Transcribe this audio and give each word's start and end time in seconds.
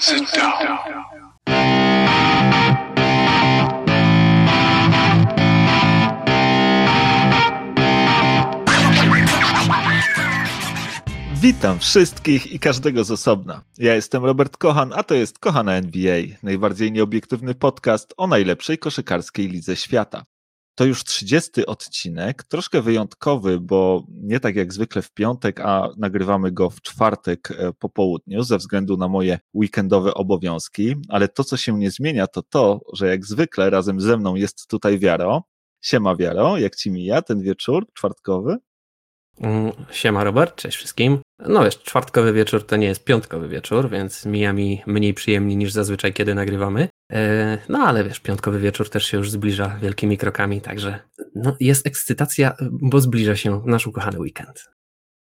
Sit 0.00 0.22
down. 0.36 0.78
Witam 11.40 11.78
wszystkich 11.78 12.52
i 12.52 12.58
każdego 12.58 13.04
z 13.04 13.10
osobna. 13.10 13.62
Ja 13.78 13.94
jestem 13.94 14.24
Robert 14.24 14.56
Kochan, 14.56 14.92
a 14.96 15.02
to 15.02 15.14
jest 15.14 15.38
Kochana 15.38 15.72
NBA, 15.74 16.22
najbardziej 16.42 16.92
nieobiektywny 16.92 17.54
podcast 17.54 18.14
o 18.16 18.26
najlepszej 18.26 18.78
koszykarskiej 18.78 19.48
lidze 19.48 19.76
świata. 19.76 20.24
To 20.78 20.84
już 20.84 21.04
30 21.04 21.66
odcinek, 21.66 22.42
troszkę 22.42 22.82
wyjątkowy, 22.82 23.60
bo 23.60 24.04
nie 24.08 24.40
tak 24.40 24.56
jak 24.56 24.72
zwykle 24.72 25.02
w 25.02 25.12
piątek, 25.12 25.60
a 25.60 25.88
nagrywamy 25.96 26.52
go 26.52 26.70
w 26.70 26.82
czwartek 26.82 27.50
e, 27.50 27.72
po 27.72 27.88
południu 27.88 28.42
ze 28.42 28.58
względu 28.58 28.96
na 28.96 29.08
moje 29.08 29.38
weekendowe 29.54 30.14
obowiązki, 30.14 30.94
ale 31.08 31.28
to, 31.28 31.44
co 31.44 31.56
się 31.56 31.78
nie 31.78 31.90
zmienia, 31.90 32.26
to 32.26 32.42
to, 32.42 32.80
że 32.92 33.08
jak 33.08 33.26
zwykle 33.26 33.70
razem 33.70 34.00
ze 34.00 34.16
mną 34.16 34.34
jest 34.34 34.66
tutaj 34.68 34.98
Wiaro. 34.98 35.42
Siema 35.80 36.16
Wiaro, 36.16 36.58
jak 36.58 36.76
ci 36.76 36.90
mija 36.90 37.22
ten 37.22 37.40
wieczór 37.40 37.86
czwartkowy? 37.94 38.56
Mm, 39.40 39.72
siema 39.90 40.24
Robert, 40.24 40.56
cześć 40.56 40.76
wszystkim. 40.76 41.18
No 41.38 41.64
wiesz, 41.64 41.78
czwartkowy 41.78 42.32
wieczór 42.32 42.66
to 42.66 42.76
nie 42.76 42.86
jest 42.86 43.04
piątkowy 43.04 43.48
wieczór, 43.48 43.90
więc 43.90 44.26
mija 44.26 44.52
mi 44.52 44.82
mniej 44.86 45.14
przyjemnie 45.14 45.56
niż 45.56 45.72
zazwyczaj, 45.72 46.12
kiedy 46.12 46.34
nagrywamy. 46.34 46.88
E, 47.12 47.58
no 47.68 47.78
ale 47.78 48.04
wiesz, 48.04 48.20
piątkowy 48.20 48.60
wieczór 48.60 48.90
też 48.90 49.06
się 49.06 49.16
już 49.16 49.30
zbliża 49.30 49.78
wielkimi 49.82 50.18
krokami, 50.18 50.60
także 50.60 50.98
no, 51.34 51.56
jest 51.60 51.86
ekscytacja, 51.86 52.54
bo 52.70 53.00
zbliża 53.00 53.36
się 53.36 53.62
nasz 53.66 53.86
ukochany 53.86 54.20
weekend. 54.20 54.64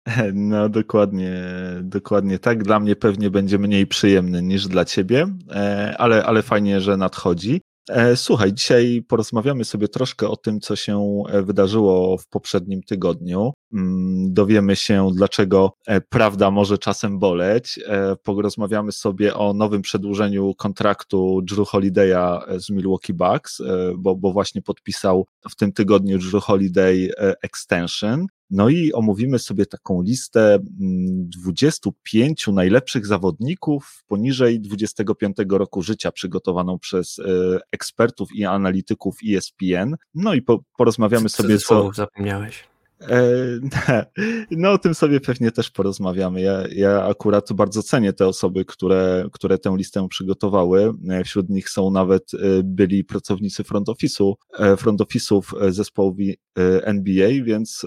No 0.34 0.68
dokładnie, 0.68 1.42
dokładnie 1.82 2.38
tak. 2.38 2.62
Dla 2.62 2.80
mnie 2.80 2.96
pewnie 2.96 3.30
będzie 3.30 3.58
mniej 3.58 3.86
przyjemny 3.86 4.42
niż 4.42 4.66
dla 4.68 4.84
ciebie, 4.84 5.26
e, 5.50 5.94
ale, 5.98 6.24
ale 6.24 6.42
fajnie, 6.42 6.80
że 6.80 6.96
nadchodzi. 6.96 7.60
E, 7.92 8.16
słuchaj, 8.16 8.52
dzisiaj 8.52 9.02
porozmawiamy 9.08 9.64
sobie 9.64 9.88
troszkę 9.88 10.28
o 10.28 10.36
tym, 10.36 10.60
co 10.60 10.76
się 10.76 11.22
e, 11.28 11.42
wydarzyło 11.42 12.18
w 12.18 12.26
poprzednim 12.26 12.82
tygodniu. 12.82 13.52
Mm, 13.72 14.32
dowiemy 14.32 14.76
się, 14.76 15.10
dlaczego 15.14 15.72
e, 15.86 16.00
prawda 16.00 16.50
może 16.50 16.78
czasem 16.78 17.18
boleć. 17.18 17.80
Porozmawiamy 18.22 18.92
sobie 18.92 19.34
o 19.34 19.52
nowym 19.52 19.82
przedłużeniu 19.82 20.54
kontraktu 20.54 21.40
Drew 21.42 21.68
Holiday'a 21.68 22.58
z 22.58 22.70
Milwaukee 22.70 23.14
Bucks, 23.14 23.62
bo, 23.96 24.16
bo 24.16 24.32
właśnie 24.32 24.62
podpisał 24.62 25.26
w 25.50 25.56
tym 25.56 25.72
tygodniu 25.72 26.18
Drew 26.18 26.44
Holiday 26.44 27.10
extension. 27.42 28.26
No 28.50 28.68
i 28.68 28.92
omówimy 28.92 29.38
sobie 29.38 29.66
taką 29.66 30.02
listę 30.02 30.58
25 31.42 32.48
mm, 32.48 32.54
najlepszych 32.54 33.06
zawodników 33.06 34.04
poniżej 34.06 34.60
25 34.60 35.36
roku 35.50 35.82
życia, 35.82 36.12
przygotowaną 36.12 36.78
przez 36.78 37.18
e, 37.18 37.22
ekspertów 37.72 38.28
i 38.34 38.44
analityków 38.44 39.16
ESPN. 39.28 39.96
No 40.14 40.34
i 40.34 40.42
po, 40.42 40.60
porozmawiamy 40.76 41.28
sobie, 41.28 41.58
co. 41.58 41.90
zapomniałeś. 41.92 42.69
E, 43.08 44.04
no, 44.50 44.70
o 44.72 44.78
tym 44.78 44.94
sobie 44.94 45.20
pewnie 45.20 45.50
też 45.50 45.70
porozmawiamy. 45.70 46.40
Ja, 46.40 46.64
ja 46.72 47.04
akurat 47.04 47.52
bardzo 47.52 47.82
cenię 47.82 48.12
te 48.12 48.26
osoby, 48.26 48.64
które, 48.64 49.26
które 49.32 49.58
tę 49.58 49.74
listę 49.76 50.08
przygotowały. 50.08 50.92
E, 51.08 51.24
wśród 51.24 51.48
nich 51.48 51.70
są 51.70 51.90
nawet 51.90 52.34
e, 52.34 52.38
byli 52.64 53.04
pracownicy 53.04 53.64
front 53.64 53.88
office'u, 53.88 54.34
front 54.76 55.00
office'ów 55.00 55.70
zespołów 55.72 56.16
NBA, 56.82 57.28
więc 57.44 57.86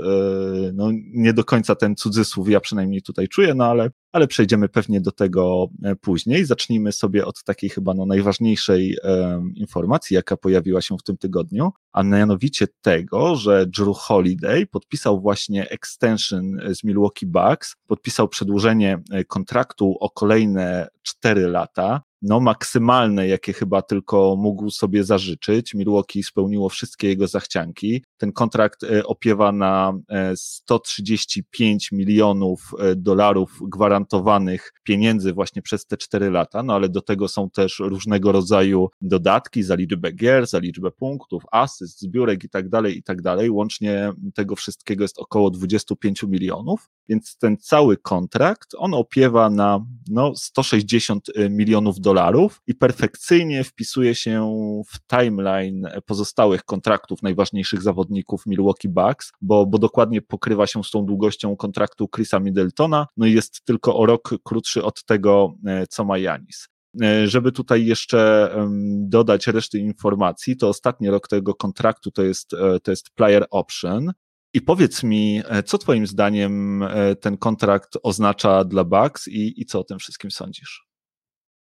no, 0.73 0.89
nie 1.14 1.34
do 1.34 1.44
końca 1.44 1.75
ten 1.75 1.95
cudzysłów 1.95 2.50
ja 2.50 2.59
przynajmniej 2.59 3.02
tutaj 3.02 3.28
czuję, 3.28 3.53
no 3.53 3.66
ale 3.66 3.89
ale 4.14 4.28
przejdziemy 4.28 4.69
pewnie 4.69 5.02
do 5.02 5.11
tego 5.11 5.67
e, 5.83 5.95
później. 5.95 6.45
Zacznijmy 6.45 6.92
sobie 6.92 7.25
od 7.25 7.44
takiej 7.44 7.69
chyba 7.69 7.94
no, 7.94 8.06
najważniejszej 8.06 8.97
e, 9.03 9.44
informacji, 9.56 10.16
jaka 10.16 10.38
pojawiła 10.38 10.81
się 10.81 10.97
w 10.97 11.03
tym 11.03 11.17
tygodniu, 11.17 11.72
a 11.92 12.03
mianowicie 12.03 12.67
tego, 12.81 13.36
że 13.36 13.66
Drew 13.66 13.97
Holiday 13.97 14.66
podpisał 14.66 15.22
właśnie 15.22 15.69
extension 15.69 16.57
z 16.73 16.84
Milwaukee 16.84 17.25
Bucks, 17.25 17.75
podpisał 17.88 18.28
przedłużenie 18.28 19.00
e, 19.12 19.23
kontraktu 19.23 19.97
o 20.00 20.09
kolejne 20.09 20.88
4 21.03 21.47
lata 21.47 22.02
no, 22.23 22.40
maksymalne, 22.40 23.28
jakie 23.28 23.53
chyba 23.53 23.81
tylko 23.81 24.35
mógł 24.40 24.69
sobie 24.69 25.03
zażyczyć. 25.03 25.73
Milwaukee 25.73 26.23
spełniło 26.23 26.69
wszystkie 26.69 27.07
jego 27.07 27.28
zachcianki. 27.28 28.03
Ten 28.23 28.31
kontrakt 28.31 28.84
e, 28.84 29.03
opiewa 29.06 29.51
na 29.51 29.94
135 30.35 31.89
e, 31.91 31.95
milionów 31.95 32.72
e, 32.79 32.95
dolarów 32.95 33.59
gwarantowanych 33.61 34.73
pieniędzy 34.84 35.34
właśnie 35.34 35.61
przez 35.61 35.85
te 35.85 35.97
cztery 35.97 36.29
lata, 36.31 36.63
no 36.63 36.73
ale 36.73 36.89
do 36.89 37.01
tego 37.01 37.28
są 37.28 37.50
też 37.50 37.79
różnego 37.79 38.31
rodzaju 38.31 38.89
dodatki 39.01 39.63
za 39.63 39.75
liczbę 39.75 40.11
gier, 40.11 40.47
za 40.47 40.59
liczbę 40.59 40.91
punktów, 40.91 41.44
asyst, 41.51 42.00
zbiórek 42.00 42.44
i 42.44 42.50
tak 42.50 42.69
dalej, 42.69 42.97
i 42.97 43.03
tak 43.03 43.22
dalej. 43.22 43.50
Łącznie 43.50 44.11
tego 44.35 44.55
wszystkiego 44.55 45.03
jest 45.03 45.19
około 45.19 45.50
25 45.50 46.23
milionów, 46.23 46.90
więc 47.09 47.38
ten 47.38 47.57
cały 47.57 47.97
kontrakt, 47.97 48.69
on 48.78 48.94
opiewa 48.94 49.50
na 49.50 49.85
no, 50.07 50.35
160 50.35 51.28
milionów 51.50 52.00
dolarów 52.00 52.61
i 52.67 52.75
perfekcyjnie 52.75 53.63
wpisuje 53.63 54.16
się 54.16 54.51
w 54.88 55.07
timeline 55.07 55.88
pozostałych 56.05 56.63
kontraktów 56.63 57.23
najważniejszych 57.23 57.81
zawodników 57.81 58.12
Milwaukee 58.46 58.90
Bucks, 58.90 59.31
bo, 59.41 59.66
bo 59.66 59.79
dokładnie 59.79 60.22
pokrywa 60.22 60.68
się 60.68 60.84
z 60.84 60.91
tą 60.91 61.06
długością 61.06 61.56
kontraktu 61.56 62.07
Chrisa 62.16 62.40
Middletona, 62.40 63.07
no 63.18 63.25
i 63.25 63.34
jest 63.34 63.66
tylko 63.66 63.97
o 63.97 64.06
rok 64.06 64.29
krótszy 64.44 64.84
od 64.84 65.06
tego, 65.06 65.53
e, 65.68 65.88
co 65.88 66.06
ma 66.06 66.18
Janis. 66.18 66.68
E, 67.03 67.28
żeby 67.28 67.52
tutaj 67.52 67.85
jeszcze 67.85 68.50
dodać 68.97 69.47
reszty 69.47 69.79
informacji, 69.79 70.57
to 70.57 70.69
ostatni 70.69 71.09
rok 71.09 71.28
tego 71.28 71.56
kontraktu 71.56 72.12
to 72.12 72.23
jest, 72.23 72.53
e, 72.53 72.79
to 72.79 72.91
jest 72.91 73.09
player 73.09 73.46
option. 73.52 74.12
I 74.56 74.62
powiedz 74.62 75.03
mi, 75.03 75.41
co 75.66 75.78
Twoim 75.78 76.07
zdaniem 76.07 76.84
ten 77.22 77.38
kontrakt 77.38 77.97
oznacza 78.03 78.63
dla 78.63 78.84
Bucks 78.84 79.28
i, 79.28 79.62
i 79.62 79.66
co 79.66 79.79
o 79.79 79.84
tym 79.84 80.00
wszystkim 80.00 80.31
sądzisz? 80.31 80.93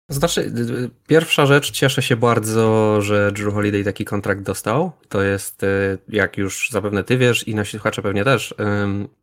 Znaczy, 0.08 0.52
pierwsza 1.08 1.46
rzecz, 1.46 1.70
cieszę 1.70 2.02
się 2.02 2.16
bardzo, 2.16 3.00
że 3.02 3.32
Drew 3.32 3.54
Holiday 3.54 3.84
taki 3.84 4.04
kontrakt 4.04 4.42
dostał. 4.42 4.92
To 5.08 5.22
jest, 5.22 5.62
y, 5.62 5.98
jak 6.08 6.38
już 6.38 6.68
zapewne 6.70 7.04
ty 7.04 7.18
wiesz 7.18 7.48
i 7.48 7.54
nasi 7.54 7.70
słuchacze 7.70 8.02
pewnie 8.02 8.24
też, 8.24 8.54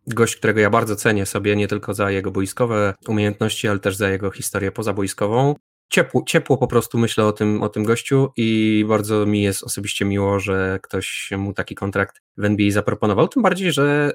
gość, 0.08 0.36
którego 0.36 0.60
ja 0.60 0.70
bardzo 0.70 0.96
cenię 0.96 1.26
sobie, 1.26 1.56
nie 1.56 1.68
tylko 1.68 1.94
za 1.94 2.12
jego 2.12 2.32
boiskowe 2.32 2.94
umiejętności, 3.08 3.68
ale 3.68 3.80
też 3.80 3.96
za 3.96 4.10
jego 4.10 4.32
historię 4.32 4.72
pozaboiskową 4.72 5.56
ciepło, 5.90 6.24
ciepło 6.26 6.58
po 6.58 6.68
prostu 6.68 6.98
myślę 6.98 7.26
o 7.26 7.32
tym, 7.32 7.64
o 7.64 7.70
tym 7.70 7.84
gościu 7.84 8.32
i 8.38 8.86
bardzo 8.88 9.26
mi 9.26 9.42
jest 9.42 9.64
osobiście 9.64 10.06
miło, 10.06 10.40
że 10.40 10.80
ktoś 10.84 11.30
mu 11.38 11.54
taki 11.54 11.76
kontrakt 11.76 12.22
w 12.38 12.46
NBA 12.46 12.72
zaproponował. 12.72 13.28
Tym 13.28 13.44
bardziej, 13.44 13.72
że 13.72 14.12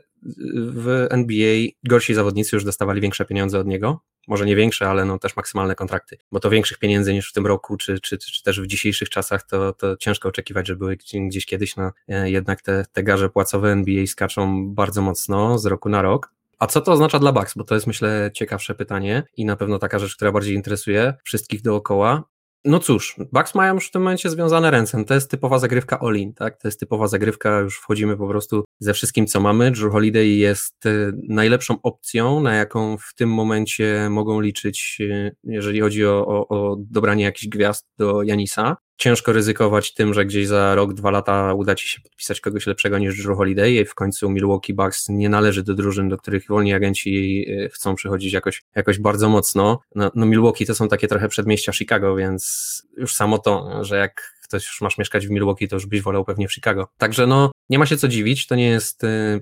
w 0.56 1.06
NBA 1.10 1.66
gorsi 1.84 2.14
zawodnicy 2.14 2.56
już 2.56 2.64
dostawali 2.64 3.00
większe 3.00 3.24
pieniądze 3.24 3.58
od 3.58 3.66
niego. 3.66 4.00
Może 4.28 4.46
nie 4.46 4.56
większe, 4.56 4.88
ale 4.88 5.04
no 5.04 5.18
też 5.18 5.36
maksymalne 5.36 5.74
kontrakty, 5.74 6.16
bo 6.32 6.40
to 6.40 6.50
większych 6.50 6.78
pieniędzy 6.78 7.12
niż 7.12 7.30
w 7.30 7.32
tym 7.32 7.46
roku, 7.46 7.76
czy, 7.76 8.00
czy, 8.00 8.18
czy 8.18 8.42
też 8.42 8.60
w 8.60 8.66
dzisiejszych 8.66 9.08
czasach, 9.10 9.42
to, 9.42 9.72
to 9.72 9.96
ciężko 9.96 10.28
oczekiwać, 10.28 10.66
że 10.66 10.76
były 10.76 10.96
gdzieś 10.96 11.46
kiedyś. 11.46 11.76
No, 11.76 11.92
jednak 12.24 12.62
te, 12.62 12.84
te 12.92 13.02
garze 13.02 13.28
płacowe 13.30 13.72
NBA 13.72 14.06
skaczą 14.06 14.74
bardzo 14.74 15.02
mocno 15.02 15.58
z 15.58 15.66
roku 15.66 15.88
na 15.88 16.02
rok. 16.02 16.34
A 16.58 16.66
co 16.66 16.80
to 16.80 16.92
oznacza 16.92 17.18
dla 17.18 17.32
Bucks? 17.32 17.54
Bo 17.56 17.64
to 17.64 17.74
jest 17.74 17.86
myślę 17.86 18.30
ciekawsze 18.34 18.74
pytanie 18.74 19.22
i 19.36 19.44
na 19.44 19.56
pewno 19.56 19.78
taka 19.78 19.98
rzecz, 19.98 20.16
która 20.16 20.32
bardziej 20.32 20.54
interesuje 20.54 21.14
wszystkich 21.24 21.62
dookoła. 21.62 22.24
No 22.66 22.78
cóż, 22.78 23.16
Bucks 23.32 23.54
mają 23.54 23.74
już 23.74 23.88
w 23.88 23.90
tym 23.90 24.02
momencie 24.02 24.30
związane 24.30 24.70
ręce. 24.70 25.04
To 25.04 25.14
jest 25.14 25.30
typowa 25.30 25.58
zagrywka 25.58 25.98
all-in, 26.00 26.34
tak? 26.34 26.58
To 26.58 26.68
jest 26.68 26.80
typowa 26.80 27.08
zagrywka, 27.08 27.60
już 27.60 27.78
wchodzimy 27.78 28.16
po 28.16 28.28
prostu 28.28 28.64
ze 28.78 28.94
wszystkim, 28.94 29.26
co 29.26 29.40
mamy. 29.40 29.70
Drew 29.70 29.92
Holiday 29.92 30.26
jest 30.26 30.86
e, 30.86 31.12
najlepszą 31.28 31.76
opcją, 31.82 32.40
na 32.40 32.54
jaką 32.54 32.96
w 32.96 33.14
tym 33.14 33.30
momencie 33.30 34.08
mogą 34.10 34.40
liczyć, 34.40 34.98
e, 35.10 35.30
jeżeli 35.44 35.80
chodzi 35.80 36.06
o, 36.06 36.26
o, 36.26 36.48
o 36.48 36.76
dobranie 36.78 37.24
jakichś 37.24 37.48
gwiazd 37.48 37.86
do 37.98 38.22
Janisa 38.22 38.76
ciężko 38.96 39.32
ryzykować 39.32 39.94
tym, 39.94 40.14
że 40.14 40.24
gdzieś 40.24 40.46
za 40.46 40.74
rok, 40.74 40.94
dwa 40.94 41.10
lata 41.10 41.54
uda 41.54 41.74
ci 41.74 41.88
się 41.88 42.00
podpisać 42.00 42.40
kogoś 42.40 42.66
lepszego 42.66 42.98
niż 42.98 43.22
Drew 43.22 43.36
Holiday 43.36 43.84
w 43.84 43.94
końcu 43.94 44.30
Milwaukee 44.30 44.74
Bucks 44.74 45.08
nie 45.08 45.28
należy 45.28 45.62
do 45.62 45.74
drużyn, 45.74 46.08
do 46.08 46.16
których 46.16 46.46
wolni 46.48 46.74
agenci 46.74 47.44
e, 47.48 47.68
chcą 47.68 47.94
przychodzić 47.94 48.32
jakoś, 48.32 48.62
jakoś 48.74 48.98
bardzo 48.98 49.28
mocno. 49.28 49.80
No, 49.94 50.10
no 50.14 50.26
Milwaukee 50.26 50.66
to 50.66 50.74
są 50.74 50.88
takie 50.88 51.08
trochę 51.08 51.28
przedmieścia 51.28 51.72
Chicago, 51.72 52.16
więc 52.16 52.82
już 52.96 53.14
samo 53.14 53.38
to, 53.38 53.84
że 53.84 53.96
jak 53.96 54.34
ktoś 54.42 54.66
już 54.66 54.80
masz 54.80 54.98
mieszkać 54.98 55.26
w 55.26 55.30
Milwaukee, 55.30 55.68
to 55.68 55.76
już 55.76 55.86
byś 55.86 56.02
wolał 56.02 56.24
pewnie 56.24 56.48
w 56.48 56.52
Chicago. 56.52 56.88
Także 56.98 57.26
no, 57.26 57.50
nie 57.70 57.78
ma 57.78 57.86
się 57.86 57.96
co 57.96 58.08
dziwić, 58.08 58.46
to 58.46 58.54
nie 58.54 58.68
jest, 58.68 59.04
e, 59.04 59.40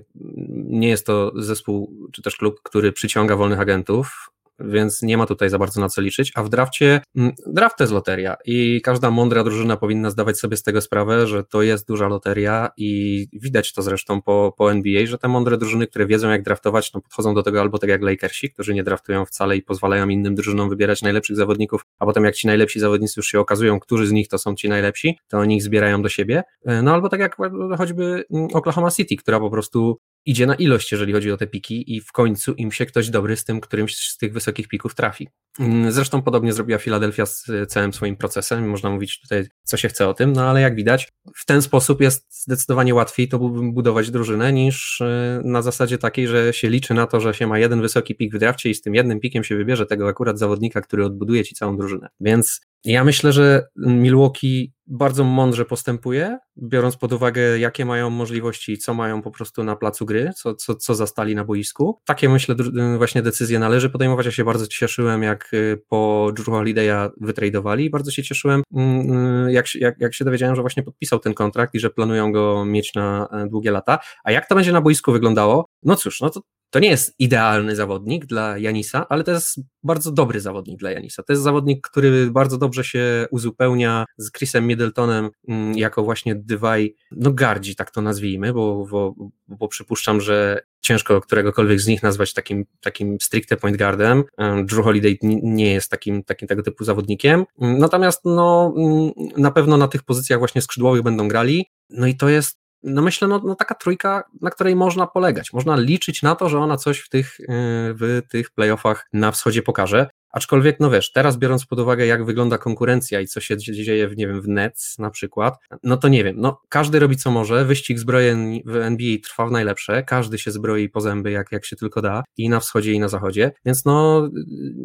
nie 0.53 0.89
jest 0.89 1.05
to 1.05 1.31
zespół, 1.35 2.09
czy 2.11 2.21
też 2.21 2.35
klub, 2.35 2.59
który 2.63 2.91
przyciąga 2.91 3.35
wolnych 3.35 3.59
agentów, 3.59 4.29
więc 4.59 5.01
nie 5.01 5.17
ma 5.17 5.25
tutaj 5.25 5.49
za 5.49 5.59
bardzo 5.59 5.81
na 5.81 5.89
co 5.89 6.01
liczyć, 6.01 6.31
a 6.35 6.43
w 6.43 6.49
drafcie, 6.49 7.01
mm, 7.15 7.31
draft 7.47 7.77
to 7.77 7.83
jest 7.83 7.93
loteria 7.93 8.35
i 8.45 8.81
każda 8.81 9.11
mądra 9.11 9.43
drużyna 9.43 9.77
powinna 9.77 10.09
zdawać 10.09 10.39
sobie 10.39 10.57
z 10.57 10.63
tego 10.63 10.81
sprawę, 10.81 11.27
że 11.27 11.43
to 11.43 11.61
jest 11.61 11.87
duża 11.87 12.07
loteria 12.07 12.69
i 12.77 13.27
widać 13.33 13.73
to 13.73 13.81
zresztą 13.81 14.21
po, 14.21 14.53
po 14.57 14.71
NBA, 14.71 15.05
że 15.05 15.17
te 15.17 15.27
mądre 15.27 15.57
drużyny, 15.57 15.87
które 15.87 16.05
wiedzą 16.05 16.29
jak 16.29 16.43
draftować, 16.43 16.93
no 16.93 17.01
podchodzą 17.01 17.33
do 17.33 17.43
tego 17.43 17.61
albo 17.61 17.77
tak 17.77 17.89
jak 17.89 18.01
Lakersi, 18.01 18.51
którzy 18.51 18.73
nie 18.73 18.83
draftują 18.83 19.25
wcale 19.25 19.57
i 19.57 19.61
pozwalają 19.61 20.09
innym 20.09 20.35
drużynom 20.35 20.69
wybierać 20.69 21.01
najlepszych 21.01 21.35
zawodników, 21.35 21.85
a 21.99 22.05
potem 22.05 22.23
jak 22.23 22.35
ci 22.35 22.47
najlepsi 22.47 22.79
zawodnicy 22.79 23.13
już 23.17 23.27
się 23.27 23.39
okazują, 23.39 23.79
którzy 23.79 24.07
z 24.07 24.11
nich 24.11 24.27
to 24.27 24.37
są 24.37 24.55
ci 24.55 24.69
najlepsi, 24.69 25.17
to 25.27 25.37
oni 25.37 25.55
ich 25.55 25.63
zbierają 25.63 26.01
do 26.01 26.09
siebie, 26.09 26.43
e, 26.65 26.81
no 26.81 26.93
albo 26.93 27.09
tak 27.09 27.19
jak 27.19 27.37
choćby 27.77 28.25
mm, 28.33 28.47
Oklahoma 28.53 28.91
City, 28.91 29.15
która 29.15 29.39
po 29.39 29.49
prostu 29.49 29.99
idzie 30.25 30.45
na 30.45 30.55
ilość, 30.55 30.91
jeżeli 30.91 31.13
chodzi 31.13 31.31
o 31.31 31.37
te 31.37 31.47
piki 31.47 31.95
i 31.95 32.01
w 32.01 32.11
końcu 32.11 32.53
im 32.53 32.71
się 32.71 32.85
ktoś 32.85 33.09
dobry 33.09 33.37
z 33.37 33.43
tym 33.43 33.61
którymś 33.61 33.95
z 33.95 34.17
tych 34.17 34.33
wysokich 34.33 34.67
pików 34.67 34.95
trafi. 34.95 35.29
Mm, 35.59 35.91
zresztą 35.91 36.21
podobnie 36.21 36.53
zrobiła 36.53 36.79
Philadelphia 36.79 37.25
z 37.25 37.45
całym 37.67 37.93
swoim 37.93 38.15
procesem, 38.15 38.69
można 38.69 38.89
mówić 38.89 39.21
tutaj 39.21 39.47
co 39.63 39.77
się 39.77 39.89
chce 39.89 40.07
o 40.07 40.13
tym, 40.13 40.33
no 40.33 40.49
ale 40.49 40.61
jak 40.61 40.75
widać 40.75 41.09
w 41.35 41.45
ten 41.45 41.61
sposób 41.61 42.01
jest 42.01 42.43
zdecydowanie 42.43 42.95
łatwiej 42.95 43.27
to 43.27 43.39
budować 43.73 44.11
drużynę 44.11 44.53
niż 44.53 45.01
y, 45.01 45.41
na 45.43 45.61
zasadzie 45.61 45.97
takiej, 45.97 46.27
że 46.27 46.53
się 46.53 46.69
liczy 46.69 46.93
na 46.93 47.07
to, 47.07 47.19
że 47.19 47.33
się 47.33 47.47
ma 47.47 47.59
jeden 47.59 47.81
wysoki 47.81 48.15
pik 48.15 48.35
w 48.35 48.39
drafcie 48.39 48.69
i 48.69 48.75
z 48.75 48.81
tym 48.81 48.95
jednym 48.95 49.19
pikiem 49.19 49.43
się 49.43 49.55
wybierze 49.55 49.85
tego 49.85 50.07
akurat 50.07 50.39
zawodnika, 50.39 50.81
który 50.81 51.05
odbuduje 51.05 51.43
ci 51.43 51.55
całą 51.55 51.77
drużynę. 51.77 52.09
Więc 52.19 52.61
ja 52.85 53.03
myślę, 53.03 53.33
że 53.33 53.67
Milwaukee 53.75 54.73
bardzo 54.87 55.23
mądrze 55.23 55.65
postępuje, 55.65 56.37
biorąc 56.57 56.97
pod 56.97 57.13
uwagę, 57.13 57.59
jakie 57.59 57.85
mają 57.85 58.09
możliwości, 58.09 58.77
co 58.77 58.93
mają 58.93 59.21
po 59.21 59.31
prostu 59.31 59.63
na 59.63 59.75
placu 59.75 60.05
gry, 60.05 60.31
co, 60.37 60.55
co, 60.55 60.75
co 60.75 60.95
zastali 60.95 61.35
na 61.35 61.43
boisku. 61.43 61.99
Takie 62.05 62.29
myślę 62.29 62.55
właśnie 62.97 63.21
decyzje 63.21 63.59
należy 63.59 63.89
podejmować. 63.89 64.25
Ja 64.25 64.31
się 64.31 64.43
bardzo 64.43 64.67
cieszyłem, 64.67 65.23
jak 65.23 65.53
y, 65.53 65.81
po 65.89 66.31
Drew 66.35 66.47
Holiday'a 66.47 67.09
wytradowali. 67.21 67.89
Bardzo 67.89 68.11
się 68.11 68.23
cieszyłem, 68.23 68.63
mm, 68.73 69.47
y, 69.47 69.53
jak, 69.53 69.75
jak, 69.75 69.95
jak 69.99 70.13
się 70.13 70.25
dowiedziałem, 70.25 70.55
że 70.55 70.61
właśnie 70.61 70.83
podpisał 70.83 71.19
ten 71.19 71.33
kontrakt 71.33 71.75
i 71.75 71.79
że 71.79 71.89
planują 71.89 72.31
go 72.31 72.65
mieć 72.65 72.93
na 72.95 73.27
e, 73.31 73.47
długie 73.47 73.71
lata. 73.71 73.99
A 74.23 74.31
jak 74.31 74.47
to 74.47 74.55
będzie 74.55 74.71
na 74.71 74.81
boisku 74.81 75.11
wyglądało? 75.11 75.65
No 75.83 75.95
cóż, 75.95 76.21
no 76.21 76.29
to 76.29 76.41
to 76.73 76.79
nie 76.79 76.89
jest 76.89 77.15
idealny 77.19 77.75
zawodnik 77.75 78.25
dla 78.25 78.57
Janisa, 78.57 79.05
ale 79.09 79.23
to 79.23 79.31
jest 79.31 79.59
bardzo 79.83 80.11
dobry 80.11 80.39
zawodnik 80.39 80.79
dla 80.79 80.91
Janisa. 80.91 81.23
To 81.23 81.33
jest 81.33 81.43
zawodnik, 81.43 81.87
który 81.87 82.31
bardzo 82.31 82.57
dobrze 82.57 82.83
się 82.83 83.27
uzupełnia 83.31 84.05
z 84.17 84.31
Chrisem 84.31 84.67
Middletonem 84.67 85.29
mm, 85.47 85.77
jako 85.77 86.03
właśnie 86.03 86.35
dywaj, 86.35 86.95
no 87.11 87.31
gardzi, 87.31 87.75
tak 87.75 87.91
to 87.91 88.01
nazwijmy, 88.01 88.53
bo, 88.53 88.85
bo, 88.91 89.15
bo 89.47 89.67
przypuszczam, 89.67 90.21
że 90.21 90.59
ciężko 90.81 91.21
któregokolwiek 91.21 91.79
z 91.79 91.87
nich 91.87 92.03
nazwać 92.03 92.33
takim, 92.33 92.65
takim 92.81 93.17
stricte 93.21 93.57
point 93.57 93.77
guardem. 93.77 94.23
Drew 94.63 94.83
Holiday 94.83 95.17
nie 95.43 95.73
jest 95.73 95.91
takim, 95.91 96.23
takim 96.23 96.47
tego 96.47 96.63
typu 96.63 96.83
zawodnikiem. 96.83 97.45
Natomiast 97.57 98.21
no, 98.25 98.73
mm, 98.77 99.11
na 99.37 99.51
pewno 99.51 99.77
na 99.77 99.87
tych 99.87 100.03
pozycjach 100.03 100.39
właśnie 100.39 100.61
skrzydłowych 100.61 101.01
będą 101.01 101.27
grali. 101.27 101.65
No 101.89 102.07
i 102.07 102.15
to 102.15 102.29
jest 102.29 102.62
no 102.83 103.01
myślę, 103.01 103.27
no, 103.27 103.41
no, 103.43 103.55
taka 103.55 103.75
trójka, 103.75 104.23
na 104.41 104.49
której 104.49 104.75
można 104.75 105.07
polegać. 105.07 105.53
Można 105.53 105.75
liczyć 105.75 106.21
na 106.21 106.35
to, 106.35 106.49
że 106.49 106.59
ona 106.59 106.77
coś 106.77 106.99
w 106.99 107.09
tych, 107.09 107.39
y, 107.39 107.45
w 107.93 108.21
tych 108.29 108.51
playoffach 108.51 109.07
na 109.13 109.31
wschodzie 109.31 109.61
pokaże. 109.61 110.09
Aczkolwiek, 110.33 110.79
no 110.79 110.89
wiesz, 110.89 111.11
teraz 111.11 111.37
biorąc 111.37 111.65
pod 111.65 111.79
uwagę, 111.79 112.05
jak 112.05 112.25
wygląda 112.25 112.57
konkurencja 112.57 113.21
i 113.21 113.27
co 113.27 113.41
się 113.41 113.57
dzieje 113.57 114.07
w, 114.07 114.17
nie 114.17 114.27
wiem, 114.27 114.41
w 114.41 114.47
Nets 114.47 114.99
na 114.99 115.09
przykład, 115.09 115.57
no 115.83 115.97
to 115.97 116.07
nie 116.07 116.23
wiem, 116.23 116.35
no 116.39 116.61
każdy 116.69 116.99
robi 116.99 117.17
co 117.17 117.31
może, 117.31 117.65
wyścig 117.65 117.99
zbrojeń 117.99 118.61
w 118.65 118.75
NBA 118.75 119.17
trwa 119.23 119.47
w 119.47 119.51
najlepsze, 119.51 120.03
każdy 120.03 120.37
się 120.37 120.51
zbroi 120.51 120.89
po 120.89 121.01
zęby, 121.01 121.31
jak, 121.31 121.51
jak 121.51 121.65
się 121.65 121.75
tylko 121.75 122.01
da, 122.01 122.23
i 122.37 122.49
na 122.49 122.59
wschodzie, 122.59 122.91
i 122.91 122.99
na 122.99 123.07
zachodzie, 123.07 123.51
więc 123.65 123.85
no 123.85 124.29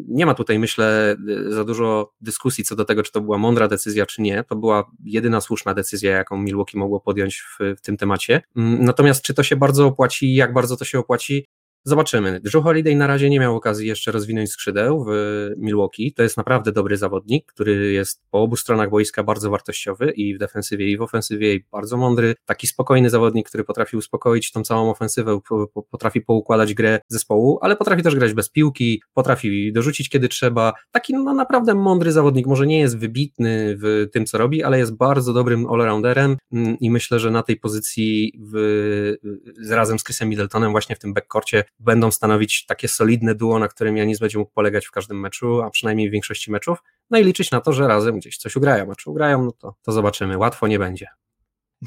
nie 0.07 0.25
ma 0.25 0.33
tutaj, 0.33 0.59
myślę, 0.59 1.15
za 1.47 1.63
dużo 1.63 2.13
dyskusji 2.21 2.63
co 2.63 2.75
do 2.75 2.85
tego, 2.85 3.03
czy 3.03 3.11
to 3.11 3.21
była 3.21 3.37
mądra 3.37 3.67
decyzja, 3.67 4.05
czy 4.05 4.21
nie, 4.21 4.43
to 4.43 4.55
była 4.55 4.91
jedyna 5.03 5.41
słuszna 5.41 5.73
decyzja, 5.73 6.11
jaką 6.11 6.37
Milwaukee 6.37 6.77
mogło 6.77 6.99
podjąć 6.99 7.41
w, 7.41 7.75
w 7.77 7.81
tym 7.81 7.97
temacie, 7.97 8.41
mm, 8.55 8.83
natomiast 8.83 9.21
czy 9.21 9.33
to 9.33 9.43
się 9.43 9.55
bardzo 9.55 9.85
opłaci, 9.85 10.35
jak 10.35 10.53
bardzo 10.53 10.77
to 10.77 10.85
się 10.85 10.99
opłaci, 10.99 11.47
Zobaczymy. 11.83 12.39
Drew 12.39 12.63
Holiday 12.63 12.95
na 12.95 13.07
razie 13.07 13.29
nie 13.29 13.39
miał 13.39 13.55
okazji 13.55 13.87
jeszcze 13.87 14.11
rozwinąć 14.11 14.51
skrzydeł 14.51 15.05
w 15.05 15.09
Milwaukee. 15.57 16.13
To 16.13 16.23
jest 16.23 16.37
naprawdę 16.37 16.71
dobry 16.71 16.97
zawodnik, 16.97 17.45
który 17.45 17.91
jest 17.91 18.21
po 18.31 18.41
obu 18.41 18.55
stronach 18.55 18.89
boiska 18.89 19.23
bardzo 19.23 19.49
wartościowy 19.49 20.11
i 20.11 20.35
w 20.35 20.37
defensywie, 20.37 20.89
i 20.89 20.97
w 20.97 21.01
ofensywie, 21.01 21.53
i 21.53 21.65
bardzo 21.71 21.97
mądry. 21.97 22.35
Taki 22.45 22.67
spokojny 22.67 23.09
zawodnik, 23.09 23.49
który 23.49 23.63
potrafi 23.63 23.97
uspokoić 23.97 24.51
tą 24.51 24.63
całą 24.63 24.89
ofensywę, 24.91 25.39
potrafi 25.91 26.21
poukładać 26.21 26.73
grę 26.73 26.99
zespołu, 27.07 27.59
ale 27.61 27.75
potrafi 27.75 28.03
też 28.03 28.15
grać 28.15 28.33
bez 28.33 28.49
piłki, 28.49 29.01
potrafi 29.13 29.73
dorzucić 29.73 30.09
kiedy 30.09 30.27
trzeba. 30.27 30.73
Taki 30.91 31.13
no, 31.13 31.33
naprawdę 31.33 31.75
mądry 31.75 32.11
zawodnik. 32.11 32.47
Może 32.47 32.67
nie 32.67 32.79
jest 32.79 32.97
wybitny 32.97 33.77
w 33.81 34.07
tym, 34.13 34.25
co 34.25 34.37
robi, 34.37 34.63
ale 34.63 34.79
jest 34.79 34.95
bardzo 34.95 35.33
dobrym 35.33 35.65
all-rounderem 35.65 36.37
mm, 36.53 36.77
i 36.79 36.91
myślę, 36.91 37.19
że 37.19 37.31
na 37.31 37.43
tej 37.43 37.57
pozycji 37.57 38.39
w, 38.53 39.15
razem 39.69 39.99
z 39.99 40.03
Chrisem 40.03 40.29
Middletonem 40.29 40.71
właśnie 40.71 40.95
w 40.95 40.99
tym 40.99 41.13
backcourcie 41.13 41.63
będą 41.79 42.11
stanowić 42.11 42.65
takie 42.65 42.87
solidne 42.87 43.35
duo, 43.35 43.59
na 43.59 43.67
którym 43.67 43.97
Janis 43.97 44.19
będzie 44.19 44.37
mógł 44.37 44.51
polegać 44.51 44.85
w 44.85 44.91
każdym 44.91 45.19
meczu, 45.19 45.61
a 45.61 45.69
przynajmniej 45.69 46.09
w 46.09 46.11
większości 46.11 46.51
meczów, 46.51 46.83
no 47.09 47.19
i 47.19 47.23
liczyć 47.23 47.51
na 47.51 47.61
to, 47.61 47.73
że 47.73 47.87
razem 47.87 48.19
gdzieś 48.19 48.37
coś 48.37 48.55
ugrają, 48.55 48.91
a 48.91 48.95
czy 48.95 49.09
ugrają, 49.09 49.45
no 49.45 49.51
to, 49.51 49.75
to 49.81 49.91
zobaczymy, 49.91 50.37
łatwo 50.37 50.67
nie 50.67 50.79
będzie. 50.79 51.07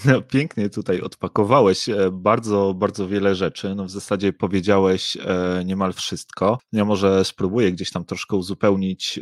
No, 0.05 0.23
pięknie 0.23 0.71
tutaj 0.71 1.00
odpakowałeś 1.00 1.89
e, 1.89 2.11
bardzo, 2.12 2.75
bardzo 2.75 3.09
wiele 3.09 3.35
rzeczy. 3.35 3.75
No, 3.75 3.85
w 3.85 3.91
zasadzie 3.91 4.33
powiedziałeś 4.33 5.17
e, 5.17 5.62
niemal 5.65 5.93
wszystko. 5.93 6.59
Ja 6.73 6.85
może 6.85 7.25
spróbuję 7.25 7.73
gdzieś 7.73 7.91
tam 7.91 8.05
troszkę 8.05 8.37
uzupełnić 8.37 9.21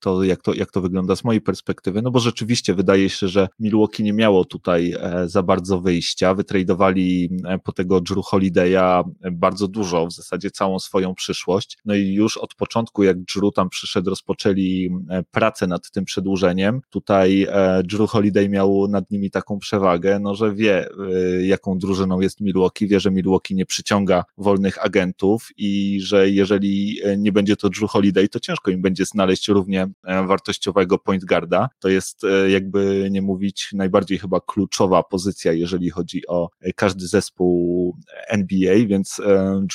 to 0.00 0.24
jak, 0.24 0.42
to, 0.42 0.54
jak 0.54 0.70
to 0.70 0.80
wygląda 0.80 1.16
z 1.16 1.24
mojej 1.24 1.40
perspektywy, 1.40 2.02
no 2.02 2.10
bo 2.10 2.18
rzeczywiście 2.18 2.74
wydaje 2.74 3.10
się, 3.10 3.28
że 3.28 3.48
Milwaukee 3.58 4.02
nie 4.02 4.12
miało 4.12 4.44
tutaj 4.44 4.94
e, 5.00 5.28
za 5.28 5.42
bardzo 5.42 5.80
wyjścia. 5.80 6.34
Wytradowali 6.34 7.30
po 7.64 7.72
tego 7.72 8.00
Drew 8.00 8.24
Holiday'a 8.24 9.04
bardzo 9.32 9.68
dużo, 9.68 10.06
w 10.06 10.12
zasadzie 10.12 10.50
całą 10.50 10.78
swoją 10.78 11.14
przyszłość. 11.14 11.78
No 11.84 11.94
i 11.94 12.12
już 12.14 12.36
od 12.36 12.54
początku, 12.54 13.02
jak 13.02 13.16
Drew 13.18 13.54
tam 13.54 13.68
przyszedł, 13.68 14.10
rozpoczęli 14.10 14.90
pracę 15.30 15.66
nad 15.66 15.90
tym 15.90 16.04
przedłużeniem. 16.04 16.80
Tutaj 16.90 17.46
Drew 17.84 18.10
Holiday 18.10 18.48
miał 18.48 18.88
nad 18.88 19.10
nimi 19.10 19.30
taką 19.30 19.58
przewagę, 19.58 19.77
przewagę, 19.78 20.18
no, 20.20 20.34
że 20.34 20.54
wie, 20.54 20.88
y, 20.90 21.46
jaką 21.46 21.78
drużyną 21.78 22.20
jest 22.20 22.40
Milwaukee, 22.40 22.88
wie, 22.88 23.00
że 23.00 23.10
Milwaukee 23.10 23.54
nie 23.54 23.66
przyciąga 23.66 24.24
wolnych 24.38 24.84
agentów 24.84 25.48
i 25.56 26.00
że 26.02 26.30
jeżeli 26.30 27.00
y, 27.06 27.18
nie 27.18 27.32
będzie 27.32 27.56
to 27.56 27.68
Drew 27.68 27.90
Holiday, 27.90 28.28
to 28.28 28.40
ciężko 28.40 28.70
im 28.70 28.82
będzie 28.82 29.04
znaleźć 29.04 29.48
równie 29.48 29.88
e, 30.04 30.26
wartościowego 30.26 30.98
point 30.98 31.24
guarda. 31.24 31.68
To 31.78 31.88
jest, 31.88 32.24
e, 32.24 32.50
jakby 32.50 33.08
nie 33.10 33.22
mówić, 33.22 33.70
najbardziej 33.72 34.18
chyba 34.18 34.40
kluczowa 34.40 35.02
pozycja, 35.02 35.52
jeżeli 35.52 35.90
chodzi 35.90 36.26
o 36.26 36.48
e, 36.60 36.72
każdy 36.72 37.06
zespół 37.06 37.96
NBA, 38.28 38.74
więc 38.86 39.20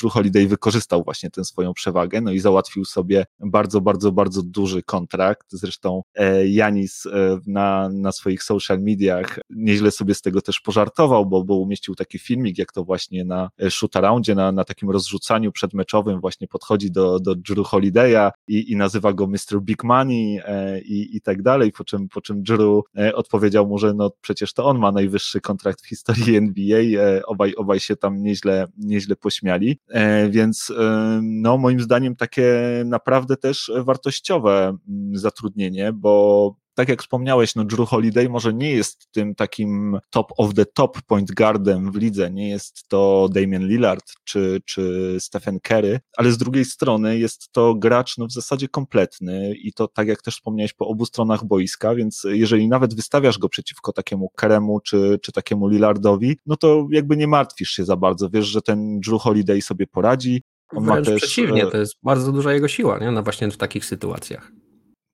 Drew 0.01 0.13
Holiday 0.13 0.47
wykorzystał 0.47 1.03
właśnie 1.03 1.29
tę 1.29 1.45
swoją 1.45 1.73
przewagę, 1.73 2.21
no 2.21 2.31
i 2.31 2.39
załatwił 2.39 2.85
sobie 2.85 3.25
bardzo, 3.39 3.81
bardzo, 3.81 4.11
bardzo 4.11 4.41
duży 4.43 4.83
kontrakt. 4.83 5.47
Zresztą 5.51 6.01
Janis 6.45 7.03
na, 7.47 7.89
na 7.89 8.11
swoich 8.11 8.43
social 8.43 8.79
mediach 8.79 9.39
nieźle 9.49 9.91
sobie 9.93 10.15
z 10.15 10.21
tego 10.21 10.41
też 10.41 10.59
pożartował, 10.59 11.25
bo, 11.25 11.43
bo 11.43 11.55
umieścił 11.55 11.95
taki 11.95 12.19
filmik, 12.19 12.57
jak 12.57 12.71
to 12.71 12.83
właśnie 12.83 13.25
na 13.25 13.49
e, 13.61 13.71
shootaroundzie, 13.71 14.35
na, 14.35 14.51
na 14.51 14.63
takim 14.63 14.89
rozrzucaniu 14.89 15.51
przedmeczowym 15.51 16.21
właśnie 16.21 16.47
podchodzi 16.47 16.91
do, 16.91 17.19
do 17.19 17.35
Drew 17.35 17.67
Holiday'a 17.67 18.31
i, 18.47 18.71
i 18.71 18.75
nazywa 18.75 19.13
go 19.13 19.27
Mr. 19.27 19.61
Big 19.61 19.83
Money 19.83 20.39
e, 20.45 20.81
i, 20.81 21.15
i 21.15 21.21
tak 21.21 21.41
dalej, 21.41 21.71
po 21.71 21.83
czym, 21.83 22.09
po 22.09 22.21
czym 22.21 22.43
Drew 22.43 22.83
e, 22.97 23.15
odpowiedział 23.15 23.67
mu, 23.67 23.77
że 23.77 23.93
no 23.93 24.11
przecież 24.21 24.53
to 24.53 24.65
on 24.65 24.79
ma 24.79 24.91
najwyższy 24.91 25.41
kontrakt 25.41 25.81
w 25.81 25.87
historii 25.87 26.35
NBA, 26.45 26.79
e, 26.79 27.25
obaj, 27.25 27.55
obaj 27.55 27.79
się 27.79 27.95
tam 27.95 28.23
nieźle, 28.23 28.67
nieźle 28.77 29.15
pośmiali, 29.15 29.79
e, 29.89 30.29
więc 30.29 30.73
e, 30.79 31.19
no 31.23 31.57
moim 31.57 31.79
zdaniem 31.79 32.15
takie 32.15 32.53
naprawdę 32.85 33.37
też 33.37 33.71
wartościowe 33.75 34.77
mm, 34.89 35.17
zatrudnienie, 35.17 35.93
bo 35.93 36.55
tak 36.73 36.89
jak 36.89 37.01
wspomniałeś, 37.01 37.55
no 37.55 37.63
Drew 37.63 37.89
Holiday 37.89 38.29
może 38.29 38.53
nie 38.53 38.71
jest 38.71 39.11
tym 39.11 39.35
takim 39.35 39.99
top 40.09 40.31
of 40.37 40.53
the 40.53 40.65
top 40.65 41.01
point 41.01 41.31
guardem 41.31 41.91
w 41.91 41.95
lidze, 41.95 42.31
nie 42.31 42.49
jest 42.49 42.87
to 42.87 43.29
Damian 43.31 43.67
Lillard 43.67 44.13
czy, 44.23 44.61
czy 44.65 45.15
Stephen 45.19 45.59
Curry, 45.59 45.99
ale 46.17 46.31
z 46.31 46.37
drugiej 46.37 46.65
strony 46.65 47.17
jest 47.17 47.51
to 47.51 47.75
gracz 47.75 48.17
no 48.17 48.27
w 48.27 48.31
zasadzie 48.31 48.67
kompletny 48.67 49.55
i 49.55 49.73
to 49.73 49.87
tak 49.87 50.07
jak 50.07 50.21
też 50.21 50.35
wspomniałeś 50.35 50.73
po 50.73 50.87
obu 50.87 51.05
stronach 51.05 51.45
boiska, 51.45 51.95
więc 51.95 52.23
jeżeli 52.29 52.67
nawet 52.67 52.95
wystawiasz 52.95 53.37
go 53.37 53.49
przeciwko 53.49 53.93
takiemu 53.93 54.29
Keremu 54.29 54.79
czy, 54.79 55.19
czy 55.21 55.31
takiemu 55.31 55.67
Lillardowi, 55.67 56.37
no 56.45 56.55
to 56.57 56.87
jakby 56.91 57.17
nie 57.17 57.27
martwisz 57.27 57.69
się 57.69 57.85
za 57.85 57.95
bardzo, 57.95 58.29
wiesz, 58.29 58.45
że 58.45 58.61
ten 58.61 58.99
Drew 58.99 59.21
Holiday 59.21 59.61
sobie 59.61 59.87
poradzi. 59.87 60.43
On 60.75 60.85
Wręcz 60.85 61.07
ma 61.07 61.13
też... 61.13 61.21
przeciwnie, 61.21 61.67
e, 61.67 61.71
to 61.71 61.77
jest 61.77 61.95
bardzo 62.03 62.31
duża 62.31 62.53
jego 62.53 62.67
siła, 62.67 62.99
nie? 62.99 63.11
No 63.11 63.23
właśnie 63.23 63.51
w 63.51 63.57
takich 63.57 63.85
sytuacjach. 63.85 64.51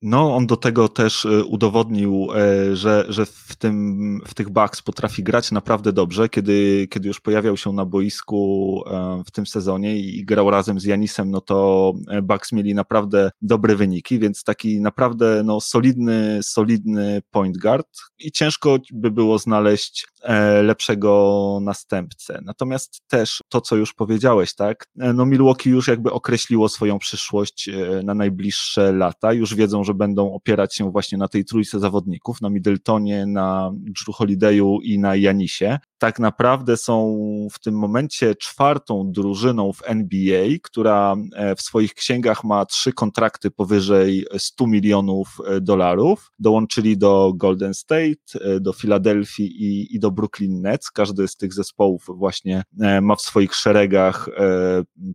No, 0.01 0.35
on 0.35 0.47
do 0.47 0.57
tego 0.57 0.89
też 0.89 1.25
e, 1.25 1.43
udowodnił, 1.43 2.27
e, 2.35 2.75
że, 2.75 3.05
że 3.09 3.25
w, 3.25 3.55
tym, 3.55 4.21
w 4.27 4.33
tych 4.33 4.49
Bucks 4.49 4.81
potrafi 4.81 5.23
grać 5.23 5.51
naprawdę 5.51 5.93
dobrze, 5.93 6.29
kiedy, 6.29 6.87
kiedy 6.89 7.07
już 7.07 7.19
pojawiał 7.19 7.57
się 7.57 7.73
na 7.73 7.85
boisku 7.85 8.83
e, 8.87 9.23
w 9.25 9.31
tym 9.31 9.47
sezonie 9.47 9.97
i 9.99 10.25
grał 10.25 10.49
razem 10.49 10.79
z 10.79 10.83
Janisem, 10.83 11.31
no 11.31 11.41
to 11.41 11.93
Bucks 12.23 12.51
mieli 12.51 12.73
naprawdę 12.73 13.31
dobre 13.41 13.75
wyniki, 13.75 14.19
więc 14.19 14.43
taki 14.43 14.81
naprawdę 14.81 15.41
no, 15.45 15.61
solidny, 15.61 16.39
solidny 16.43 17.21
point 17.31 17.57
guard. 17.57 17.87
I 18.19 18.31
ciężko 18.31 18.77
by 18.93 19.11
było 19.11 19.39
znaleźć 19.39 20.07
lepszego 20.63 21.59
następcę. 21.61 22.39
Natomiast 22.45 23.01
też 23.07 23.43
to, 23.49 23.61
co 23.61 23.75
już 23.75 23.93
powiedziałeś, 23.93 24.55
tak, 24.55 24.85
no 24.95 25.25
Milwaukee 25.25 25.69
już 25.69 25.87
jakby 25.87 26.11
określiło 26.11 26.69
swoją 26.69 26.99
przyszłość 26.99 27.69
na 28.03 28.13
najbliższe 28.13 28.91
lata, 28.91 29.33
już 29.33 29.55
wiedzą, 29.55 29.83
że 29.83 29.93
będą 29.93 30.33
opierać 30.33 30.75
się 30.75 30.91
właśnie 30.91 31.17
na 31.17 31.27
tej 31.27 31.45
trójce 31.45 31.79
zawodników, 31.79 32.41
na 32.41 32.49
Middletonie, 32.49 33.25
na 33.25 33.71
Drew 33.73 34.15
Holidayu 34.15 34.79
i 34.83 34.99
na 34.99 35.15
Janisie. 35.15 35.79
Tak 35.99 36.19
naprawdę 36.19 36.77
są 36.77 37.17
w 37.51 37.59
tym 37.59 37.75
momencie 37.75 38.35
czwartą 38.35 39.11
drużyną 39.11 39.73
w 39.73 39.81
NBA, 39.85 40.47
która 40.63 41.15
e, 41.33 41.55
w 41.55 41.61
swoich 41.61 41.93
księgach 41.93 42.43
ma 42.43 42.65
trzy 42.65 42.93
kontrakty 42.93 43.51
powyżej 43.51 44.25
100 44.37 44.67
milionów 44.67 45.37
e, 45.45 45.61
dolarów. 45.61 46.31
Dołączyli 46.39 46.97
do 46.97 47.33
Golden 47.35 47.73
State, 47.73 48.39
e, 48.41 48.59
do 48.59 48.73
Filadelfii 48.73 49.63
i, 49.63 49.95
i 49.95 49.99
do 49.99 50.11
Brooklyn 50.11 50.61
Nets. 50.61 50.91
Każdy 50.91 51.27
z 51.27 51.35
tych 51.35 51.53
zespołów 51.53 52.05
właśnie 52.07 52.63
ma 53.01 53.15
w 53.15 53.21
swoich 53.21 53.55
szeregach 53.55 54.29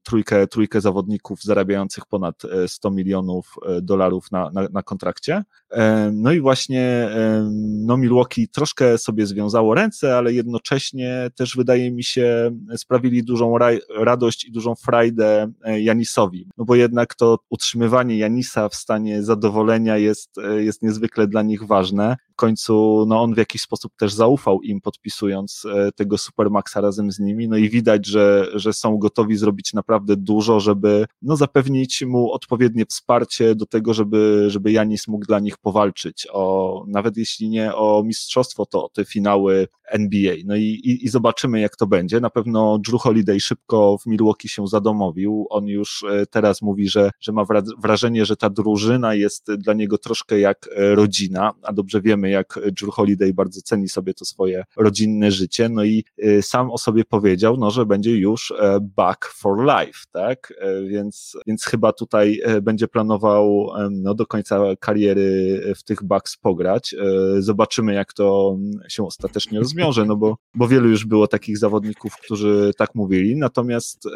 trójkę, 0.03 0.47
trójkę 0.47 0.81
zawodników 0.81 1.43
zarabiających 1.43 2.07
ponad 2.07 2.43
100 2.67 2.91
milionów 2.91 3.55
dolarów 3.83 4.33
na, 4.33 4.51
na, 4.51 4.69
na 4.73 4.83
kontrakcie. 4.83 5.45
E, 5.75 6.11
no 6.13 6.33
i 6.33 6.41
właśnie 6.41 6.83
e, 6.83 7.51
no 7.87 7.97
Milwaukee 7.97 8.49
troszkę 8.49 8.99
sobie 8.99 9.27
związało 9.27 9.75
ręce, 9.75 10.17
ale 10.17 10.33
jednocześnie 10.33 11.31
też 11.35 11.57
wydaje 11.57 11.93
mi 11.93 12.05
się 12.05 12.51
sprawili 12.77 13.25
dużą 13.25 13.59
radość 13.99 14.45
i 14.45 14.53
dużą 14.53 14.75
frajdę 14.75 15.53
e, 15.65 15.81
Janisowi, 15.81 16.49
no 16.59 16.65
bo 16.65 16.75
jednak 16.75 17.15
to 17.15 17.39
utrzymywanie 17.51 18.19
Janisa 18.19 18.69
w 18.69 18.75
stanie 18.75 19.23
zadowolenia 19.23 19.97
jest, 19.97 20.31
jest 20.57 20.83
niezwykle 20.83 21.27
dla 21.27 21.43
nich 21.43 21.67
ważne 21.67 22.17
w 22.35 22.37
końcu 22.37 23.05
no 23.09 23.23
on 23.23 23.35
w 23.35 23.39
jakiś 23.39 23.63
sposób 23.63 23.93
też 23.97 24.13
zaufał 24.13 24.63
im, 24.63 24.81
podpisując 24.81 25.63
e, 25.75 25.93
tego 25.93 26.19
Supermaxa 26.19 26.77
razem 26.81 27.13
z 27.13 27.19
nimi, 27.19 27.49
no 27.49 27.57
i 27.57 27.71
widać, 27.71 28.07
że, 28.07 28.47
że 28.55 28.73
są 28.73 28.99
gotowi 28.99 29.37
zrobić 29.37 29.73
naprawdę 29.73 30.17
dużo, 30.17 30.61
żeby 30.61 31.07
no, 31.23 31.37
zapewnić 31.37 32.03
mu 32.03 32.33
odpowiednie 32.33 32.87
wsparcie 32.87 33.55
do 33.55 33.67
tego, 33.67 33.95
żeby, 33.95 34.45
żeby 34.49 34.73
Janis 34.73 35.09
mógł 35.09 35.27
dla 35.27 35.41
nich 35.41 35.59
powalczyć 35.59 36.27
o, 36.33 36.85
nawet 36.89 37.17
jeśli 37.17 37.49
nie 37.49 37.75
o 37.75 38.03
mistrzostwo, 38.05 38.67
to 38.67 38.85
o 38.85 38.89
te 38.89 39.05
finały 39.05 39.69
NBA. 39.91 40.35
No 40.45 40.57
i, 40.57 40.63
i, 40.63 41.05
i 41.05 41.09
zobaczymy, 41.09 41.61
jak 41.61 41.77
to 41.77 41.87
będzie. 41.87 42.21
Na 42.21 42.31
pewno 42.31 42.79
Drew 42.79 43.03
Holiday 43.03 43.41
szybko 43.41 43.99
w 43.99 44.07
Milwaukee 44.07 44.49
się 44.49 44.67
zadomowił. 44.67 45.47
On 45.51 45.67
już 45.67 46.05
e, 46.11 46.27
teraz 46.27 46.63
mówi, 46.63 46.89
że, 46.89 47.11
że 47.21 47.33
ma 47.33 47.45
wrażenie, 47.83 48.25
że 48.25 48.37
ta 48.37 48.51
drużyna 48.51 49.15
jest 49.15 49.55
dla 49.55 49.75
niego 49.75 49.99
troszkę 49.99 50.39
jak 50.39 50.69
e, 50.77 50.95
rodzina, 50.95 51.53
a 51.63 51.73
dobrze 51.73 52.01
wiemy, 52.01 52.24
wiemy, 52.25 52.31
jak 52.31 52.59
Drew 52.73 52.95
Holiday 52.95 53.35
bardzo 53.35 53.61
ceni 53.61 53.89
sobie 53.89 54.15
to 54.15 54.25
swoje 54.25 54.65
rodzinne 54.77 55.31
życie, 55.31 55.69
no 55.69 55.85
i 55.85 56.05
y, 56.25 56.43
sam 56.43 56.71
o 56.71 56.79
sobie 56.79 57.05
powiedział, 57.05 57.57
no, 57.57 57.71
że 57.71 57.87
będzie 57.87 58.19
już 58.19 58.51
e, 58.51 58.79
back 58.81 59.27
for 59.27 59.59
life, 59.59 59.99
tak, 60.13 60.55
e, 60.59 60.83
więc, 60.83 61.37
więc 61.47 61.65
chyba 61.65 61.93
tutaj 61.93 62.41
e, 62.45 62.61
będzie 62.61 62.89
planował 62.89 63.69
no, 63.91 64.15
do 64.15 64.27
końca 64.27 64.61
kariery 64.81 65.61
w 65.77 65.83
tych 65.83 66.03
Bucks 66.03 66.37
pograć. 66.37 66.95
Zobaczymy, 67.39 67.95
jak 67.95 68.13
to 68.13 68.57
się 68.89 69.07
ostatecznie 69.07 69.59
rozwiąże, 69.59 70.05
no 70.05 70.17
bo, 70.17 70.37
bo 70.55 70.69
wielu 70.69 70.89
już 70.89 71.07
było 71.07 71.29
takich 71.29 71.59
zawodników, 71.59 72.17
którzy 72.17 72.73
tak 72.77 72.95
mówili, 72.95 73.37
natomiast 73.37 74.09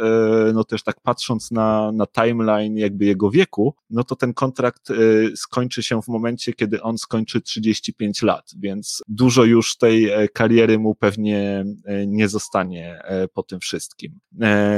no 0.55 0.65
też 0.65 0.83
tak 0.83 1.01
patrząc 1.01 1.51
na, 1.51 1.93
na 1.93 2.07
timeline 2.07 2.77
jakby 2.77 3.05
jego 3.05 3.31
wieku, 3.31 3.75
no 3.91 4.05
to 4.05 4.17
ten 4.17 4.35
kontrakt 4.35 4.89
skończy 5.35 5.83
się 5.83 6.03
w 6.03 6.09
momencie, 6.09 6.53
kiedy 6.53 6.83
on 6.83 6.99
skończy 6.99 7.41
35 7.41 7.98
35 7.99 8.23
lat, 8.23 8.51
więc 8.59 9.03
dużo 9.09 9.45
już 9.45 9.77
tej 9.77 10.11
e, 10.11 10.29
kariery 10.29 10.79
mu 10.79 10.95
pewnie 10.95 11.65
e, 11.85 12.07
nie 12.07 12.29
zostanie 12.29 13.03
e, 13.05 13.29
po 13.29 13.43
tym 13.43 13.61
wszystkim. 13.61 14.19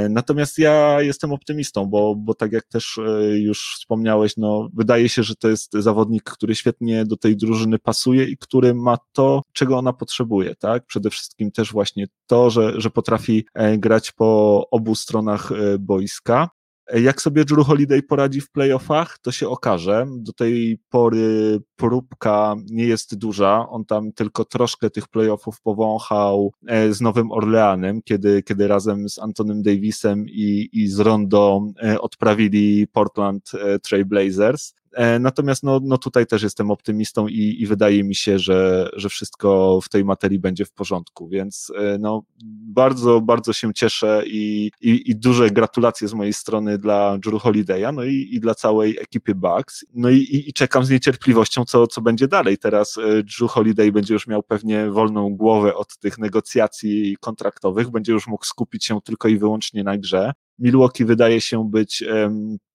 Natomiast 0.09 0.57
ja 0.57 1.01
jestem 1.01 1.31
optymistą, 1.31 1.85
bo, 1.85 2.15
bo 2.15 2.33
tak 2.33 2.51
jak 2.51 2.67
też 2.67 2.99
już 3.33 3.75
wspomniałeś, 3.75 4.37
no 4.37 4.69
wydaje 4.73 5.09
się, 5.09 5.23
że 5.23 5.35
to 5.35 5.49
jest 5.49 5.73
zawodnik, 5.73 6.23
który 6.23 6.55
świetnie 6.55 7.05
do 7.05 7.17
tej 7.17 7.37
drużyny 7.37 7.79
pasuje 7.79 8.25
i 8.25 8.37
który 8.37 8.73
ma 8.73 8.97
to, 9.11 9.41
czego 9.53 9.77
ona 9.77 9.93
potrzebuje, 9.93 10.55
tak? 10.55 10.85
Przede 10.85 11.09
wszystkim 11.09 11.51
też 11.51 11.71
właśnie 11.71 12.07
to, 12.27 12.49
że, 12.49 12.81
że 12.81 12.89
potrafi 12.89 13.45
grać 13.77 14.11
po 14.11 14.67
obu 14.71 14.95
stronach 14.95 15.49
boiska, 15.79 16.49
jak 16.99 17.21
sobie 17.21 17.45
Drew 17.45 17.67
Holiday 17.67 18.03
poradzi 18.03 18.41
w 18.41 18.51
playoffach, 18.51 19.19
to 19.19 19.31
się 19.31 19.49
okaże. 19.49 20.07
Do 20.17 20.33
tej 20.33 20.79
pory 20.89 21.59
próbka 21.75 22.55
nie 22.69 22.85
jest 22.85 23.17
duża. 23.17 23.69
On 23.69 23.85
tam 23.85 24.11
tylko 24.11 24.45
troszkę 24.45 24.89
tych 24.89 25.07
playoffów 25.07 25.61
powąchał 25.61 26.53
e, 26.67 26.93
z 26.93 27.01
Nowym 27.01 27.31
Orleanem, 27.31 28.01
kiedy, 28.01 28.43
kiedy 28.43 28.67
razem 28.67 29.09
z 29.09 29.19
Antonym 29.19 29.61
Davisem 29.61 30.25
i, 30.27 30.69
i 30.73 30.87
z 30.87 30.99
Rondo 30.99 31.61
e, 31.83 32.01
odprawili 32.01 32.87
Portland 32.87 33.51
e, 33.53 33.79
Trail 33.79 34.05
Blazers. 34.05 34.73
E, 34.93 35.19
natomiast 35.19 35.63
no, 35.63 35.79
no 35.83 35.97
tutaj 35.97 36.27
też 36.27 36.43
jestem 36.43 36.71
optymistą 36.71 37.27
i, 37.27 37.55
i 37.59 37.67
wydaje 37.67 38.03
mi 38.03 38.15
się, 38.15 38.39
że, 38.39 38.89
że 38.93 39.09
wszystko 39.09 39.79
w 39.83 39.89
tej 39.89 40.05
materii 40.05 40.39
będzie 40.39 40.65
w 40.65 40.71
porządku, 40.71 41.27
więc 41.27 41.71
e, 41.77 41.97
no, 41.97 42.23
bardzo, 42.67 43.21
bardzo 43.21 43.53
się 43.53 43.73
cieszę 43.73 44.23
i, 44.25 44.71
i, 44.81 45.11
i 45.11 45.15
duże 45.15 45.49
gratulacje 45.49 46.07
z 46.07 46.13
mojej 46.13 46.33
strony 46.33 46.77
dla 46.77 47.17
Drew 47.17 47.43
Holiday'a, 47.43 47.93
no 47.93 48.03
i, 48.03 48.29
i 48.31 48.39
dla 48.39 48.55
całej 48.55 48.97
ekipy 48.99 49.35
Bucks. 49.35 49.85
No 49.93 50.09
i, 50.09 50.17
i, 50.17 50.49
i 50.49 50.53
czekam 50.53 50.85
z 50.85 50.89
niecierpliwością, 50.89 51.65
co, 51.65 51.87
co 51.87 52.01
będzie 52.01 52.27
dalej. 52.27 52.57
Teraz 52.57 52.97
e, 52.97 53.23
Drew 53.23 53.51
Holiday 53.51 53.91
będzie 53.91 54.13
już 54.13 54.27
miał 54.27 54.43
pewnie 54.43 54.91
wolną 54.91 55.35
głowę 55.35 55.75
od 55.75 55.97
tych 55.97 56.17
negocjacji 56.17 57.17
kontraktowych, 57.19 57.89
będzie 57.89 58.11
już 58.11 58.27
mógł 58.27 58.45
skupić 58.45 58.85
się 58.85 59.01
tylko 59.01 59.27
i 59.27 59.37
wyłącznie 59.37 59.83
na 59.83 59.97
grze. 59.97 60.31
Milwaukee 60.59 61.05
wydaje 61.05 61.41
się 61.41 61.69
być 61.69 62.03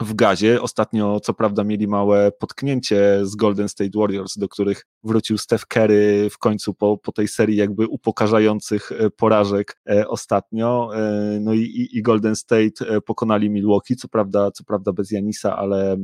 w 0.02 0.14
gazie. 0.14 0.62
Ostatnio, 0.62 1.20
co 1.20 1.34
prawda, 1.34 1.64
mieli 1.64 1.88
małe 1.88 2.32
potknięcie 2.32 3.20
z 3.22 3.36
Golden 3.36 3.68
State 3.68 3.90
Warriors, 3.94 4.38
do 4.38 4.48
których 4.48 4.86
wrócił 5.04 5.38
Steph 5.38 5.66
Curry 5.66 6.28
w 6.30 6.38
końcu 6.38 6.74
po, 6.74 6.98
po 6.98 7.12
tej 7.12 7.28
serii 7.28 7.56
jakby 7.56 7.86
upokarzających 7.86 8.92
e, 8.92 9.10
porażek 9.10 9.80
e, 9.90 10.08
ostatnio. 10.08 10.90
E, 10.94 11.38
no 11.40 11.54
i, 11.54 11.88
i 11.92 12.02
Golden 12.02 12.36
State 12.36 13.00
pokonali 13.06 13.50
Milwaukee, 13.50 13.96
co 13.96 14.08
prawda, 14.08 14.50
co 14.50 14.64
prawda 14.64 14.92
bez 14.92 15.10
Janisa, 15.10 15.56
ale, 15.56 15.96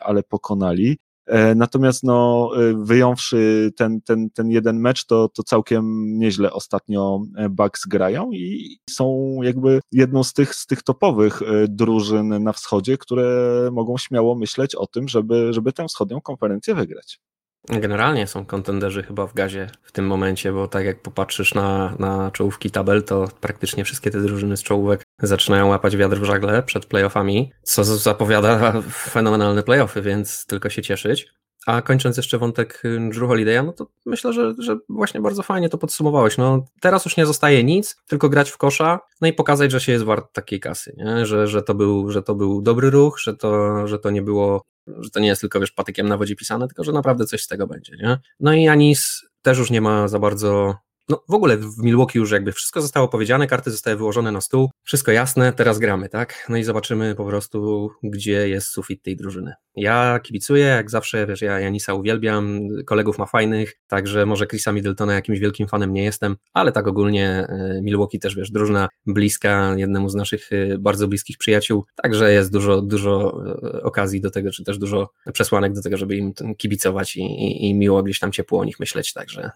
ale 0.00 0.22
pokonali. 0.22 0.98
E, 1.26 1.54
natomiast 1.54 2.02
no, 2.02 2.50
e, 2.56 2.84
wyjąwszy 2.84 3.70
ten, 3.76 4.00
ten, 4.00 4.30
ten 4.30 4.50
jeden 4.50 4.80
mecz, 4.80 5.04
to, 5.04 5.28
to 5.28 5.42
całkiem 5.42 6.04
nieźle 6.18 6.52
ostatnio 6.52 7.20
e, 7.36 7.48
Bucks 7.48 7.86
grają 7.86 8.32
i 8.32 8.76
są 8.90 9.38
jakby 9.42 9.80
jedną 9.92 10.24
z 10.24 10.32
tych, 10.32 10.54
z 10.54 10.66
tych 10.66 10.82
topowych 10.82 11.40
drużyn 11.68 12.42
na 12.42 12.52
wschodzie, 12.52 12.98
które 12.98 13.24
mogą 13.72 13.98
śmiało 13.98 14.34
myśleć 14.34 14.74
o 14.74 14.86
tym, 14.86 15.08
żeby, 15.08 15.52
żeby 15.52 15.72
tę 15.72 15.86
wschodnią 15.88 16.20
konferencję 16.20 16.74
wygrać. 16.74 17.20
Generalnie 17.68 18.26
są 18.26 18.46
kontenderzy 18.46 19.02
chyba 19.02 19.26
w 19.26 19.34
gazie 19.34 19.70
w 19.82 19.92
tym 19.92 20.06
momencie, 20.06 20.52
bo 20.52 20.68
tak 20.68 20.84
jak 20.84 21.00
popatrzysz 21.00 21.54
na, 21.54 21.94
na 21.98 22.30
czołówki 22.30 22.70
tabel, 22.70 23.02
to 23.02 23.28
praktycznie 23.40 23.84
wszystkie 23.84 24.10
te 24.10 24.20
drużyny 24.20 24.56
z 24.56 24.62
czołówek 24.62 25.02
zaczynają 25.18 25.68
łapać 25.68 25.96
wiatr 25.96 26.16
w 26.16 26.24
żagle 26.24 26.62
przed 26.62 26.86
playoffami, 26.86 27.52
co 27.62 27.84
zapowiada 27.84 28.72
fenomenalne 29.14 29.62
playoffy, 29.62 30.02
więc 30.02 30.46
tylko 30.46 30.70
się 30.70 30.82
cieszyć. 30.82 31.34
A 31.66 31.82
kończąc 31.82 32.16
jeszcze 32.16 32.38
wątek 32.38 32.82
Drew 33.10 33.30
Holiday'a, 33.30 33.66
no 33.66 33.72
to 33.72 33.86
myślę, 34.06 34.32
że, 34.32 34.54
że 34.58 34.76
właśnie 34.88 35.20
bardzo 35.20 35.42
fajnie 35.42 35.68
to 35.68 35.78
podsumowałeś. 35.78 36.38
No, 36.38 36.64
teraz 36.80 37.04
już 37.04 37.16
nie 37.16 37.26
zostaje 37.26 37.64
nic, 37.64 37.96
tylko 38.06 38.28
grać 38.28 38.50
w 38.50 38.56
kosza, 38.56 39.00
no 39.20 39.28
i 39.28 39.32
pokazać, 39.32 39.70
że 39.70 39.80
się 39.80 39.92
jest 39.92 40.04
wart 40.04 40.32
takiej 40.32 40.60
kasy, 40.60 40.94
nie? 40.96 41.26
Że, 41.26 41.48
że, 41.48 41.62
to 41.62 41.74
był, 41.74 42.10
że 42.10 42.22
to 42.22 42.34
był 42.34 42.62
dobry 42.62 42.90
ruch, 42.90 43.20
że 43.20 43.36
to, 43.36 43.86
że 43.86 43.98
to 43.98 44.10
nie 44.10 44.22
było 44.22 44.62
że 44.86 45.10
to 45.10 45.20
nie 45.20 45.28
jest 45.28 45.40
tylko, 45.40 45.60
wiesz, 45.60 45.72
patykiem 45.72 46.08
na 46.08 46.16
wodzie 46.16 46.36
pisane, 46.36 46.66
tylko 46.66 46.84
że 46.84 46.92
naprawdę 46.92 47.26
coś 47.26 47.42
z 47.42 47.48
tego 47.48 47.66
będzie, 47.66 47.96
nie? 47.96 48.18
No 48.40 48.54
i 48.54 48.68
Anis 48.68 49.22
też 49.42 49.58
już 49.58 49.70
nie 49.70 49.80
ma 49.80 50.08
za 50.08 50.18
bardzo 50.18 50.74
no 51.08 51.24
w 51.28 51.34
ogóle 51.34 51.56
w 51.56 51.78
Milwaukee 51.78 52.18
już 52.18 52.30
jakby 52.30 52.52
wszystko 52.52 52.82
zostało 52.82 53.08
powiedziane, 53.08 53.46
karty 53.46 53.70
zostały 53.70 53.96
wyłożone 53.96 54.32
na 54.32 54.40
stół, 54.40 54.70
wszystko 54.82 55.12
jasne, 55.12 55.52
teraz 55.52 55.78
gramy, 55.78 56.08
tak? 56.08 56.46
No 56.48 56.56
i 56.56 56.64
zobaczymy 56.64 57.14
po 57.14 57.24
prostu, 57.24 57.90
gdzie 58.02 58.48
jest 58.48 58.66
sufit 58.66 59.02
tej 59.02 59.16
drużyny. 59.16 59.54
Ja 59.76 60.20
kibicuję, 60.22 60.64
jak 60.64 60.90
zawsze, 60.90 61.26
wiesz, 61.26 61.42
ja 61.42 61.60
Janisa 61.60 61.94
uwielbiam, 61.94 62.68
kolegów 62.86 63.18
ma 63.18 63.26
fajnych, 63.26 63.74
także 63.86 64.26
może 64.26 64.46
Chrisa 64.46 64.72
Middletona 64.72 65.14
jakimś 65.14 65.38
wielkim 65.38 65.68
fanem 65.68 65.92
nie 65.92 66.04
jestem, 66.04 66.36
ale 66.52 66.72
tak 66.72 66.88
ogólnie 66.88 67.28
e, 67.28 67.80
Milwaukee 67.82 68.18
też, 68.18 68.36
wiesz, 68.36 68.50
drużyna 68.50 68.88
bliska 69.06 69.74
jednemu 69.76 70.08
z 70.08 70.14
naszych 70.14 70.52
e, 70.52 70.78
bardzo 70.78 71.08
bliskich 71.08 71.38
przyjaciół, 71.38 71.84
także 71.94 72.32
jest 72.32 72.52
dużo, 72.52 72.82
dużo 72.82 73.42
e, 73.62 73.82
okazji 73.82 74.20
do 74.20 74.30
tego, 74.30 74.50
czy 74.50 74.64
też 74.64 74.78
dużo 74.78 75.10
przesłanek 75.32 75.72
do 75.72 75.82
tego, 75.82 75.96
żeby 75.96 76.16
im 76.16 76.32
kibicować 76.56 77.16
i, 77.16 77.22
i, 77.22 77.70
i 77.70 77.74
miło 77.74 78.02
gdzieś 78.02 78.18
tam 78.18 78.32
ciepło 78.32 78.60
o 78.60 78.64
nich 78.64 78.80
myśleć, 78.80 79.12
także 79.12 79.50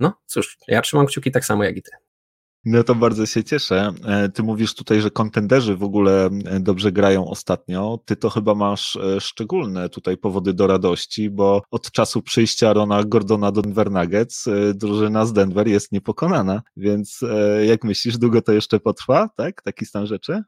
no 0.00 0.12
cóż, 0.26 0.58
ja 0.68 0.82
trzymam 0.82 1.06
kciuki 1.06 1.30
tak 1.30 1.44
samo 1.44 1.64
jak 1.64 1.76
i 1.76 1.82
ty. 1.82 1.90
No 2.66 2.84
to 2.84 2.94
bardzo 2.94 3.26
się 3.26 3.44
cieszę. 3.44 3.92
E, 4.06 4.28
ty 4.28 4.42
mówisz 4.42 4.74
tutaj, 4.74 5.00
że 5.00 5.10
kontenderzy 5.10 5.76
w 5.76 5.82
ogóle 5.82 6.26
e, 6.26 6.60
dobrze 6.60 6.92
grają 6.92 7.28
ostatnio. 7.28 7.98
Ty 8.04 8.16
to 8.16 8.30
chyba 8.30 8.54
masz 8.54 8.96
e, 8.96 9.20
szczególne 9.20 9.88
tutaj 9.88 10.16
powody 10.16 10.54
do 10.54 10.66
radości, 10.66 11.30
bo 11.30 11.62
od 11.70 11.90
czasu 11.90 12.22
przyjścia 12.22 12.72
Rona 12.72 13.04
Gordona 13.04 13.52
do 13.52 13.62
Denver 13.62 13.90
Nuggets 13.90 14.44
drużyna 14.74 15.26
z 15.26 15.32
Denver 15.32 15.68
jest 15.68 15.92
niepokonana. 15.92 16.62
Więc 16.76 17.20
jak 17.66 17.84
myślisz, 17.84 18.18
długo 18.18 18.42
to 18.42 18.52
jeszcze 18.52 18.80
potrwa, 18.80 19.28
tak? 19.36 19.62
Taki 19.62 19.86
stan 19.86 20.06
rzeczy? 20.06 20.42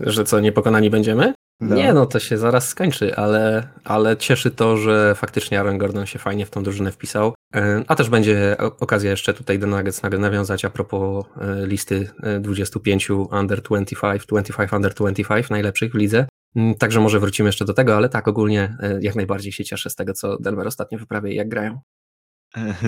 Że 0.00 0.24
co, 0.24 0.40
niepokonani 0.40 0.90
będziemy? 0.90 1.34
No. 1.60 1.76
Nie, 1.76 1.92
no 1.92 2.06
to 2.06 2.18
się 2.18 2.38
zaraz 2.38 2.68
skończy, 2.68 3.16
ale, 3.16 3.68
ale 3.84 4.16
cieszy 4.16 4.50
to, 4.50 4.76
że 4.76 5.14
faktycznie 5.14 5.58
Aaron 5.58 5.78
Gordon 5.78 6.06
się 6.06 6.18
fajnie 6.18 6.46
w 6.46 6.50
tą 6.50 6.62
drużynę 6.62 6.92
wpisał. 6.92 7.34
E, 7.54 7.84
a 7.88 7.94
też 7.94 8.10
będzie 8.10 8.56
okazja 8.58 9.10
jeszcze 9.10 9.34
tutaj 9.34 9.58
do 9.58 9.66
Nuggets 9.66 10.02
nawiązać 10.02 10.64
a 10.64 10.70
propos 10.70 11.24
e, 11.40 11.66
listy 11.66 12.10
25 12.40 13.10
e, 13.10 13.14
under 13.14 13.62
25, 13.62 14.26
25 14.26 14.72
under 14.72 14.94
25 14.94 15.50
najlepszych 15.50 15.92
w 15.92 15.94
lidze. 15.94 16.26
Mm, 16.56 16.74
także 16.74 17.00
może 17.00 17.20
wrócimy 17.20 17.48
jeszcze 17.48 17.64
do 17.64 17.74
tego, 17.74 17.96
ale 17.96 18.08
tak 18.08 18.28
ogólnie 18.28 18.76
jak 19.00 19.14
najbardziej 19.14 19.52
się 19.52 19.64
cieszę 19.64 19.90
z 19.90 19.94
tego, 19.94 20.12
co 20.12 20.38
Denver 20.38 20.66
ostatnio 20.66 20.98
wyprawia 20.98 21.30
i 21.30 21.34
jak 21.34 21.48
grają. 21.48 21.80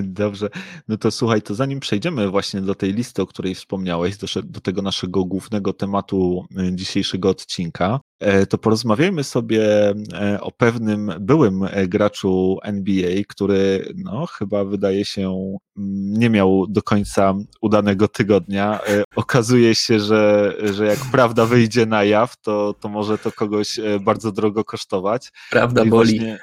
Dobrze. 0.02 0.48
No 0.88 0.96
to 0.96 1.10
słuchaj, 1.10 1.42
to 1.42 1.54
zanim 1.54 1.80
przejdziemy 1.80 2.30
właśnie 2.30 2.60
do 2.60 2.74
tej 2.74 2.92
listy, 2.92 3.22
o 3.22 3.26
której 3.26 3.54
wspomniałeś, 3.54 4.16
do, 4.16 4.26
do 4.44 4.60
tego 4.60 4.82
naszego 4.82 5.24
głównego 5.24 5.72
tematu 5.72 6.46
dzisiejszego 6.72 7.28
odcinka, 7.28 8.00
to 8.48 8.58
porozmawiajmy 8.58 9.24
sobie 9.24 9.94
e, 10.12 10.40
o 10.40 10.52
pewnym 10.52 11.12
byłym 11.20 11.62
e, 11.70 11.88
graczu 11.88 12.58
NBA, 12.62 13.22
który 13.28 13.92
no, 13.96 14.26
chyba 14.26 14.64
wydaje 14.64 15.04
się 15.04 15.56
mm, 15.76 16.12
nie 16.18 16.30
miał 16.30 16.66
do 16.68 16.82
końca 16.82 17.34
udanego 17.60 18.08
tygodnia. 18.08 18.80
Okazuje 19.16 19.74
się, 19.74 20.00
że, 20.00 20.54
że 20.74 20.86
jak 20.86 20.98
prawda 21.12 21.46
wyjdzie 21.46 21.86
na 21.86 22.04
jaw, 22.04 22.36
to, 22.40 22.74
to 22.80 22.88
może 22.88 23.18
to 23.18 23.32
kogoś 23.32 23.80
bardzo 24.00 24.32
drogo 24.32 24.64
kosztować. 24.64 25.32
Prawda 25.50 25.84
no 25.84 25.90
boli. 25.90 26.18
Właśnie, 26.18 26.38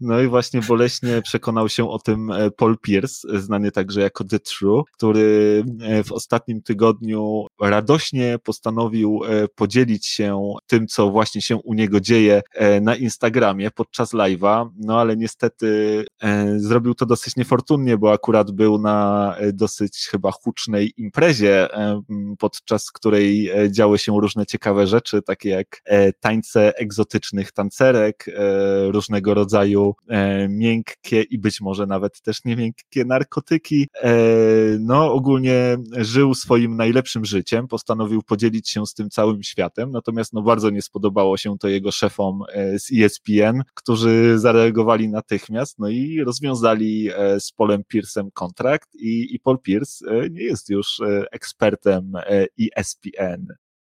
no 0.00 0.20
i 0.20 0.26
właśnie 0.26 0.60
boleśnie 0.60 1.22
przekonał 1.22 1.68
się 1.68 1.90
o 1.90 1.98
tym 1.98 2.32
Paul 2.56 2.78
Pierce, 2.78 3.40
znany 3.40 3.70
także 3.70 4.00
jako 4.00 4.24
The 4.24 4.38
True, 4.38 4.82
który 4.92 5.64
w 6.04 6.12
ostatnim 6.12 6.62
tygodniu 6.62 7.46
radośnie 7.60 8.38
postanowił 8.44 9.20
podzielić 9.54 10.06
się 10.06 10.54
tym, 10.66 10.86
co 10.86 11.10
właśnie 11.10 11.42
się 11.42 11.56
u 11.56 11.74
niego 11.74 12.00
dzieje 12.00 12.42
e, 12.54 12.80
na 12.80 12.96
Instagramie 12.96 13.70
podczas 13.70 14.14
live'a, 14.14 14.70
no 14.76 15.00
ale 15.00 15.16
niestety 15.16 16.04
e, 16.22 16.58
zrobił 16.58 16.94
to 16.94 17.06
dosyć 17.06 17.36
niefortunnie, 17.36 17.98
bo 17.98 18.12
akurat 18.12 18.50
był 18.50 18.78
na 18.78 19.36
e, 19.38 19.52
dosyć 19.52 20.08
chyba 20.10 20.30
hucznej 20.32 20.92
imprezie, 20.96 21.68
podczas 22.38 22.90
której 22.90 23.50
działy 23.70 23.98
się 23.98 24.20
różne 24.20 24.46
ciekawe 24.46 24.86
rzeczy, 24.86 25.22
takie 25.22 25.48
jak 25.48 25.82
tańce 26.20 26.76
egzotycznych 26.76 27.52
tancerek, 27.52 28.26
różnego 28.88 29.34
rodzaju 29.34 29.94
miękkie 30.48 31.22
i 31.22 31.38
być 31.38 31.60
może 31.60 31.86
nawet 31.86 32.20
też 32.20 32.44
nie 32.44 32.56
miękkie 32.56 33.04
narkotyki. 33.04 33.88
No 34.80 35.12
ogólnie 35.12 35.76
żył 35.96 36.34
swoim 36.34 36.76
najlepszym 36.76 37.24
życiem, 37.24 37.43
postanowił 37.68 38.22
podzielić 38.22 38.70
się 38.70 38.86
z 38.86 38.94
tym 38.94 39.10
całym 39.10 39.42
światem, 39.42 39.90
natomiast 39.90 40.32
no 40.32 40.42
bardzo 40.42 40.70
nie 40.70 40.82
spodobało 40.82 41.36
się 41.36 41.58
to 41.58 41.68
jego 41.68 41.92
szefom 41.92 42.42
e, 42.52 42.78
z 42.78 42.92
ESPN, 42.92 43.62
którzy 43.74 44.38
zareagowali 44.38 45.08
natychmiast, 45.08 45.78
no 45.78 45.88
i 45.88 46.20
rozwiązali 46.24 47.10
e, 47.16 47.40
z 47.40 47.52
Polem 47.52 47.82
Pierce'em 47.94 48.28
kontrakt 48.34 48.94
i, 48.94 49.34
i 49.34 49.40
Paul 49.40 49.58
Pierce 49.58 50.04
e, 50.08 50.30
nie 50.30 50.42
jest 50.42 50.70
już 50.70 51.00
ekspertem 51.32 52.12
ESPN. 52.76 53.46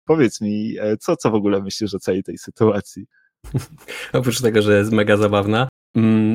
Powiedz 0.06 0.42
mi, 0.42 0.76
co, 1.00 1.18
co 1.18 1.32
w 1.32 1.36
ogóle 1.36 1.62
myślisz 1.62 1.94
o 1.94 2.00
całej 2.00 2.24
tej 2.24 2.38
sytuacji? 2.38 3.06
Oprócz 4.14 4.42
tego, 4.42 4.62
że 4.62 4.78
jest 4.78 4.92
mega 4.92 5.18
zabawna, 5.18 5.68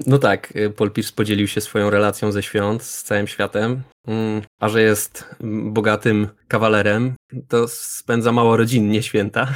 no 0.06 0.18
tak, 0.18 0.52
Paul 0.76 0.90
Pierce 0.90 1.12
podzielił 1.12 1.48
się 1.48 1.60
swoją 1.60 1.90
relacją 1.90 2.32
ze 2.32 2.42
świąt 2.42 2.82
z 2.82 3.02
całym 3.02 3.26
światem, 3.26 3.82
mm, 4.06 4.42
a 4.60 4.68
że 4.68 4.82
jest 4.82 5.34
bogatym 5.64 6.28
kawalerem, 6.48 7.14
to 7.48 7.68
spędza 7.68 8.32
mało 8.32 8.56
rodzinnie 8.56 9.02
święta. 9.02 9.48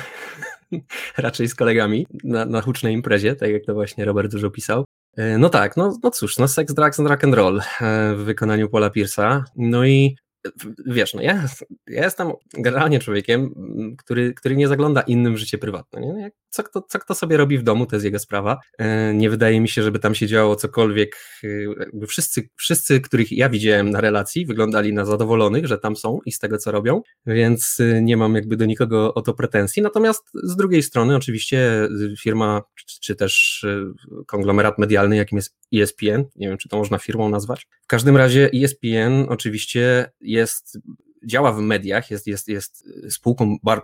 raczej 1.18 1.48
z 1.48 1.54
kolegami 1.54 2.06
na, 2.24 2.44
na 2.44 2.60
hucznej 2.60 2.94
imprezie, 2.94 3.36
tak 3.36 3.50
jak 3.50 3.64
to 3.64 3.74
właśnie 3.74 4.04
Robert 4.04 4.32
dużo 4.32 4.50
pisał. 4.50 4.84
E, 5.16 5.38
no 5.38 5.48
tak, 5.48 5.76
no, 5.76 5.98
no 6.02 6.10
cóż, 6.10 6.38
no 6.38 6.48
sex, 6.48 6.74
drugs 6.74 7.00
and 7.00 7.08
rock 7.08 7.24
and 7.24 7.34
roll 7.34 7.60
e, 7.60 8.14
w 8.14 8.24
wykonaniu 8.24 8.68
Paula 8.68 8.88
Pierce'a. 8.88 9.42
No 9.56 9.84
i 9.84 10.16
wiesz, 10.86 11.14
no 11.14 11.22
ja, 11.22 11.46
ja 11.86 12.04
jestem 12.04 12.32
generalnie 12.54 12.98
człowiekiem, 12.98 13.54
który, 13.98 14.34
który 14.34 14.56
nie 14.56 14.68
zagląda 14.68 15.00
innym 15.00 15.34
w 15.34 15.38
życie 15.38 15.58
prywatne. 15.58 16.00
Nie? 16.00 16.30
Co, 16.56 16.62
kto, 16.62 16.82
co 16.82 16.98
kto 16.98 17.14
sobie 17.14 17.36
robi 17.36 17.58
w 17.58 17.62
domu, 17.62 17.86
to 17.86 17.96
jest 17.96 18.04
jego 18.04 18.18
sprawa. 18.18 18.58
E, 18.78 19.14
nie 19.14 19.30
wydaje 19.30 19.60
mi 19.60 19.68
się, 19.68 19.82
żeby 19.82 19.98
tam 19.98 20.14
się 20.14 20.26
działo 20.26 20.56
cokolwiek. 20.56 21.16
E, 22.02 22.06
wszyscy, 22.06 22.48
wszyscy, 22.56 23.00
których 23.00 23.32
ja 23.32 23.48
widziałem 23.48 23.90
na 23.90 24.00
relacji, 24.00 24.46
wyglądali 24.46 24.92
na 24.92 25.04
zadowolonych, 25.04 25.66
że 25.66 25.78
tam 25.78 25.96
są 25.96 26.18
i 26.26 26.32
z 26.32 26.38
tego, 26.38 26.58
co 26.58 26.72
robią, 26.72 27.02
więc 27.26 27.80
e, 27.80 28.02
nie 28.02 28.16
mam 28.16 28.34
jakby 28.34 28.56
do 28.56 28.64
nikogo 28.64 29.14
o 29.14 29.22
to 29.22 29.34
pretensji. 29.34 29.82
Natomiast 29.82 30.30
z 30.34 30.56
drugiej 30.56 30.82
strony, 30.82 31.16
oczywiście 31.16 31.88
firma, 32.20 32.62
czy, 33.00 33.16
też 33.16 33.66
konglomerat 34.26 34.78
medialny, 34.78 35.16
jakim 35.16 35.36
jest 35.36 35.56
ESPN, 35.74 36.24
nie 36.36 36.48
wiem, 36.48 36.58
czy 36.58 36.68
to 36.68 36.78
można 36.78 36.98
firmą 36.98 37.28
nazwać. 37.28 37.66
W 37.82 37.86
każdym 37.86 38.16
razie 38.16 38.50
ESPN 38.54 39.26
oczywiście 39.28 40.10
jest 40.20 40.78
działa 41.26 41.52
w 41.52 41.60
mediach, 41.60 42.10
jest, 42.10 42.26
jest, 42.26 42.48
jest 42.48 42.88
spółką 43.10 43.56
bar, 43.62 43.82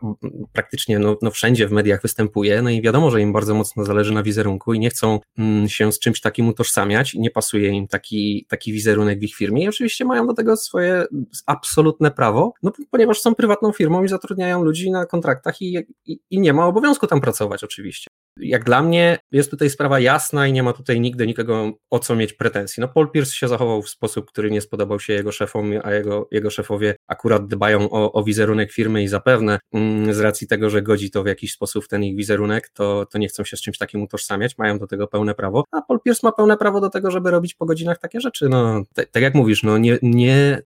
praktycznie 0.53 0.99
no, 0.99 1.17
no 1.23 1.31
wszędzie 1.31 1.69
w 1.69 1.73
mediach 1.73 2.03
występuje, 2.03 2.63
no 2.63 2.71
i 2.71 2.83
wiadomo, 2.83 3.11
że 3.11 3.21
im 3.21 3.33
bardzo 3.33 3.55
mocno 3.55 3.85
zależy 3.85 4.15
na 4.15 4.23
wizerunku 4.23 4.75
i 4.75 4.79
nie 4.79 4.91
chcą 4.91 5.21
mm, 5.39 5.69
się 5.69 5.93
z 5.93 5.99
czymś 5.99 6.21
takim 6.21 6.49
utożsamiać, 6.49 7.15
nie 7.15 7.31
pasuje 7.31 7.69
im 7.69 7.89
taki, 7.89 8.47
taki 8.49 8.73
wizerunek 8.73 9.19
w 9.19 9.23
ich 9.23 9.35
firmie 9.35 9.65
i 9.65 9.69
oczywiście 9.69 10.05
mają 10.05 10.27
do 10.27 10.35
tego 10.35 10.57
swoje 10.57 11.05
absolutne 11.47 12.11
prawo, 12.11 12.53
no 12.63 12.73
ponieważ 12.91 13.21
są 13.21 13.35
prywatną 13.35 13.73
firmą 13.73 14.05
i 14.05 14.09
zatrudniają 14.09 14.65
ludzi 14.65 14.91
na 14.91 15.07
kontraktach 15.07 15.63
i, 15.63 15.79
i, 16.07 16.21
i 16.31 16.41
nie 16.41 16.53
ma 16.53 16.67
obowiązku 16.67 17.07
tam 17.07 17.21
pracować 17.21 17.65
oczywiście 17.65 18.11
jak 18.37 18.65
dla 18.65 18.83
mnie 18.83 19.19
jest 19.33 19.51
tutaj 19.51 19.71
sprawa 19.71 20.01
jasna 20.01 20.47
i 20.47 20.53
nie 20.53 20.63
ma 20.63 20.73
tutaj 20.73 21.01
nigdy 21.01 21.27
nikogo 21.27 21.73
o 21.91 21.99
co 21.99 22.17
mieć 22.17 22.33
pretensji. 22.33 22.81
No 22.81 22.89
Paul 22.89 23.11
Pierce 23.11 23.35
się 23.35 23.49
zachował 23.49 23.83
w 23.83 23.89
sposób, 23.89 24.27
który 24.27 24.51
nie 24.51 24.61
spodobał 24.61 25.01
się 25.01 25.13
jego 25.13 25.33
szefom, 25.33 25.73
a 25.83 25.93
jego, 25.93 26.29
jego 26.31 26.51
szefowie 26.51 26.95
akurat 27.09 27.47
dbają 27.47 27.91
o, 27.91 28.13
o 28.13 28.25
wizerunek 28.25 28.73
firmy 28.73 29.03
i 29.03 29.09
zapewne 29.09 29.59
mm, 29.73 30.15
z 30.15 30.21
racji 30.21 30.47
tego, 30.47 30.71
że 30.71 30.83
godzi 30.83 31.11
to 31.11 31.23
w 31.23 31.27
jakiś 31.27 31.53
sposób 31.53 31.85
w 31.85 31.89
ten 31.89 32.05
ich 32.05 32.17
wizerunek, 32.17 32.69
to, 32.69 33.07
to 33.07 33.19
nie 33.19 33.29
chcą 33.29 33.45
się 33.45 33.57
z 33.57 33.61
czymś 33.61 33.79
takim 33.79 34.03
utożsamiać, 34.03 34.59
mają 34.59 34.79
do 34.79 34.87
tego 34.87 35.09
pełne 35.09 35.35
prawo, 35.35 35.65
a 35.73 35.83
Paul 35.83 36.01
Pierce 36.01 36.27
ma 36.27 36.33
pełne 36.33 36.57
prawo 36.57 36.81
do 36.81 36.91
tego, 36.91 37.11
żeby 37.11 37.31
robić 37.31 37.55
po 37.55 37.67
godzinach 37.67 37.99
takie 37.99 38.21
rzeczy. 38.21 38.49
No, 38.49 38.83
tak 39.13 39.23
jak 39.23 39.35
mówisz, 39.35 39.63
no 39.63 39.79
nie, 39.79 39.99
nie 40.03 40.63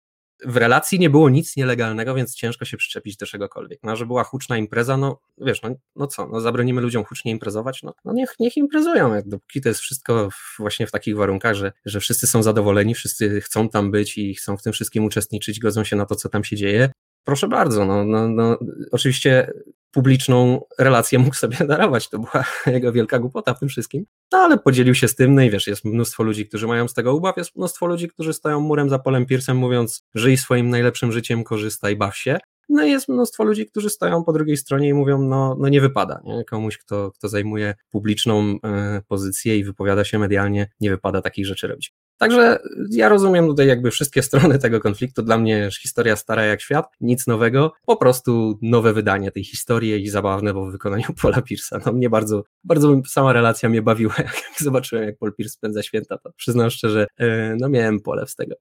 w 0.47 0.57
relacji 0.57 0.99
nie 0.99 1.11
było 1.11 1.31
nic 1.31 1.57
nielegalnego, 1.57 2.15
więc 2.15 2.35
ciężko 2.35 2.65
się 2.65 2.77
przyczepić 2.77 3.17
do 3.17 3.27
czegokolwiek. 3.27 3.79
No, 3.83 3.97
że 3.97 4.07
była 4.07 4.25
huczna 4.25 4.59
impreza, 4.59 4.97
no 4.97 5.21
wiesz, 5.39 5.63
no, 5.63 5.71
no 5.97 6.07
co, 6.07 6.27
no 6.27 6.41
zabronimy 6.41 6.81
ludziom 6.81 7.05
hucznie 7.05 7.33
imprezować, 7.33 7.83
no, 7.83 7.95
no 8.05 8.13
niech, 8.13 8.35
niech 8.41 8.57
imprezują, 8.57 9.23
dopóki 9.27 9.61
to 9.61 9.69
jest 9.69 9.81
wszystko 9.81 10.29
właśnie 10.59 10.87
w 10.87 10.91
takich 10.91 11.17
warunkach, 11.17 11.55
że, 11.55 11.73
że 11.85 12.01
wszyscy 12.01 12.27
są 12.27 12.43
zadowoleni, 12.43 12.95
wszyscy 12.95 13.41
chcą 13.41 13.69
tam 13.69 13.91
być 13.91 14.19
i 14.19 14.35
chcą 14.35 14.57
w 14.57 14.63
tym 14.63 14.73
wszystkim 14.73 15.05
uczestniczyć, 15.05 15.61
godzą 15.61 15.85
się 15.85 15.97
na 15.97 16.07
to, 16.07 16.15
co 16.15 16.29
tam 16.29 16.45
się 16.45 16.57
dzieje, 16.57 16.91
proszę 17.25 17.49
bardzo, 17.49 17.85
no, 17.85 18.05
no, 18.05 18.29
no, 18.29 18.59
oczywiście 18.93 19.53
publiczną 19.95 20.61
relację 20.79 21.19
mógł 21.19 21.35
sobie 21.35 21.57
darować, 21.67 22.09
to 22.09 22.19
była 22.19 22.45
jego 22.67 22.93
wielka 22.93 23.19
głupota 23.19 23.55
w 23.55 23.61
tym 23.61 23.69
wszystkim, 23.69 24.07
no 24.33 24.39
ale 24.39 24.59
podzielił 24.59 24.95
się 24.95 25.09
z 25.09 25.15
tym, 25.15 25.35
no 25.35 25.43
i 25.43 25.51
wiesz, 25.51 25.67
jest 25.67 25.85
mnóstwo 25.85 26.23
ludzi, 26.23 26.49
którzy 26.49 26.67
mają 26.67 26.89
z 26.89 26.95
tego 26.95 27.15
ubaw, 27.15 27.37
jest 27.37 27.57
mnóstwo 27.57 27.87
ludzi, 27.87 28.09
którzy 28.09 28.33
stoją 28.33 28.61
murem 28.61 28.89
za 28.89 28.99
Polem 28.99 29.27
Piersem 29.27 29.57
mówiąc, 29.57 30.05
żyj 30.15 30.37
swoim 30.37 30.71
najlepszym 30.71 31.13
życiem, 31.13 31.45
korzystaj, 31.45 31.97
baw 31.97 32.17
się, 32.17 32.39
no 32.69 32.85
i 32.85 32.91
jest 32.91 33.09
mnóstwo 33.09 33.45
ludzi, 33.45 33.67
którzy 33.67 33.91
stoją 33.91 34.25
po 34.25 34.33
drugiej 34.33 34.57
stronie 34.57 34.89
i 34.89 34.95
mówią, 34.95 35.23
no, 35.23 35.57
no 35.61 35.69
nie 35.69 35.81
wypada, 35.81 36.21
nie? 36.25 36.45
komuś, 36.45 36.79
kto, 36.79 37.11
kto 37.11 37.29
zajmuje 37.29 37.75
publiczną 37.91 38.59
e, 38.65 39.03
pozycję 39.09 39.59
i 39.59 39.65
wypowiada 39.65 40.05
się 40.05 40.19
medialnie, 40.19 40.71
nie 40.81 40.91
wypada 40.91 41.23
takich 41.23 41.47
rzeczy 41.47 41.69
robić. 41.69 41.93
Także 42.19 42.59
ja 42.91 43.09
rozumiem 43.09 43.47
tutaj 43.47 43.67
jakby 43.67 43.91
wszystkie 43.91 44.23
strony 44.29 44.59
tego 44.59 44.81
konfliktu. 44.81 45.23
Dla 45.23 45.39
mnie 45.39 45.69
historia 45.83 46.17
stara 46.17 46.45
jak 46.45 46.61
świat, 46.61 46.87
nic 47.01 47.27
nowego, 47.27 47.73
po 47.87 47.97
prostu 47.97 48.59
nowe 48.63 48.93
wydanie 48.93 49.31
tej 49.31 49.45
historii 49.45 50.03
i 50.05 50.09
zabawne, 50.09 50.55
bo 50.55 50.67
w 50.67 50.73
wykonaniu 50.73 51.07
Paula 51.23 51.39
Pierce'a. 51.41 51.81
No 51.87 51.93
mnie 51.93 52.11
bardzo, 52.11 52.43
bardzo 52.65 53.03
sama 53.07 53.33
relacja 53.33 53.69
mnie 53.69 53.83
bawiła, 53.83 54.15
jak 54.19 54.43
zobaczyłem, 54.59 55.05
jak 55.05 55.19
Paul 55.19 55.35
Pierce 55.35 55.55
spędza 55.55 55.83
święta, 55.83 56.19
to 56.19 56.33
przyznam 56.37 56.71
szczerze, 56.71 57.07
e, 57.19 57.57
no 57.61 57.69
miałem 57.69 58.01
pole 58.01 58.27
z 58.27 58.35
tego. 58.35 58.55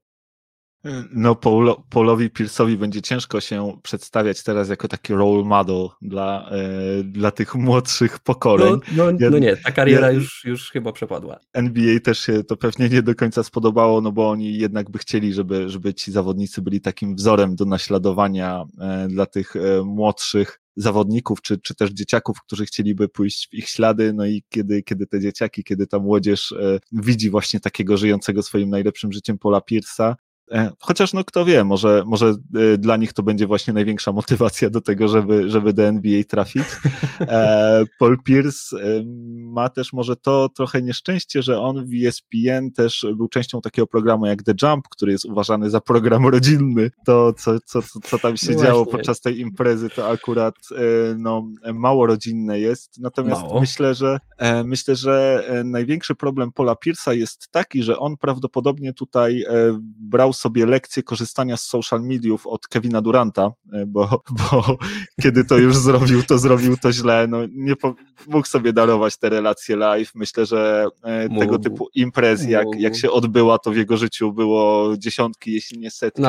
No, 1.12 1.36
Paulo, 1.36 1.84
Paulowi 1.90 2.30
Pierce'owi 2.30 2.78
będzie 2.78 3.02
ciężko 3.02 3.42
się 3.42 3.78
przedstawiać 3.84 4.44
teraz 4.44 4.70
jako 4.70 4.88
taki 4.88 5.14
role 5.14 5.44
model 5.44 5.88
dla, 6.02 6.50
e, 6.50 7.04
dla 7.04 7.32
tych 7.32 7.56
młodszych 7.56 8.20
pokoleń. 8.20 8.80
No, 8.96 9.12
no, 9.12 9.30
no 9.32 9.38
nie, 9.38 9.58
ta 9.58 9.72
kariera 9.72 10.08
ja, 10.08 10.14
już, 10.14 10.46
już 10.46 10.72
chyba 10.72 10.92
przepadła. 10.92 11.40
NBA 11.54 12.00
też 12.00 12.20
się 12.20 12.44
to 12.44 12.58
pewnie 12.58 12.90
nie 12.90 13.02
do 13.02 13.16
końca 13.16 13.44
spodobało, 13.44 14.02
no 14.02 14.12
bo 14.12 14.30
oni 14.30 14.58
jednak 14.58 14.90
by 14.90 15.00
chcieli, 15.00 15.34
żeby, 15.34 15.70
żeby 15.70 15.94
ci 15.94 16.12
zawodnicy 16.12 16.62
byli 16.62 16.82
takim 16.82 17.16
wzorem 17.16 17.56
do 17.56 17.66
naśladowania 17.66 18.64
e, 18.80 19.08
dla 19.08 19.26
tych 19.26 19.56
e, 19.56 19.84
młodszych 19.84 20.60
zawodników, 20.76 21.42
czy, 21.42 21.58
czy 21.58 21.76
też 21.76 21.92
dzieciaków, 21.92 22.38
którzy 22.46 22.66
chcieliby 22.66 23.10
pójść 23.10 23.50
w 23.50 23.54
ich 23.54 23.70
ślady, 23.70 24.14
no 24.14 24.26
i 24.26 24.44
kiedy, 24.50 24.84
kiedy 24.84 25.08
te 25.08 25.20
dzieciaki, 25.20 25.64
kiedy 25.64 25.88
ta 25.88 26.00
młodzież 26.00 26.52
e, 26.52 26.80
widzi 26.92 27.30
właśnie 27.30 27.60
takiego 27.60 27.98
żyjącego 27.98 28.44
swoim 28.44 28.70
najlepszym 28.70 29.12
życiem 29.12 29.38
Paula 29.38 29.62
Pierce'a, 29.72 30.16
chociaż 30.80 31.14
no 31.14 31.24
kto 31.24 31.46
wie, 31.46 31.64
może, 31.64 32.04
może 32.06 32.36
e, 32.56 32.78
dla 32.78 32.98
nich 32.98 33.14
to 33.14 33.24
będzie 33.24 33.48
właśnie 33.48 33.74
największa 33.74 34.12
motywacja 34.12 34.70
do 34.70 34.82
tego, 34.82 35.08
żeby, 35.08 35.50
żeby 35.50 35.74
do 35.74 35.84
NBA 35.84 36.24
trafić. 36.24 36.64
E, 37.22 37.84
Paul 38.00 38.18
Pierce 38.24 38.76
ma 39.36 39.70
też 39.70 39.94
może 39.94 40.16
to 40.16 40.50
trochę 40.50 40.82
nieszczęście, 40.82 41.42
że 41.42 41.60
on 41.60 41.86
w 41.86 42.06
ESPN 42.06 42.72
też 42.72 43.06
był 43.16 43.28
częścią 43.28 43.62
takiego 43.62 43.88
programu 43.88 44.26
jak 44.26 44.44
The 44.44 44.54
Jump, 44.62 44.88
który 44.90 45.12
jest 45.12 45.26
uważany 45.26 45.70
za 45.70 45.82
program 45.82 46.28
rodzinny. 46.28 46.92
To, 47.06 47.34
co, 47.34 47.60
co, 47.66 47.82
co 48.04 48.20
tam 48.20 48.38
się 48.38 48.52
no 48.52 48.64
działo 48.64 48.86
podczas 48.86 49.22
tej 49.22 49.40
imprezy, 49.40 49.90
to 49.90 50.10
akurat 50.10 50.56
no, 51.18 51.48
mało 51.74 52.08
rodzinne 52.08 52.60
jest. 52.60 53.00
Natomiast 53.00 53.42
mało. 53.42 53.60
myślę, 53.60 53.96
że 53.96 54.20
myślę, 54.66 54.96
że 54.96 55.44
największy 55.66 56.16
problem 56.16 56.52
Paula 56.52 56.74
Pierce'a 56.86 57.12
jest 57.12 57.48
taki, 57.52 57.84
że 57.84 58.00
on 58.00 58.18
prawdopodobnie 58.18 58.94
tutaj 58.94 59.46
brał 60.00 60.33
sobie 60.34 60.66
lekcję 60.66 61.04
korzystania 61.04 61.58
z 61.58 61.64
social 61.64 62.02
mediów 62.02 62.48
od 62.48 62.68
Kevina 62.68 63.02
Duranta, 63.02 63.52
e, 63.74 63.86
bo, 63.86 64.22
bo 64.52 64.78
kiedy 65.22 65.46
to 65.46 65.58
już 65.58 65.78
zrobił, 65.78 66.24
to 66.24 66.38
zrobił 66.38 66.78
to 66.78 66.92
źle. 66.92 67.28
No, 67.28 67.38
nie 67.52 67.76
po, 67.76 67.96
mógł 68.28 68.48
sobie 68.48 68.74
darować 68.74 69.18
te 69.18 69.30
relacje 69.30 69.76
live. 69.76 70.12
Myślę, 70.16 70.46
że 70.46 70.86
e, 71.04 71.28
mógł. 71.30 71.40
tego 71.40 71.60
typu 71.60 71.88
imprez, 71.96 72.46
jak, 72.46 72.68
jak 72.78 72.96
się 72.96 73.12
odbyła, 73.12 73.60
to 73.60 73.72
w 73.72 73.76
jego 73.76 73.98
życiu 73.98 74.34
było 74.34 74.94
dziesiątki, 74.98 75.54
jeśli 75.54 75.80
nie 75.80 75.92
setki. 75.92 76.24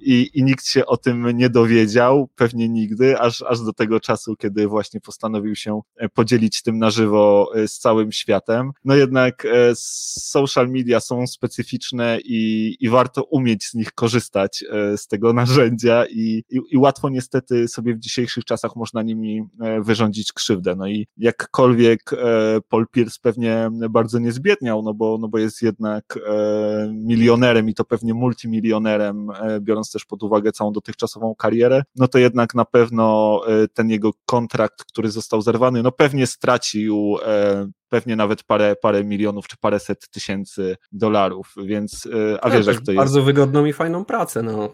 I, 0.00 0.30
I 0.34 0.42
nikt 0.42 0.66
się 0.66 0.86
o 0.86 0.96
tym 0.96 1.30
nie 1.36 1.50
dowiedział, 1.50 2.28
pewnie 2.36 2.68
nigdy, 2.68 3.18
aż, 3.18 3.42
aż 3.42 3.60
do 3.60 3.72
tego 3.72 4.00
czasu, 4.00 4.36
kiedy 4.36 4.68
właśnie 4.68 5.00
postanowił 5.00 5.54
się 5.54 5.80
e, 5.96 6.08
podzielić 6.08 6.62
tym 6.62 6.78
na 6.78 6.90
żywo 6.90 7.50
z 7.66 7.78
całym 7.78 8.12
światem. 8.12 8.72
No 8.84 8.94
jednak 8.94 9.46
social 9.74 10.68
media 10.68 11.00
są 11.00 11.26
specyficzne 11.26 12.18
i, 12.24 12.76
i 12.80 12.88
warto 12.88 13.24
umieć 13.34 13.64
z 13.64 13.74
nich 13.74 13.92
korzystać, 13.92 14.64
e, 14.70 14.98
z 14.98 15.06
tego 15.06 15.32
narzędzia 15.32 16.04
i, 16.10 16.44
i, 16.50 16.60
i, 16.70 16.78
łatwo 16.78 17.08
niestety 17.08 17.68
sobie 17.68 17.94
w 17.94 17.98
dzisiejszych 17.98 18.44
czasach 18.44 18.76
można 18.76 19.02
nimi 19.02 19.42
e, 19.60 19.80
wyrządzić 19.80 20.32
krzywdę. 20.32 20.76
No 20.76 20.86
i 20.86 21.06
jakkolwiek 21.16 22.12
e, 22.12 22.16
Paul 22.68 22.86
Pierce 22.88 23.18
pewnie 23.22 23.70
bardzo 23.90 24.18
nie 24.18 24.32
zbiedniał, 24.32 24.82
no 24.82 24.94
bo, 24.94 25.18
no 25.20 25.28
bo 25.28 25.38
jest 25.38 25.62
jednak 25.62 26.18
milionerem 26.92 27.68
i 27.68 27.74
to 27.74 27.84
pewnie 27.84 28.14
multimilionerem, 28.14 29.28
biorąc 29.60 29.92
też 29.92 30.04
pod 30.04 30.22
uwagę 30.22 30.52
całą 30.52 30.72
dotychczasową 30.72 31.34
karierę, 31.34 31.82
no 31.96 32.08
to 32.08 32.18
jednak 32.18 32.54
na 32.54 32.64
pewno 32.64 33.40
ten 33.74 33.90
jego 33.90 34.10
kontrakt, 34.26 34.84
który 34.84 35.10
został 35.10 35.42
zerwany, 35.42 35.82
no 35.82 35.92
pewnie 35.92 36.26
stracił 36.26 37.16
pewnie 37.94 38.16
nawet 38.16 38.42
parę, 38.42 38.76
parę 38.76 39.04
milionów 39.04 39.48
czy 39.48 39.56
paręset 39.56 40.08
tysięcy 40.08 40.76
dolarów, 40.92 41.54
więc 41.64 42.08
e, 42.34 42.44
a 42.44 42.50
wiesz, 42.50 42.66
jak 42.66 42.80
to 42.80 42.92
jest. 42.92 42.96
Bardzo 42.96 43.22
wygodną 43.22 43.64
i 43.64 43.72
fajną 43.72 44.04
pracę, 44.04 44.42
no. 44.42 44.68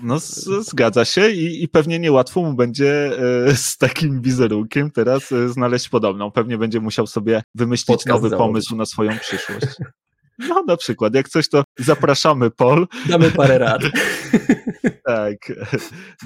No 0.00 0.20
z, 0.20 0.44
zgadza 0.44 1.04
się 1.04 1.30
i, 1.30 1.62
i 1.62 1.68
pewnie 1.68 1.98
niełatwo 1.98 2.42
mu 2.42 2.54
będzie 2.54 3.18
e, 3.48 3.56
z 3.56 3.78
takim 3.78 4.20
wizerunkiem 4.20 4.90
teraz 4.90 5.32
e, 5.32 5.48
znaleźć 5.48 5.88
podobną. 5.88 6.30
Pewnie 6.30 6.58
będzie 6.58 6.80
musiał 6.80 7.06
sobie 7.06 7.42
wymyślić 7.54 7.86
Podcast 7.86 8.08
nowy 8.08 8.28
założyć. 8.28 8.48
pomysł 8.48 8.76
na 8.76 8.86
swoją 8.86 9.18
przyszłość. 9.18 9.66
No 10.48 10.64
na 10.66 10.76
przykład, 10.76 11.14
jak 11.14 11.28
coś 11.28 11.48
to 11.48 11.64
zapraszamy 11.78 12.50
Pol. 12.50 12.86
Damy 13.08 13.30
parę 13.30 13.58
rad. 13.58 13.82
tak, 15.06 15.36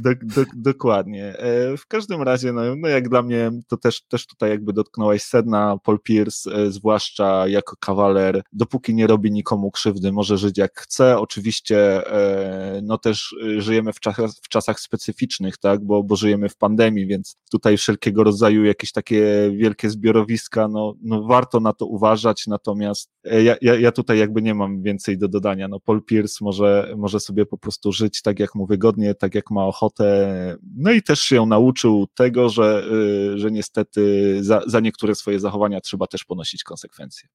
do, 0.02 0.10
do, 0.22 0.44
dokładnie. 0.56 1.38
E, 1.38 1.76
w 1.76 1.86
każdym 1.86 2.22
razie, 2.22 2.52
no, 2.52 2.62
no 2.76 2.88
jak 2.88 3.08
dla 3.08 3.22
mnie, 3.22 3.50
to 3.68 3.76
też, 3.76 4.02
też 4.02 4.26
tutaj 4.26 4.50
jakby 4.50 4.72
dotknąłeś 4.72 5.22
sedna, 5.22 5.76
Paul 5.84 6.00
Pierce, 6.02 6.50
e, 6.54 6.70
zwłaszcza 6.70 7.48
jako 7.48 7.76
kawaler, 7.80 8.42
dopóki 8.52 8.94
nie 8.94 9.06
robi 9.06 9.32
nikomu 9.32 9.70
krzywdy, 9.70 10.12
może 10.12 10.38
żyć 10.38 10.58
jak 10.58 10.80
chce. 10.80 11.18
Oczywiście, 11.18 12.10
e, 12.12 12.80
no 12.82 12.98
też 12.98 13.34
żyjemy 13.58 13.92
w 13.92 14.00
czasach, 14.00 14.30
w 14.44 14.48
czasach 14.48 14.80
specyficznych, 14.80 15.58
tak, 15.58 15.84
bo, 15.84 16.02
bo 16.02 16.16
żyjemy 16.16 16.48
w 16.48 16.56
pandemii, 16.56 17.06
więc 17.06 17.36
tutaj 17.50 17.76
wszelkiego 17.76 18.24
rodzaju 18.24 18.64
jakieś 18.64 18.92
takie 18.92 19.50
wielkie 19.56 19.90
zbiorowiska, 19.90 20.68
no, 20.68 20.94
no 21.02 21.22
warto 21.22 21.60
na 21.60 21.72
to 21.72 21.86
uważać, 21.86 22.46
natomiast 22.46 23.10
ja, 23.24 23.56
ja, 23.60 23.74
ja 23.74 23.92
tutaj 23.92 24.05
jakby 24.14 24.42
nie 24.42 24.54
mam 24.54 24.82
więcej 24.82 25.18
do 25.18 25.28
dodania. 25.28 25.68
No 25.68 25.80
Paul 25.80 26.04
Pierce 26.04 26.38
może, 26.40 26.94
może 26.96 27.20
sobie 27.20 27.46
po 27.46 27.58
prostu 27.58 27.92
żyć 27.92 28.22
tak, 28.22 28.38
jak 28.38 28.54
mu 28.54 28.66
wygodnie, 28.66 29.14
tak 29.14 29.34
jak 29.34 29.50
ma 29.50 29.64
ochotę. 29.64 30.56
No 30.76 30.90
i 30.90 31.02
też 31.02 31.20
się 31.20 31.46
nauczył 31.46 32.06
tego, 32.14 32.48
że, 32.48 32.84
y, 33.34 33.38
że 33.38 33.50
niestety 33.50 34.38
za, 34.44 34.62
za 34.66 34.80
niektóre 34.80 35.14
swoje 35.14 35.40
zachowania 35.40 35.80
trzeba 35.80 36.06
też 36.06 36.24
ponosić 36.24 36.64
konsekwencje. 36.64 37.28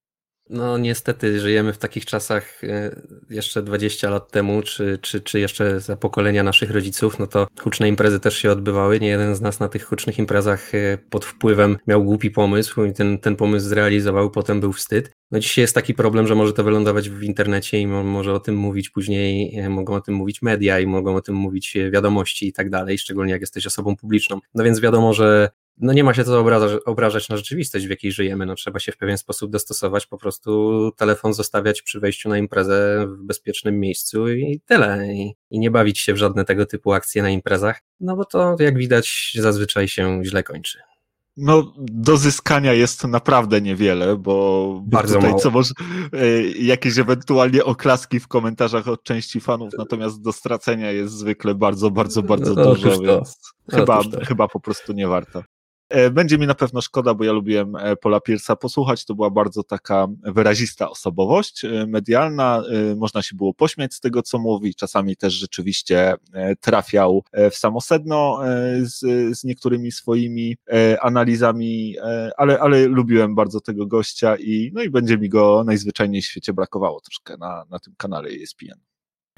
No 0.50 0.78
niestety 0.78 1.40
żyjemy 1.40 1.74
w 1.74 1.78
takich 1.78 2.06
czasach 2.06 2.64
y, 2.64 3.02
jeszcze 3.30 3.62
20 3.62 4.10
lat 4.10 4.32
temu, 4.32 4.62
czy, 4.62 5.00
czy, 5.02 5.22
czy 5.22 5.40
jeszcze 5.40 5.80
za 5.80 5.96
pokolenia 5.96 6.44
naszych 6.44 6.72
rodziców, 6.72 7.20
no 7.20 7.28
to 7.28 7.48
huczne 7.60 7.90
imprezy 7.90 8.20
też 8.20 8.38
się 8.38 8.52
odbywały. 8.52 9.00
Nie 9.00 9.08
jeden 9.08 9.36
z 9.36 9.42
nas 9.42 9.60
na 9.60 9.70
tych 9.70 9.86
hucznych 9.86 10.20
imprezach 10.20 10.76
y, 10.76 10.98
pod 11.10 11.26
wpływem 11.26 11.78
miał 11.88 12.04
głupi 12.04 12.32
pomysł 12.32 12.86
i 12.86 12.94
ten, 12.94 13.20
ten 13.20 13.36
pomysł 13.36 13.68
zrealizował, 13.68 14.32
potem 14.32 14.60
był 14.60 14.74
wstyd. 14.74 15.12
No 15.32 15.40
dzisiaj 15.40 15.62
jest 15.62 15.76
taki 15.76 15.94
problem, 15.94 16.28
że 16.28 16.36
może 16.36 16.54
to 16.54 16.64
wylądować 16.64 17.10
w 17.10 17.24
internecie 17.24 17.80
i 17.80 17.88
może 17.88 18.34
o 18.34 18.40
tym 18.40 18.56
mówić 18.56 18.90
później, 18.90 19.60
e, 19.60 19.70
mogą 19.70 19.96
o 19.96 20.02
tym 20.02 20.16
mówić 20.16 20.42
media 20.42 20.80
i 20.80 20.88
mogą 20.88 21.16
o 21.16 21.22
tym 21.22 21.36
mówić 21.36 21.76
e, 21.76 21.92
wiadomości 21.92 22.48
i 22.48 22.54
tak 22.54 22.70
dalej, 22.70 22.98
szczególnie 22.98 23.32
jak 23.32 23.42
jesteś 23.42 23.68
osobą 23.68 23.96
publiczną. 23.96 24.40
No 24.54 24.64
więc 24.64 24.80
wiadomo, 24.80 25.14
że 25.14 25.50
no 25.78 25.94
nie 25.94 26.04
ma 26.04 26.14
się 26.14 26.24
co 26.24 26.40
obrażać, 26.40 26.82
obrażać 26.86 27.30
na 27.30 27.38
rzeczywistość, 27.38 27.88
w 27.88 27.90
jakiej 27.90 28.12
żyjemy, 28.12 28.46
no 28.46 28.56
trzeba 28.56 28.80
się 28.80 28.92
w 28.92 28.98
pewien 28.98 29.18
sposób 29.18 29.52
dostosować, 29.52 30.08
po 30.08 30.18
prostu 30.18 30.92
telefon 30.98 31.34
zostawiać 31.34 31.82
przy 31.82 32.00
wejściu 32.00 32.30
na 32.30 32.38
imprezę 32.38 33.08
w 33.08 33.24
bezpiecznym 33.24 33.80
miejscu 33.80 34.30
i 34.30 34.62
tyle. 34.66 35.14
I, 35.14 35.36
i 35.50 35.60
nie 35.60 35.72
bawić 35.72 36.00
się 36.00 36.14
w 36.14 36.18
żadne 36.18 36.46
tego 36.46 36.66
typu 36.66 36.94
akcje 36.94 37.22
na 37.22 37.30
imprezach, 37.30 37.82
no 38.00 38.16
bo 38.16 38.26
to 38.26 38.56
jak 38.60 38.78
widać 38.78 39.32
zazwyczaj 39.40 39.88
się 39.88 40.22
źle 40.26 40.44
kończy. 40.44 40.91
No, 41.38 41.74
do 41.78 42.18
zyskania 42.18 42.74
jest 42.74 43.04
naprawdę 43.04 43.62
niewiele, 43.62 44.18
bo, 44.18 44.82
Bardzo 44.86 45.16
tutaj 45.16 45.30
mało. 45.30 45.42
co 45.42 45.52
może 45.52 45.74
e, 46.14 46.42
jakieś 46.42 46.98
ewentualnie 46.98 47.66
oklaski 47.66 48.20
w 48.20 48.28
komentarzach 48.28 48.88
od 48.88 49.04
części 49.04 49.40
fanów, 49.40 49.74
natomiast 49.78 50.22
do 50.22 50.34
stracenia 50.34 50.92
jest 50.92 51.14
zwykle 51.14 51.56
bardzo, 51.56 51.92
bardzo, 51.92 52.24
bardzo 52.24 52.54
no, 52.54 52.64
dużo, 52.66 53.00
więc 53.00 53.40
chyba, 53.72 54.02
chyba 54.28 54.48
po 54.48 54.60
prostu 54.60 54.94
nie 54.94 55.08
warto. 55.08 55.44
E, 55.92 56.10
będzie 56.10 56.38
mi 56.38 56.48
na 56.48 56.56
pewno 56.56 56.82
szkoda, 56.82 57.14
bo 57.14 57.24
ja 57.24 57.32
lubiłem 57.32 57.76
e, 57.76 57.96
Pola 57.96 58.18
Pierce'a 58.18 58.56
posłuchać. 58.58 59.06
To 59.06 59.16
była 59.16 59.30
bardzo 59.30 59.64
taka 59.64 60.08
wyrazista 60.24 60.90
osobowość 60.90 61.66
e, 61.66 61.86
medialna. 61.88 62.64
Można 62.98 63.22
się 63.22 63.36
było 63.36 63.54
pośmiać 63.54 63.94
z 63.94 64.00
tego, 64.00 64.22
co 64.22 64.40
mówi. 64.40 64.76
Czasami 64.76 65.16
też 65.16 65.34
rzeczywiście 65.34 66.14
trafiał 66.60 67.24
w 67.52 67.56
samo 67.56 67.82
sedno 67.82 68.40
z, 68.82 69.00
z 69.40 69.44
niektórymi 69.44 69.92
swoimi 69.92 70.58
analizami, 71.02 71.96
ale, 72.38 72.60
ale 72.60 72.88
lubiłem 72.88 73.36
bardzo 73.36 73.62
tego 73.62 73.86
gościa 73.86 74.36
i, 74.36 74.72
no 74.74 74.84
i 74.84 74.90
będzie 74.90 75.18
mi 75.18 75.30
go 75.30 75.64
najzwyczajniej 75.66 76.22
w 76.22 76.26
świecie 76.26 76.54
brakowało 76.54 77.02
troszkę 77.02 77.38
na, 77.38 77.66
na 77.70 77.80
tym 77.80 77.94
kanale 77.98 78.30
ESPN. 78.30 78.91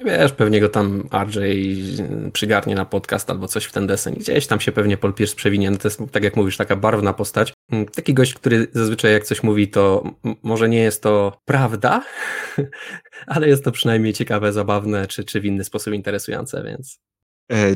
Wiesz, 0.04 0.32
pewnie 0.32 0.60
go 0.60 0.68
tam 0.68 1.08
RJ 1.26 1.38
przygarnie 2.32 2.74
na 2.74 2.84
podcast 2.84 3.30
albo 3.30 3.48
coś 3.48 3.64
w 3.64 3.72
ten 3.72 3.86
desen. 3.86 4.14
Gdzieś 4.14 4.46
tam 4.46 4.60
się 4.60 4.72
pewnie 4.72 4.96
Paul 4.96 5.14
Pierce 5.14 5.36
przewinie. 5.36 5.70
No 5.70 5.76
to 5.76 5.88
jest, 5.88 6.00
tak 6.12 6.24
jak 6.24 6.36
mówisz, 6.36 6.56
taka 6.56 6.76
barwna 6.76 7.12
postać. 7.12 7.52
Mm, 7.72 7.86
taki 7.86 8.14
gość, 8.14 8.34
który 8.34 8.66
zazwyczaj 8.72 9.12
jak 9.12 9.24
coś 9.24 9.42
mówi, 9.42 9.68
to 9.68 10.04
może 10.42 10.68
nie 10.68 10.78
jest 10.78 11.02
to 11.02 11.38
prawda, 11.44 12.04
ale 13.26 13.48
jest 13.48 13.64
to 13.64 13.72
przynajmniej 13.72 14.12
ciekawe, 14.12 14.52
zabawne, 14.52 15.06
czy, 15.06 15.24
czy 15.24 15.40
w 15.40 15.44
inny 15.44 15.64
sposób 15.64 15.94
interesujące, 15.94 16.62
więc 16.64 16.98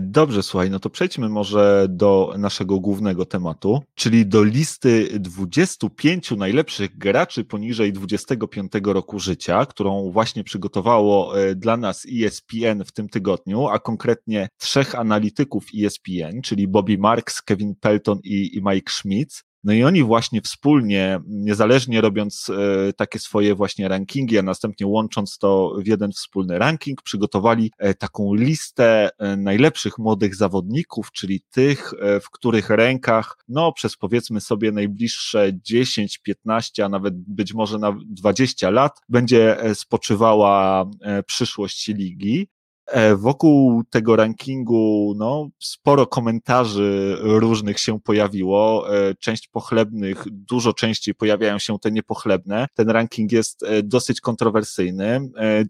dobrze, 0.00 0.42
słuchaj, 0.42 0.70
no 0.70 0.80
to 0.80 0.90
przejdźmy 0.90 1.28
może 1.28 1.86
do 1.90 2.34
naszego 2.38 2.80
głównego 2.80 3.26
tematu, 3.26 3.82
czyli 3.94 4.26
do 4.26 4.44
listy 4.44 5.08
25 5.20 6.30
najlepszych 6.30 6.98
graczy 6.98 7.44
poniżej 7.44 7.92
25 7.92 8.72
roku 8.84 9.18
życia, 9.18 9.66
którą 9.66 10.10
właśnie 10.10 10.44
przygotowało 10.44 11.40
e, 11.40 11.54
dla 11.54 11.76
nas 11.76 12.06
ESPN 12.22 12.84
w 12.84 12.92
tym 12.92 13.08
tygodniu, 13.08 13.68
a 13.68 13.78
konkretnie 13.78 14.48
trzech 14.58 14.94
analityków 14.94 15.64
ESPN, 15.74 16.40
czyli 16.42 16.68
Bobby 16.68 16.98
Marks, 16.98 17.42
Kevin 17.42 17.74
Pelton 17.80 18.18
i, 18.24 18.56
i 18.56 18.62
Mike 18.62 18.92
Schmitz. 18.92 19.47
No 19.64 19.72
i 19.72 19.84
oni 19.84 20.02
właśnie 20.02 20.42
wspólnie, 20.42 21.20
niezależnie 21.26 22.00
robiąc 22.00 22.50
e, 22.50 22.92
takie 22.92 23.18
swoje 23.18 23.54
właśnie 23.54 23.88
rankingi, 23.88 24.38
a 24.38 24.42
następnie 24.42 24.86
łącząc 24.86 25.38
to 25.38 25.74
w 25.78 25.86
jeden 25.86 26.12
wspólny 26.12 26.58
ranking, 26.58 27.02
przygotowali 27.02 27.72
e, 27.78 27.94
taką 27.94 28.34
listę 28.34 29.10
e, 29.18 29.36
najlepszych 29.36 29.98
młodych 29.98 30.34
zawodników, 30.34 31.12
czyli 31.12 31.40
tych, 31.50 31.92
w 32.22 32.30
których 32.30 32.70
rękach, 32.70 33.36
no 33.48 33.72
przez 33.72 33.96
powiedzmy 33.96 34.40
sobie 34.40 34.72
najbliższe 34.72 35.50
10, 35.64 36.18
15, 36.18 36.84
a 36.84 36.88
nawet 36.88 37.14
być 37.16 37.54
może 37.54 37.78
na 37.78 37.96
20 38.06 38.70
lat 38.70 39.00
będzie 39.08 39.56
spoczywała 39.74 40.84
przyszłość 41.26 41.88
ligi. 41.88 42.48
E, 42.88 43.16
wokół 43.16 43.84
tego 43.90 44.16
rankingu 44.16 45.14
no, 45.16 45.48
sporo 45.58 46.06
komentarzy 46.06 47.16
różnych 47.20 47.78
się 47.78 48.00
pojawiło. 48.00 48.94
E, 48.96 49.14
część 49.14 49.48
pochlebnych, 49.48 50.24
dużo 50.30 50.72
częściej 50.72 51.14
pojawiają 51.14 51.58
się 51.58 51.78
te 51.78 51.90
niepochlebne. 51.90 52.66
Ten 52.74 52.90
ranking 52.90 53.32
jest 53.32 53.62
e, 53.62 53.82
dosyć 53.82 54.20
kontrowersyjny. 54.20 55.20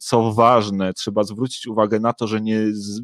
Co 0.00 0.32
ważne, 0.32 0.94
trzeba 0.94 1.24
zwrócić 1.24 1.66
uwagę 1.66 2.00
na 2.00 2.12
to, 2.12 2.26
że 2.26 2.40
nie, 2.40 2.60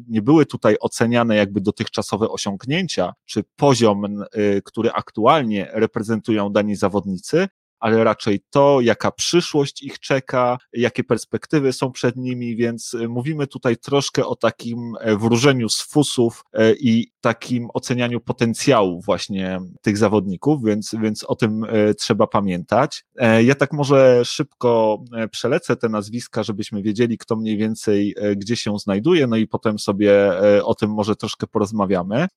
nie 0.07 0.21
były 0.21 0.45
tutaj 0.45 0.75
oceniane 0.79 1.35
jakby 1.35 1.61
dotychczasowe 1.61 2.29
osiągnięcia, 2.29 3.13
czy 3.25 3.43
poziom, 3.55 4.23
który 4.65 4.91
aktualnie 4.91 5.69
reprezentują 5.73 6.49
dani 6.49 6.75
zawodnicy, 6.75 7.47
ale 7.79 8.03
raczej 8.03 8.39
to, 8.49 8.81
jaka 8.81 9.11
przyszłość 9.11 9.83
ich 9.83 9.99
czeka, 9.99 10.57
jakie 10.73 11.03
perspektywy 11.03 11.73
są 11.73 11.91
przed 11.91 12.15
nimi, 12.15 12.55
więc 12.55 12.93
y, 12.93 13.07
mówimy 13.07 13.47
tutaj 13.47 13.77
troszkę 13.77 14.25
o 14.25 14.35
takim 14.35 14.93
e, 14.99 15.17
wróżeniu 15.17 15.69
z 15.69 15.81
fusów 15.81 16.43
e, 16.53 16.73
i 16.73 17.11
takim 17.21 17.67
ocenianiu 17.73 18.21
potencjału 18.21 19.01
właśnie 19.01 19.59
tych 19.81 19.97
zawodników, 19.97 20.63
więc, 20.63 20.95
więc 21.01 21.23
o 21.23 21.35
tym 21.35 21.63
e, 21.63 21.93
trzeba 21.93 22.27
pamiętać. 22.27 23.05
Ja 23.43 23.55
tak 23.55 23.73
może 23.73 24.25
szybko 24.25 25.03
przelecę 25.31 25.75
te 25.75 25.89
nazwiska, 25.89 26.43
żebyśmy 26.43 26.81
wiedzieli, 26.81 27.17
kto 27.17 27.35
mniej 27.35 27.57
więcej 27.57 28.15
gdzie 28.35 28.55
się 28.55 28.79
znajduje, 28.79 29.27
no 29.27 29.35
i 29.35 29.47
potem 29.47 29.79
sobie 29.79 30.31
o 30.63 30.75
tym 30.75 30.91
może 30.91 31.15
troszkę 31.15 31.47
porozmawiamy. 31.47 32.27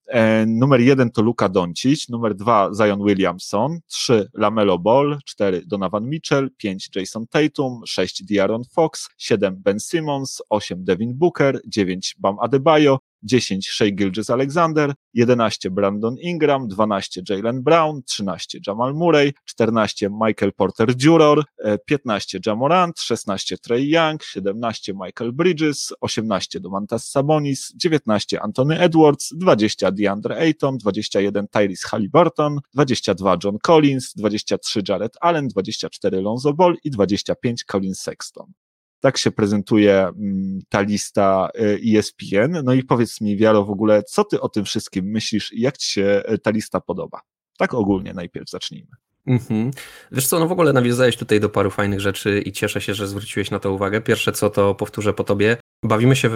Numer 0.46 0.81
jeden 0.81 1.11
to 1.11 1.22
Luka 1.22 1.48
Doncic, 1.48 2.09
numer 2.09 2.35
dwa 2.35 2.70
Zion 2.74 3.05
Williamson, 3.05 3.79
trzy 3.87 4.31
Lamelo 4.35 4.79
Ball, 4.79 5.18
4 5.37 5.62
Donovan 5.67 6.05
Mitchell, 6.09 6.49
5 6.61 6.91
Jason 6.91 7.27
Tatum, 7.27 7.83
6 7.85 8.23
Diaron 8.23 8.64
Fox, 8.64 9.09
7 9.19 9.57
Ben 9.62 9.79
Simmons, 9.79 10.41
8 10.51 10.85
Devin 10.85 11.12
Booker, 11.14 11.61
9 11.64 12.14
Bam 12.19 12.38
Adebayo, 12.38 13.01
10 13.23 13.61
Shea 13.61 13.91
Gilgis 13.91 14.31
Alexander, 14.31 14.95
11 15.15 15.71
Brandon 15.71 16.17
Ingram, 16.19 16.69
12 16.69 17.23
Jalen 17.23 17.63
Brown, 17.63 18.03
13 18.03 18.61
Jamal 18.61 18.93
Murray, 18.95 19.35
14 19.45 20.09
Michael 20.11 20.53
Porter 20.53 20.87
Jr., 20.87 21.43
15 21.87 22.41
Jamorant, 22.41 22.99
16 22.99 23.59
Trey 23.59 23.81
Young, 23.81 24.19
17 24.21 24.95
Michael 24.97 25.33
Bridges, 25.33 25.93
18 26.03 26.61
Domantas 26.61 27.11
Sabonis, 27.11 27.73
19 27.77 28.39
Anthony 28.43 28.77
Edwards, 28.77 29.33
20 29.39 29.93
DeAndre 29.93 30.37
Ayton, 30.41 30.79
21 30.79 31.49
Tyrese 31.49 31.87
Halliburton, 31.91 32.61
22 32.75 33.37
John 33.39 33.59
Collins, 33.59 34.15
23 34.15 34.83
Jared 34.83 35.17
Allen, 35.23 35.49
24 35.49 36.21
Lonzo 36.21 36.53
Ball 36.53 36.77
i 36.83 36.91
25 36.91 37.65
Colin 37.67 37.95
Sexton. 37.95 38.55
Tak 39.01 39.19
się 39.19 39.31
prezentuje 39.31 40.07
mm, 40.07 40.61
ta 40.69 40.81
lista 40.81 41.49
y, 41.61 41.81
ESPN. 41.99 42.65
No 42.65 42.75
i 42.75 42.85
powiedz 42.85 43.21
mi, 43.21 43.37
Wiaro, 43.37 43.65
w 43.65 43.71
ogóle, 43.71 44.03
co 44.03 44.25
ty 44.25 44.41
o 44.41 44.49
tym 44.49 44.65
wszystkim 44.65 45.05
myślisz 45.05 45.53
i 45.53 45.61
jak 45.61 45.79
ci 45.79 45.91
się 45.91 46.23
y, 46.33 46.39
ta 46.39 46.51
lista 46.51 46.81
podoba? 46.81 47.21
Tak 47.59 47.75
ogólnie 47.75 48.15
najpierw 48.15 48.51
zacznijmy. 48.51 48.91
Mhm. 49.27 49.71
Wiesz 50.13 50.27
co, 50.27 50.39
no 50.39 50.49
w 50.49 50.53
ogóle 50.53 50.73
nawiązałeś 50.73 51.17
tutaj 51.17 51.41
do 51.41 51.49
paru 51.49 51.71
fajnych 51.71 52.01
rzeczy 52.01 52.43
i 52.47 52.53
cieszę 52.53 52.81
się, 52.81 52.95
że 52.95 53.07
zwróciłeś 53.07 53.51
na 53.51 53.59
to 53.59 53.73
uwagę. 53.73 54.01
Pierwsze 54.01 54.33
co, 54.33 54.51
to 54.51 54.75
powtórzę 54.75 55.13
po 55.13 55.25
tobie. 55.25 55.57
Bawimy 55.83 56.17
się 56.17 56.31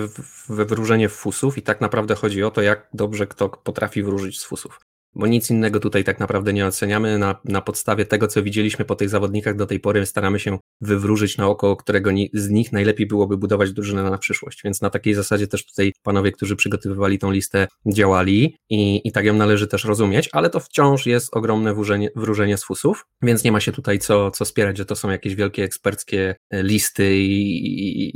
we 0.49 0.65
wróżenie 0.65 1.09
fusów 1.09 1.59
i 1.59 1.63
tak 1.63 1.81
naprawdę 1.81 2.15
chodzi 2.15 2.43
o 2.43 2.51
to, 2.51 2.63
jak 2.63 2.89
dobrze 2.95 3.27
kto 3.27 3.49
potrafi 3.49 4.03
wróżyć 4.03 4.41
z 4.41 4.45
fusów 4.45 4.81
bo 5.15 5.27
nic 5.27 5.51
innego 5.51 5.81
tutaj 5.81 6.05
tak 6.05 6.21
naprawdę 6.21 6.53
nie 6.53 6.67
oceniamy. 6.67 7.19
Na, 7.19 7.41
na 7.45 7.61
podstawie 7.61 8.05
tego, 8.05 8.29
co 8.29 8.43
widzieliśmy 8.43 8.85
po 8.85 8.97
tych 8.97 9.09
zawodnikach 9.09 9.57
do 9.57 9.67
tej 9.67 9.81
pory, 9.81 10.07
staramy 10.07 10.41
się 10.41 10.59
wywróżyć 10.81 11.37
na 11.37 11.49
oko, 11.49 11.77
którego 11.77 12.11
z 12.33 12.51
nich 12.51 12.73
najlepiej 12.73 13.07
byłoby 13.07 13.37
budować 13.37 13.73
drużynę 13.73 14.03
na 14.03 14.19
przyszłość. 14.19 14.61
Więc 14.65 14.81
na 14.81 14.91
takiej 14.91 15.15
zasadzie 15.15 15.47
też 15.47 15.67
tutaj 15.67 15.93
panowie, 16.03 16.33
którzy 16.33 16.57
przygotowywali 16.57 17.19
tą 17.19 17.31
listę, 17.31 17.69
działali 17.87 18.57
i, 18.71 19.01
i 19.05 19.13
tak 19.13 19.25
ją 19.25 19.35
należy 19.35 19.67
też 19.67 19.85
rozumieć, 19.85 20.29
ale 20.33 20.51
to 20.51 20.61
wciąż 20.61 21.07
jest 21.07 21.37
ogromne 21.37 21.75
wróżenie, 21.75 22.11
wróżenie 22.17 22.57
z 22.57 22.65
fusów, 22.65 23.07
więc 23.23 23.45
nie 23.45 23.53
ma 23.53 23.61
się 23.61 23.73
tutaj 23.73 23.99
co, 23.99 24.31
co 24.31 24.45
spierać, 24.45 24.79
że 24.79 24.85
to 24.85 24.97
są 24.97 25.11
jakieś 25.11 25.35
wielkie 25.35 25.65
eksperckie 25.65 26.35
listy 26.53 27.17
i, 27.17 27.59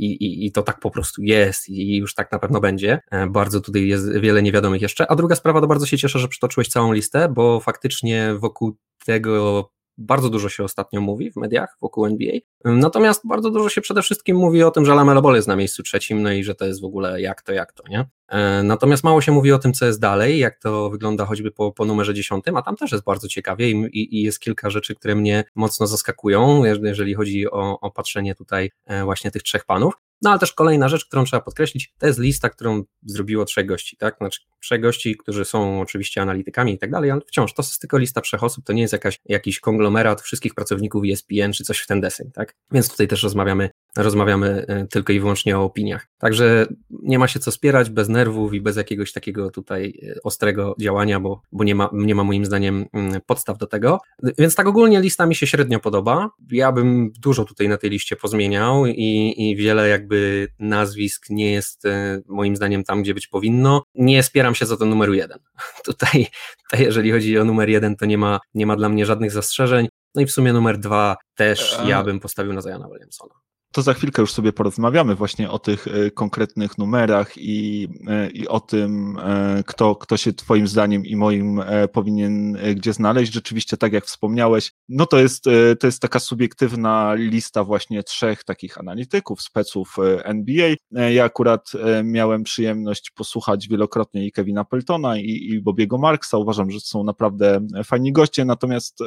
i, 0.05 0.23
i, 0.25 0.45
i 0.45 0.51
to 0.51 0.63
tak 0.63 0.79
po 0.79 0.91
prostu 0.91 1.21
jest 1.23 1.69
i 1.69 1.97
już 1.97 2.13
tak 2.13 2.31
na 2.31 2.39
pewno 2.39 2.59
będzie. 2.59 2.99
E, 3.11 3.27
bardzo 3.27 3.61
tutaj 3.61 3.87
jest 3.87 4.19
wiele 4.19 4.43
niewiadomych 4.43 4.81
jeszcze. 4.81 5.11
A 5.11 5.15
druga 5.15 5.35
sprawa, 5.35 5.61
to 5.61 5.67
bardzo 5.67 5.85
się 5.85 5.97
cieszę, 5.97 6.19
że 6.19 6.27
przytoczyłeś 6.27 6.69
całą 6.87 6.93
listę, 6.93 7.29
bo 7.29 7.59
faktycznie 7.59 8.33
wokół 8.39 8.77
tego 9.05 9.69
bardzo 9.97 10.29
dużo 10.29 10.49
się 10.49 10.63
ostatnio 10.63 11.01
mówi 11.01 11.31
w 11.31 11.35
mediach 11.35 11.77
wokół 11.81 12.05
NBA. 12.05 12.33
Natomiast 12.65 13.27
bardzo 13.27 13.51
dużo 13.51 13.69
się 13.69 13.81
przede 13.81 14.01
wszystkim 14.01 14.37
mówi 14.37 14.63
o 14.63 14.71
tym, 14.71 14.85
że 14.85 14.95
Lamelo 14.95 15.21
Ball 15.21 15.35
jest 15.35 15.47
na 15.47 15.55
miejscu 15.55 15.83
trzecim, 15.83 16.21
no 16.21 16.31
i 16.31 16.43
że 16.43 16.55
to 16.55 16.65
jest 16.65 16.81
w 16.81 16.85
ogóle 16.85 17.21
jak 17.21 17.41
to, 17.41 17.53
jak 17.53 17.73
to, 17.73 17.83
nie? 17.89 18.05
E, 18.27 18.63
natomiast 18.63 19.03
mało 19.03 19.21
się 19.21 19.31
mówi 19.31 19.51
o 19.51 19.59
tym, 19.59 19.73
co 19.73 19.85
jest 19.85 19.99
dalej, 19.99 20.39
jak 20.39 20.59
to 20.59 20.89
wygląda 20.89 21.25
choćby 21.25 21.51
po, 21.51 21.71
po 21.71 21.85
numerze 21.85 22.13
dziesiątym, 22.13 22.57
a 22.57 22.61
tam 22.61 22.75
też 22.75 22.91
jest 22.91 23.03
bardzo 23.03 23.27
ciekawie 23.27 23.71
i, 23.71 24.17
i, 24.17 24.21
jest 24.21 24.39
kilka 24.39 24.69
rzeczy, 24.69 24.95
które 24.95 25.15
mnie 25.15 25.43
mocno 25.55 25.87
zaskakują, 25.87 26.63
jeżeli 26.83 27.13
chodzi 27.13 27.51
o, 27.51 27.79
o 27.79 27.91
patrzenie 27.91 28.35
tutaj 28.35 28.71
e, 28.85 29.03
właśnie 29.03 29.31
tych 29.31 29.43
trzech 29.43 29.65
panów. 29.65 29.93
No 30.21 30.29
ale 30.29 30.39
też 30.39 30.53
kolejna 30.53 30.89
rzecz, 30.89 31.05
którą 31.05 31.23
trzeba 31.23 31.41
podkreślić, 31.41 31.93
to 31.99 32.07
jest 32.07 32.19
lista, 32.19 32.49
którą 32.49 32.83
zrobiło 33.05 33.45
trzech 33.45 33.65
gości, 33.65 33.97
tak? 33.97 34.17
Znaczy 34.17 34.41
trzech 34.61 34.81
gości, 34.81 35.17
którzy 35.17 35.45
są 35.45 35.81
oczywiście 35.81 36.21
analitykami 36.21 36.73
i 36.73 36.77
tak 36.77 36.91
dalej, 36.91 37.11
ale 37.11 37.21
wciąż 37.27 37.53
to 37.53 37.61
jest 37.61 37.81
tylko 37.81 37.97
lista 37.97 38.21
trzech 38.21 38.43
osób, 38.43 38.65
to 38.65 38.73
nie 38.73 38.81
jest 38.81 38.93
jakaś, 38.93 39.19
jakiś 39.25 39.59
konglomerat 39.59 40.21
wszystkich 40.21 40.53
pracowników 40.53 41.03
ESPN 41.11 41.53
czy 41.53 41.63
coś 41.63 41.79
w 41.79 41.87
ten 41.87 42.01
deseń, 42.01 42.31
tak? 42.31 42.55
Więc 42.71 42.89
tutaj 42.89 43.07
też 43.07 43.23
rozmawiamy 43.23 43.69
rozmawiamy 44.03 44.65
e, 44.67 44.87
tylko 44.87 45.13
i 45.13 45.19
wyłącznie 45.19 45.57
o 45.57 45.63
opiniach. 45.63 46.07
Także 46.17 46.65
nie 46.89 47.19
ma 47.19 47.27
się 47.27 47.39
co 47.39 47.51
spierać 47.51 47.89
bez 47.89 48.09
nerwów 48.09 48.53
i 48.53 48.61
bez 48.61 48.77
jakiegoś 48.77 49.13
takiego 49.13 49.51
tutaj 49.51 49.99
e, 50.03 50.21
ostrego 50.23 50.75
działania, 50.79 51.19
bo, 51.19 51.41
bo 51.51 51.63
nie, 51.63 51.75
ma, 51.75 51.89
nie 51.93 52.15
ma 52.15 52.23
moim 52.23 52.45
zdaniem 52.45 52.85
mm, 52.93 53.21
podstaw 53.25 53.57
do 53.57 53.67
tego. 53.67 53.99
Więc 54.37 54.55
tak 54.55 54.67
ogólnie 54.67 55.01
lista 55.01 55.25
mi 55.25 55.35
się 55.35 55.47
średnio 55.47 55.79
podoba. 55.79 56.29
Ja 56.51 56.71
bym 56.71 57.11
dużo 57.19 57.45
tutaj 57.45 57.69
na 57.69 57.77
tej 57.77 57.89
liście 57.89 58.15
pozmieniał 58.15 58.85
i, 58.85 59.33
i 59.37 59.55
wiele 59.55 59.89
jakby 59.89 60.47
nazwisk 60.59 61.29
nie 61.29 61.51
jest 61.51 61.85
e, 61.85 62.21
moim 62.27 62.55
zdaniem 62.55 62.83
tam, 62.83 63.01
gdzie 63.01 63.13
być 63.13 63.27
powinno. 63.27 63.83
Nie 63.95 64.23
spieram 64.23 64.55
się 64.55 64.65
za 64.65 64.77
to 64.77 64.85
numeru 64.85 65.13
jeden. 65.13 65.39
Tutaj, 65.85 66.27
tutaj 66.63 66.85
jeżeli 66.85 67.11
chodzi 67.11 67.39
o 67.39 67.45
numer 67.45 67.69
jeden, 67.69 67.95
to 67.95 68.05
nie 68.05 68.17
ma, 68.17 68.39
nie 68.53 68.65
ma 68.65 68.75
dla 68.75 68.89
mnie 68.89 69.05
żadnych 69.05 69.31
zastrzeżeń. 69.31 69.87
No 70.15 70.21
i 70.21 70.25
w 70.25 70.31
sumie 70.31 70.53
numer 70.53 70.77
dwa 70.77 71.17
też 71.35 71.79
ja 71.85 72.03
bym 72.03 72.19
postawił 72.19 72.53
na 72.53 72.61
Zajana 72.61 72.87
Williamsona 72.87 73.46
to 73.77 73.81
za 73.81 73.93
chwilkę 73.93 74.21
już 74.21 74.33
sobie 74.33 74.53
porozmawiamy 74.53 75.15
właśnie 75.15 75.51
o 75.51 75.59
tych 75.59 75.87
e, 75.87 76.11
konkretnych 76.11 76.77
numerach 76.77 77.37
i, 77.37 77.87
e, 78.07 78.29
i 78.29 78.47
o 78.47 78.59
tym, 78.59 79.17
e, 79.19 79.63
kto, 79.67 79.95
kto 79.95 80.17
się 80.17 80.33
Twoim 80.33 80.67
zdaniem 80.67 81.05
i 81.05 81.15
moim 81.15 81.61
powinien 81.93 82.57
gdzie 82.75 82.93
znaleźć. 82.93 83.33
Rzeczywiście, 83.33 83.77
tak 83.77 83.93
jak 83.93 84.05
wspomniałeś, 84.05 84.71
no 84.89 85.05
to 85.05 85.19
jest, 85.19 85.43
to 85.79 85.87
jest 85.87 86.01
taka 86.01 86.19
subiektywna 86.19 87.13
lista 87.13 87.63
właśnie 87.63 88.03
trzech 88.03 88.43
takich 88.43 88.77
analityków, 88.77 89.41
speców 89.41 89.95
NBA. 90.23 90.73
Ja 90.91 91.23
akurat 91.23 91.71
miałem 92.03 92.43
przyjemność 92.43 93.11
posłuchać 93.11 93.67
wielokrotnie 93.67 94.25
i 94.25 94.31
Kevina 94.31 94.63
Peltona 94.63 95.17
i, 95.17 95.49
i 95.49 95.61
Bobiego 95.61 95.97
Marksa. 95.97 96.37
Uważam, 96.37 96.71
że 96.71 96.79
są 96.79 97.03
naprawdę 97.03 97.67
fajni 97.83 98.13
goście, 98.13 98.45
natomiast 98.45 98.99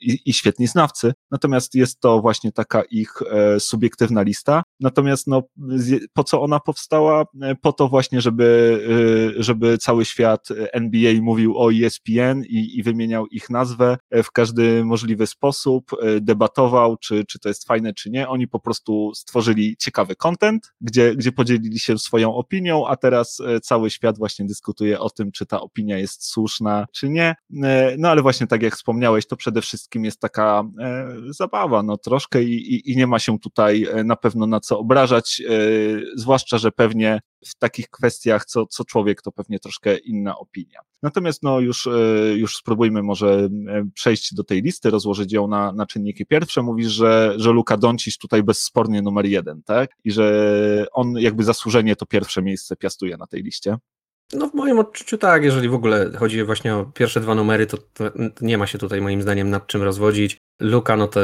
i, 0.00 0.18
i 0.26 0.32
świetni 0.32 0.66
znawcy. 0.66 1.12
Natomiast 1.30 1.74
jest 1.74 2.00
to 2.00 2.20
właśnie 2.20 2.52
taka 2.52 2.82
ich 2.82 3.12
subiektywna 3.58 4.17
lista. 4.22 4.62
natomiast 4.80 5.26
no, 5.26 5.42
po 6.12 6.24
co 6.24 6.42
ona 6.42 6.60
powstała? 6.60 7.24
Po 7.62 7.72
to 7.72 7.88
właśnie, 7.88 8.20
żeby, 8.20 9.34
żeby 9.38 9.78
cały 9.78 10.04
świat 10.04 10.48
NBA 10.72 11.12
mówił 11.22 11.58
o 11.58 11.72
ESPN 11.72 12.44
i, 12.48 12.78
i 12.78 12.82
wymieniał 12.82 13.26
ich 13.26 13.50
nazwę 13.50 13.96
w 14.24 14.32
każdy 14.32 14.84
możliwy 14.84 15.26
sposób, 15.26 15.90
debatował, 16.20 16.96
czy, 16.96 17.24
czy 17.24 17.38
to 17.38 17.48
jest 17.48 17.66
fajne, 17.66 17.94
czy 17.94 18.10
nie. 18.10 18.28
Oni 18.28 18.48
po 18.48 18.60
prostu 18.60 19.12
stworzyli 19.14 19.76
ciekawy 19.76 20.16
content, 20.16 20.72
gdzie, 20.80 21.16
gdzie 21.16 21.32
podzielili 21.32 21.78
się 21.78 21.98
swoją 21.98 22.34
opinią, 22.34 22.86
a 22.86 22.96
teraz 22.96 23.42
cały 23.62 23.90
świat 23.90 24.18
właśnie 24.18 24.46
dyskutuje 24.46 25.00
o 25.00 25.10
tym, 25.10 25.32
czy 25.32 25.46
ta 25.46 25.60
opinia 25.60 25.98
jest 25.98 26.24
słuszna, 26.24 26.86
czy 26.92 27.08
nie. 27.08 27.34
No 27.98 28.08
ale 28.08 28.22
właśnie 28.22 28.46
tak 28.46 28.62
jak 28.62 28.76
wspomniałeś, 28.76 29.26
to 29.26 29.36
przede 29.36 29.62
wszystkim 29.62 30.04
jest 30.04 30.20
taka 30.20 30.64
e, 30.80 31.08
zabawa, 31.28 31.82
no 31.82 31.96
troszkę 31.96 32.42
i, 32.42 32.74
i, 32.74 32.92
i, 32.92 32.96
nie 32.96 33.06
ma 33.06 33.18
się 33.18 33.38
tutaj 33.38 33.86
e, 33.92 33.97
na 34.04 34.16
pewno 34.16 34.46
na 34.46 34.60
co 34.60 34.78
obrażać, 34.78 35.42
e, 35.48 35.52
zwłaszcza, 36.16 36.58
że 36.58 36.72
pewnie 36.72 37.20
w 37.46 37.54
takich 37.54 37.90
kwestiach, 37.90 38.44
co, 38.44 38.66
co 38.66 38.84
człowiek, 38.84 39.22
to 39.22 39.32
pewnie 39.32 39.58
troszkę 39.58 39.96
inna 39.96 40.38
opinia. 40.38 40.80
Natomiast 41.02 41.42
no 41.42 41.60
już, 41.60 41.86
e, 41.86 41.90
już 42.36 42.56
spróbujmy 42.56 43.02
może 43.02 43.48
e, 43.68 43.88
przejść 43.94 44.34
do 44.34 44.44
tej 44.44 44.62
listy, 44.62 44.90
rozłożyć 44.90 45.32
ją 45.32 45.48
na, 45.48 45.72
na 45.72 45.86
czynniki 45.86 46.26
pierwsze. 46.26 46.62
Mówisz, 46.62 46.88
że, 46.88 47.34
że 47.36 47.50
Luka 47.50 47.76
Doncic 47.76 48.18
tutaj 48.18 48.42
bezspornie 48.42 49.02
numer 49.02 49.26
jeden, 49.26 49.62
tak? 49.62 49.90
I 50.04 50.12
że 50.12 50.86
on 50.92 51.12
jakby 51.18 51.44
zasłużenie 51.44 51.96
to 51.96 52.06
pierwsze 52.06 52.42
miejsce 52.42 52.76
piastuje 52.76 53.16
na 53.16 53.26
tej 53.26 53.42
liście. 53.42 53.76
No 54.32 54.48
w 54.48 54.54
moim 54.54 54.78
odczuciu 54.78 55.18
tak, 55.18 55.44
jeżeli 55.44 55.68
w 55.68 55.74
ogóle 55.74 56.12
chodzi 56.18 56.44
właśnie 56.44 56.76
o 56.76 56.84
pierwsze 56.84 57.20
dwa 57.20 57.34
numery, 57.34 57.66
to, 57.66 57.76
to 57.76 58.04
nie 58.40 58.58
ma 58.58 58.66
się 58.66 58.78
tutaj 58.78 59.00
moim 59.00 59.22
zdaniem 59.22 59.50
nad 59.50 59.66
czym 59.66 59.82
rozwodzić. 59.82 60.38
Luka, 60.60 60.96
no 60.96 61.08
to 61.08 61.20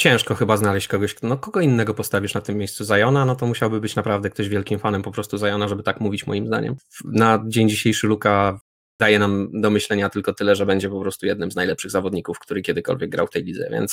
ciężko 0.00 0.34
chyba 0.34 0.56
znaleźć 0.56 0.88
kogoś, 0.88 1.14
no 1.22 1.36
kogo 1.36 1.60
innego 1.60 1.94
postawisz 1.94 2.34
na 2.34 2.40
tym 2.40 2.56
miejscu 2.56 2.84
Zajona, 2.84 3.24
no 3.24 3.36
to 3.36 3.46
musiałby 3.46 3.80
być 3.80 3.96
naprawdę 3.96 4.30
ktoś 4.30 4.48
wielkim 4.48 4.78
fanem 4.78 5.02
po 5.02 5.10
prostu 5.10 5.38
Zajona, 5.38 5.68
żeby 5.68 5.82
tak 5.82 6.00
mówić 6.00 6.26
moim 6.26 6.46
zdaniem. 6.46 6.76
Na 7.04 7.44
dzień 7.46 7.68
dzisiejszy 7.68 8.06
Luka 8.06 8.60
daje 9.00 9.18
nam 9.18 9.48
do 9.52 9.70
myślenia 9.70 10.08
tylko 10.08 10.34
tyle, 10.34 10.56
że 10.56 10.66
będzie 10.66 10.88
po 10.88 11.00
prostu 11.00 11.26
jednym 11.26 11.50
z 11.50 11.56
najlepszych 11.56 11.90
zawodników, 11.90 12.38
który 12.38 12.62
kiedykolwiek 12.62 13.10
grał 13.10 13.26
w 13.26 13.30
tej 13.30 13.44
lidze, 13.44 13.68
więc 13.70 13.90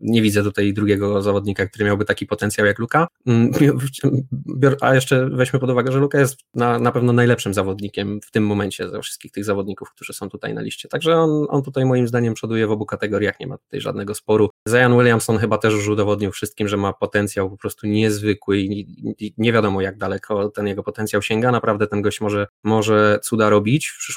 nie 0.00 0.22
widzę 0.22 0.42
tutaj 0.42 0.72
drugiego 0.72 1.22
zawodnika, 1.22 1.66
który 1.66 1.84
miałby 1.84 2.04
taki 2.04 2.26
potencjał 2.26 2.66
jak 2.66 2.78
Luka. 2.78 3.06
Mm, 3.26 3.50
a 4.80 4.94
jeszcze 4.94 5.28
weźmy 5.30 5.58
pod 5.58 5.70
uwagę, 5.70 5.92
że 5.92 5.98
Luka 5.98 6.18
jest 6.18 6.36
na, 6.54 6.78
na 6.78 6.92
pewno 6.92 7.12
najlepszym 7.12 7.54
zawodnikiem 7.54 8.20
w 8.20 8.30
tym 8.30 8.46
momencie 8.46 8.88
ze 8.88 9.00
wszystkich 9.00 9.32
tych 9.32 9.44
zawodników, 9.44 9.90
którzy 9.90 10.12
są 10.12 10.28
tutaj 10.28 10.54
na 10.54 10.60
liście. 10.60 10.88
Także 10.88 11.16
on, 11.16 11.46
on 11.48 11.62
tutaj 11.62 11.84
moim 11.84 12.08
zdaniem 12.08 12.34
przoduje 12.34 12.66
w 12.66 12.70
obu 12.70 12.86
kategoriach, 12.86 13.40
nie 13.40 13.46
ma 13.46 13.58
tutaj 13.58 13.80
żadnego 13.80 14.14
sporu. 14.14 14.50
Zion 14.68 14.98
Williamson 14.98 15.38
chyba 15.38 15.58
też 15.58 15.74
już 15.74 15.88
udowodnił 15.88 16.32
wszystkim, 16.32 16.68
że 16.68 16.76
ma 16.76 16.92
potencjał 16.92 17.50
po 17.50 17.56
prostu 17.56 17.86
niezwykły 17.86 18.58
i 18.58 19.34
nie 19.38 19.52
wiadomo 19.52 19.80
jak 19.80 19.98
daleko 19.98 20.50
ten 20.50 20.66
jego 20.66 20.82
potencjał 20.82 21.22
sięga. 21.22 21.52
Naprawdę 21.52 21.86
ten 21.86 22.02
gość 22.02 22.20
może, 22.20 22.46
może 22.64 23.18
cuda 23.22 23.50
robić 23.50 23.88
w 23.88 23.98
przyszłości. 23.98 24.15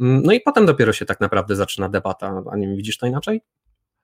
Mm, 0.00 0.22
no 0.22 0.32
i 0.32 0.40
potem 0.40 0.66
dopiero 0.66 0.92
się 0.92 1.04
tak 1.04 1.20
naprawdę 1.20 1.56
zaczyna 1.56 1.88
debata, 1.88 2.42
a 2.52 2.56
nie 2.56 2.76
widzisz 2.76 2.98
to 2.98 3.06
inaczej? 3.06 3.40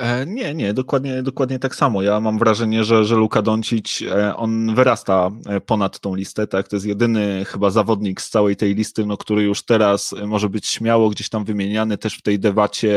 E, 0.01 0.27
nie, 0.27 0.55
nie, 0.55 0.75
dokładnie, 0.75 1.23
dokładnie 1.23 1.59
tak 1.59 1.75
samo. 1.75 2.03
Ja 2.03 2.21
mam 2.21 2.39
wrażenie, 2.39 2.85
że, 2.85 3.05
że 3.05 3.17
Luka 3.17 3.43
Doncic, 3.43 4.03
e, 4.03 4.37
on 4.37 4.75
wyrasta 4.75 5.31
e, 5.47 5.61
ponad 5.61 6.01
tą 6.01 6.15
listę, 6.15 6.47
tak? 6.47 6.69
To 6.69 6.77
jest 6.77 6.87
jedyny 6.87 7.45
chyba 7.45 7.71
zawodnik 7.71 8.21
z 8.21 8.31
całej 8.31 8.57
tej 8.57 8.75
listy, 8.75 9.07
no, 9.07 9.17
który 9.17 9.43
już 9.43 9.63
teraz 9.63 10.15
może 10.27 10.49
być 10.49 10.67
śmiało 10.67 11.11
gdzieś 11.11 11.29
tam 11.29 11.45
wymieniany 11.45 11.99
też 11.99 12.15
w 12.15 12.23
tej 12.23 12.39
debacie 12.39 12.91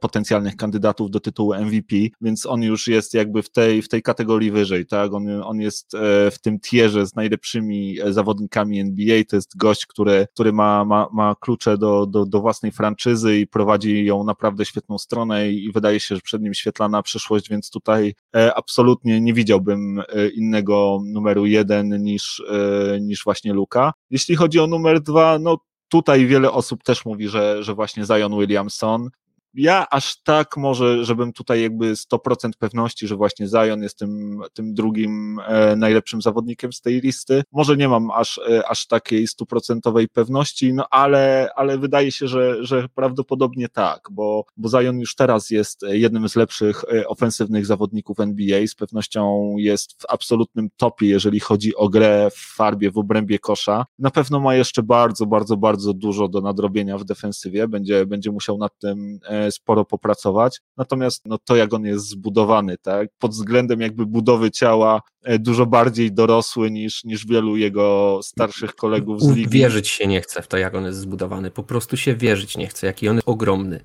potencjalnych 0.00 0.56
kandydatów 0.56 1.10
do 1.10 1.20
tytułu 1.20 1.54
MVP, 1.54 1.96
więc 2.20 2.46
on 2.46 2.62
już 2.62 2.88
jest 2.88 3.14
jakby 3.14 3.42
w 3.42 3.50
tej, 3.50 3.82
w 3.82 3.88
tej 3.88 4.02
kategorii 4.02 4.50
wyżej, 4.50 4.86
tak? 4.86 5.14
On, 5.14 5.42
on 5.42 5.60
jest 5.60 5.92
w 6.30 6.36
tym 6.42 6.60
tierze 6.60 7.06
z 7.06 7.14
najlepszymi 7.14 7.96
zawodnikami 8.10 8.80
NBA, 8.80 9.22
to 9.30 9.36
jest 9.36 9.56
gość, 9.56 9.86
który, 9.86 10.26
który 10.34 10.52
ma, 10.52 10.84
ma, 10.84 11.08
ma 11.12 11.34
klucze 11.40 11.78
do, 11.78 12.06
do, 12.06 12.26
do 12.26 12.40
własnej 12.40 12.72
franczyzy 12.72 13.38
i 13.38 13.46
prowadzi 13.46 14.04
ją 14.04 14.24
naprawdę 14.24 14.64
świetną 14.64 14.98
stronę 14.98 15.50
i 15.50 15.72
wydaje 15.72 16.00
się, 16.00 16.17
przed 16.22 16.42
nim 16.42 16.54
świetlana 16.54 17.02
przyszłość, 17.02 17.48
więc 17.48 17.70
tutaj 17.70 18.14
e, 18.36 18.54
absolutnie 18.54 19.20
nie 19.20 19.34
widziałbym 19.34 19.98
e, 20.08 20.28
innego 20.28 21.00
numeru 21.04 21.46
jeden 21.46 22.02
niż, 22.02 22.42
e, 22.50 23.00
niż 23.00 23.24
właśnie 23.24 23.52
Luka. 23.52 23.92
Jeśli 24.10 24.36
chodzi 24.36 24.60
o 24.60 24.66
numer 24.66 25.00
dwa, 25.00 25.38
no 25.38 25.58
tutaj 25.88 26.26
wiele 26.26 26.52
osób 26.52 26.82
też 26.82 27.04
mówi, 27.04 27.28
że, 27.28 27.62
że 27.62 27.74
właśnie 27.74 28.04
Zion 28.04 28.38
Williamson 28.38 29.10
ja 29.58 29.86
aż 29.90 30.22
tak 30.22 30.56
może, 30.56 31.04
żebym 31.04 31.32
tutaj 31.32 31.62
jakby 31.62 31.92
100% 31.92 32.50
pewności, 32.58 33.06
że 33.06 33.16
właśnie 33.16 33.46
Zion 33.46 33.82
jest 33.82 33.98
tym, 33.98 34.40
tym 34.52 34.74
drugim 34.74 35.38
e, 35.46 35.76
najlepszym 35.76 36.22
zawodnikiem 36.22 36.72
z 36.72 36.80
tej 36.80 37.00
listy. 37.00 37.42
Może 37.52 37.76
nie 37.76 37.88
mam 37.88 38.10
aż, 38.10 38.40
e, 38.50 38.68
aż 38.68 38.86
takiej 38.86 39.26
stuprocentowej 39.26 40.08
pewności, 40.08 40.72
no 40.72 40.86
ale, 40.90 41.48
ale 41.56 41.78
wydaje 41.78 42.12
się, 42.12 42.28
że, 42.28 42.64
że 42.64 42.88
prawdopodobnie 42.94 43.68
tak, 43.68 44.08
bo, 44.10 44.44
bo 44.56 44.68
Zion 44.68 45.00
już 45.00 45.14
teraz 45.14 45.50
jest 45.50 45.82
jednym 45.88 46.28
z 46.28 46.36
lepszych 46.36 46.84
e, 46.84 47.08
ofensywnych 47.08 47.66
zawodników 47.66 48.20
NBA, 48.20 48.66
z 48.66 48.74
pewnością 48.74 49.54
jest 49.56 50.02
w 50.02 50.06
absolutnym 50.08 50.68
topie, 50.76 51.06
jeżeli 51.06 51.40
chodzi 51.40 51.76
o 51.76 51.88
grę 51.88 52.28
w 52.32 52.54
farbie, 52.56 52.90
w 52.90 52.98
obrębie 52.98 53.38
kosza. 53.38 53.86
Na 53.98 54.10
pewno 54.10 54.40
ma 54.40 54.54
jeszcze 54.54 54.82
bardzo, 54.82 55.26
bardzo, 55.26 55.56
bardzo 55.56 55.94
dużo 55.94 56.28
do 56.28 56.40
nadrobienia 56.40 56.98
w 56.98 57.04
defensywie, 57.04 57.68
będzie, 57.68 58.06
będzie 58.06 58.30
musiał 58.30 58.58
nad 58.58 58.78
tym 58.78 59.18
sporo 59.52 59.84
popracować. 59.84 60.60
Natomiast 60.76 61.26
no, 61.26 61.38
to, 61.44 61.56
jak 61.56 61.74
on 61.74 61.84
jest 61.84 62.08
zbudowany, 62.08 62.76
tak, 62.82 63.08
pod 63.18 63.30
względem 63.30 63.80
jakby 63.80 64.06
budowy 64.06 64.50
ciała, 64.50 65.00
e, 65.24 65.38
dużo 65.38 65.66
bardziej 65.66 66.12
dorosły 66.12 66.70
niż, 66.70 67.04
niż 67.04 67.26
wielu 67.26 67.56
jego 67.56 68.20
starszych 68.22 68.74
kolegów 68.74 69.22
z 69.22 69.28
ligi. 69.28 69.58
Wierzyć 69.58 69.88
się 69.88 70.06
nie 70.06 70.20
chce 70.20 70.42
w 70.42 70.48
to, 70.48 70.56
jak 70.56 70.74
on 70.74 70.84
jest 70.84 70.98
zbudowany. 70.98 71.50
Po 71.50 71.62
prostu 71.62 71.96
się 71.96 72.14
wierzyć 72.14 72.56
nie 72.56 72.66
chce, 72.66 72.86
jaki 72.86 73.08
on 73.08 73.16
jest 73.16 73.28
ogromny 73.28 73.84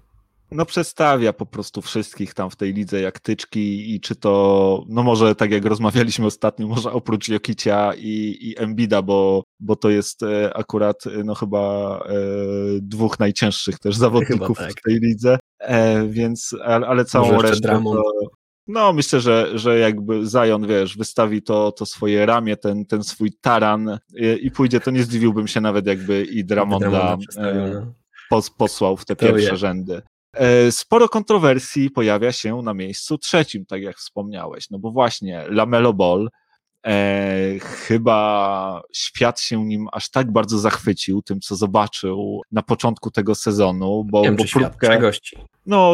no 0.54 0.65
przedstawia 0.65 1.34
po 1.34 1.45
prostu 1.45 1.82
wszystkich 1.82 2.34
tam 2.34 2.49
w 2.49 2.56
tej 2.56 2.73
lidze 2.73 3.02
jak 3.02 3.19
tyczki 3.19 3.95
i 3.95 3.99
czy 3.99 4.15
to, 4.15 4.84
no 4.89 5.04
może 5.04 5.36
tak 5.36 5.52
jak 5.52 5.65
rozmawialiśmy 5.65 6.26
ostatnio, 6.26 6.67
może 6.67 6.91
oprócz 6.91 7.30
Jokicia 7.30 7.93
i, 7.97 8.38
i 8.41 8.60
Embida, 8.60 9.02
bo, 9.02 9.43
bo 9.60 9.76
to 9.76 9.89
jest 9.89 10.23
e, 10.23 10.58
akurat 10.58 11.08
e, 11.08 11.23
no 11.23 11.36
chyba 11.36 11.97
e, 12.10 12.13
dwóch 12.82 13.19
najcięższych 13.19 13.80
też 13.80 13.95
zawodników 13.95 14.58
tak. 14.58 14.71
w 14.71 14.82
tej 14.82 14.99
lidze, 14.99 15.39
e, 15.63 16.08
więc, 16.08 16.56
ale, 16.63 16.88
ale 16.88 17.06
całą 17.06 17.32
może 17.32 17.47
resztę 17.47 17.82
to, 17.84 18.04
no, 18.67 18.93
myślę, 18.93 19.21
że, 19.21 19.60
że 19.60 19.80
jakby 19.80 20.26
Zion, 20.26 20.67
wiesz, 20.67 20.97
wystawi 20.97 21.41
to, 21.41 21.71
to 21.71 21.86
swoje 21.86 22.26
ramię, 22.26 22.58
ten, 22.58 22.86
ten 22.86 23.04
swój 23.04 23.32
taran 23.41 23.99
i, 24.15 24.45
i 24.45 24.52
pójdzie, 24.52 24.80
to 24.80 24.91
nie 24.91 25.04
zdziwiłbym 25.04 25.47
się 25.47 25.62
nawet 25.62 25.88
jakby 25.88 26.23
i 26.23 26.45
Dramonda, 26.45 26.89
Dramonda 26.89 27.17
no. 27.73 27.93
pos, 28.30 28.49
posłał 28.49 28.97
w 28.97 29.06
te 29.06 29.15
to 29.15 29.26
pierwsze 29.26 29.58
rzędy. 29.58 30.02
E, 30.34 30.71
sporo 30.71 31.10
kontrowersji 31.10 31.89
pojawia 31.89 32.32
się 32.32 32.62
na 32.62 32.73
miejscu 32.73 33.17
trzecim, 33.17 33.65
tak 33.65 33.82
jak 33.82 33.97
wspomniałeś, 33.97 34.69
no 34.69 34.80
bo 34.80 34.91
właśnie 34.91 35.45
Lamelo 35.49 35.93
Ball, 35.93 36.30
e, 36.85 37.59
chyba 37.59 38.81
świat 38.93 39.39
się 39.39 39.65
nim 39.65 39.87
aż 39.91 40.09
tak 40.09 40.31
bardzo 40.31 40.59
zachwycił, 40.59 41.21
tym 41.21 41.39
co 41.39 41.55
zobaczył 41.55 42.41
na 42.51 42.61
początku 42.63 43.11
tego 43.11 43.35
sezonu, 43.35 44.03
bo, 44.03 44.23
wiem, 44.23 44.35
bo 44.35 44.43
próbkę... 44.53 44.99
gości. 44.99 45.37
No, 45.65 45.93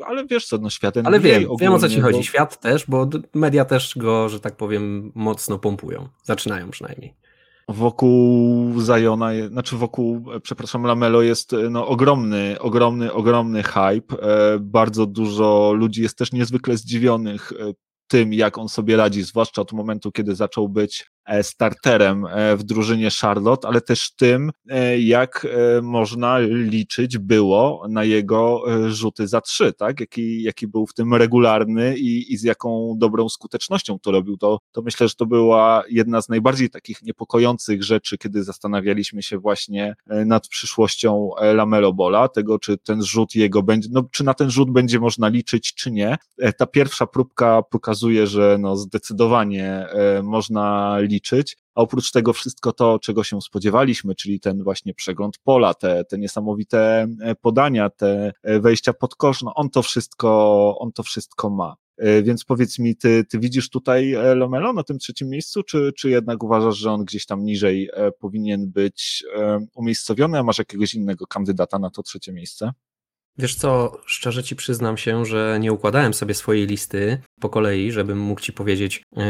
e, 0.00 0.06
ale 0.06 0.26
wiesz 0.26 0.46
co, 0.46 0.58
no 0.58 0.70
świat 0.70 0.94
Ale 1.04 1.20
wiem, 1.20 1.44
ogólnie, 1.44 1.58
wiem 1.60 1.72
o 1.72 1.78
co 1.78 1.88
ci 1.88 2.00
chodzi, 2.00 2.24
świat 2.24 2.60
też, 2.60 2.84
bo 2.88 3.08
media 3.34 3.64
też 3.64 3.94
go, 3.96 4.28
że 4.28 4.40
tak 4.40 4.56
powiem, 4.56 5.12
mocno 5.14 5.58
pompują, 5.58 6.08
zaczynają 6.24 6.70
przynajmniej 6.70 7.14
wokół 7.68 8.80
Zajona, 8.80 9.30
znaczy 9.48 9.76
wokół, 9.76 10.24
przepraszam, 10.42 10.84
Lamelo 10.84 11.22
jest 11.22 11.52
no, 11.70 11.86
ogromny, 11.86 12.56
ogromny, 12.60 13.12
ogromny 13.12 13.62
hype. 13.62 14.22
E, 14.22 14.58
bardzo 14.60 15.06
dużo 15.06 15.72
ludzi 15.72 16.02
jest 16.02 16.18
też 16.18 16.32
niezwykle 16.32 16.76
zdziwionych 16.76 17.52
e, 17.52 17.72
tym, 18.12 18.32
jak 18.32 18.58
on 18.58 18.68
sobie 18.68 18.96
radzi, 18.96 19.22
zwłaszcza 19.22 19.62
od 19.62 19.72
momentu, 19.72 20.12
kiedy 20.12 20.34
zaczął 20.34 20.68
być 20.68 21.10
starterem 21.42 22.26
e, 22.26 22.56
w 22.56 22.62
drużynie 22.62 23.08
Charlotte, 23.20 23.68
ale 23.68 23.80
też 23.80 24.14
tym, 24.16 24.50
e, 24.68 24.98
jak 25.00 25.46
można 25.82 26.38
liczyć 26.38 27.18
było 27.18 27.86
na 27.88 28.04
jego 28.04 28.64
rzuty 28.88 29.28
za 29.28 29.40
trzy, 29.40 29.72
tak? 29.72 30.00
Jaki, 30.00 30.42
jaki 30.42 30.68
był 30.68 30.86
w 30.86 30.94
tym 30.94 31.14
regularny 31.14 31.96
i, 31.98 32.32
i 32.32 32.36
z 32.36 32.42
jaką 32.42 32.94
dobrą 32.98 33.28
skutecznością 33.28 33.98
to 33.98 34.10
robił. 34.10 34.36
To, 34.36 34.58
to 34.72 34.82
myślę, 34.82 35.08
że 35.08 35.14
to 35.14 35.26
była 35.26 35.84
jedna 35.90 36.22
z 36.22 36.28
najbardziej 36.28 36.70
takich 36.70 37.02
niepokojących 37.02 37.82
rzeczy, 37.82 38.18
kiedy 38.18 38.44
zastanawialiśmy 38.44 39.22
się 39.22 39.38
właśnie 39.38 39.94
nad 40.06 40.48
przyszłością 40.48 41.30
Lamelo 41.54 41.92
Bola, 41.92 42.28
tego, 42.28 42.58
czy 42.58 42.78
ten 42.78 43.02
rzut 43.02 43.34
jego 43.34 43.62
będzie, 43.62 43.88
no, 43.92 44.04
czy 44.10 44.24
na 44.24 44.34
ten 44.34 44.50
rzut 44.50 44.70
będzie 44.70 45.00
można 45.00 45.28
liczyć, 45.28 45.74
czy 45.74 45.90
nie. 45.90 46.16
Ta 46.56 46.66
pierwsza 46.66 47.06
próbka 47.06 47.62
pokazuje, 47.62 48.26
że 48.26 48.56
no, 48.60 48.76
zdecydowanie 48.76 49.86
można 50.22 50.98
liczyć 50.98 51.11
liczyć, 51.12 51.56
a 51.74 51.80
oprócz 51.80 52.10
tego 52.10 52.32
wszystko 52.32 52.72
to, 52.72 52.98
czego 52.98 53.24
się 53.24 53.40
spodziewaliśmy, 53.40 54.14
czyli 54.14 54.40
ten 54.40 54.62
właśnie 54.62 54.94
przegląd 54.94 55.38
pola, 55.38 55.74
te, 55.74 56.04
te 56.04 56.18
niesamowite 56.18 57.06
e, 57.20 57.34
podania, 57.34 57.90
te 57.90 58.32
e, 58.42 58.60
wejścia 58.60 58.92
pod 58.92 59.14
kosz, 59.14 59.42
no 59.42 59.54
on 59.54 59.70
to 59.70 59.82
wszystko, 59.82 60.28
on 60.78 60.92
to 60.92 61.02
wszystko 61.02 61.50
ma. 61.50 61.76
Więc 62.22 62.44
powiedz 62.44 62.78
mi, 62.78 62.96
ty, 62.96 63.24
ty 63.24 63.38
widzisz 63.38 63.70
tutaj 63.70 64.14
Lomelo 64.34 64.72
na 64.72 64.82
tym 64.82 64.98
trzecim 64.98 65.28
miejscu, 65.28 65.62
czy, 65.62 65.92
czy 65.96 66.10
jednak 66.10 66.42
uważasz, 66.42 66.76
że 66.76 66.92
on 66.92 67.04
gdzieś 67.04 67.26
tam 67.26 67.44
niżej 67.44 67.90
powinien 68.18 68.70
być 68.70 69.24
umiejscowiony, 69.74 70.38
a 70.38 70.42
masz 70.42 70.58
jakiegoś 70.58 70.94
innego 70.94 71.26
kandydata 71.26 71.78
na 71.78 71.90
to 71.90 72.02
trzecie 72.02 72.32
miejsce? 72.32 72.72
Wiesz 73.38 73.54
co, 73.54 73.92
szczerze 74.06 74.42
ci 74.42 74.56
przyznam 74.56 74.96
się, 74.96 75.24
że 75.24 75.58
nie 75.60 75.72
układałem 75.72 76.14
sobie 76.14 76.34
swojej 76.34 76.66
listy 76.66 77.18
po 77.40 77.48
kolei, 77.48 77.92
żebym 77.92 78.18
mógł 78.18 78.40
ci 78.40 78.52
powiedzieć, 78.52 79.02
yy, 79.16 79.22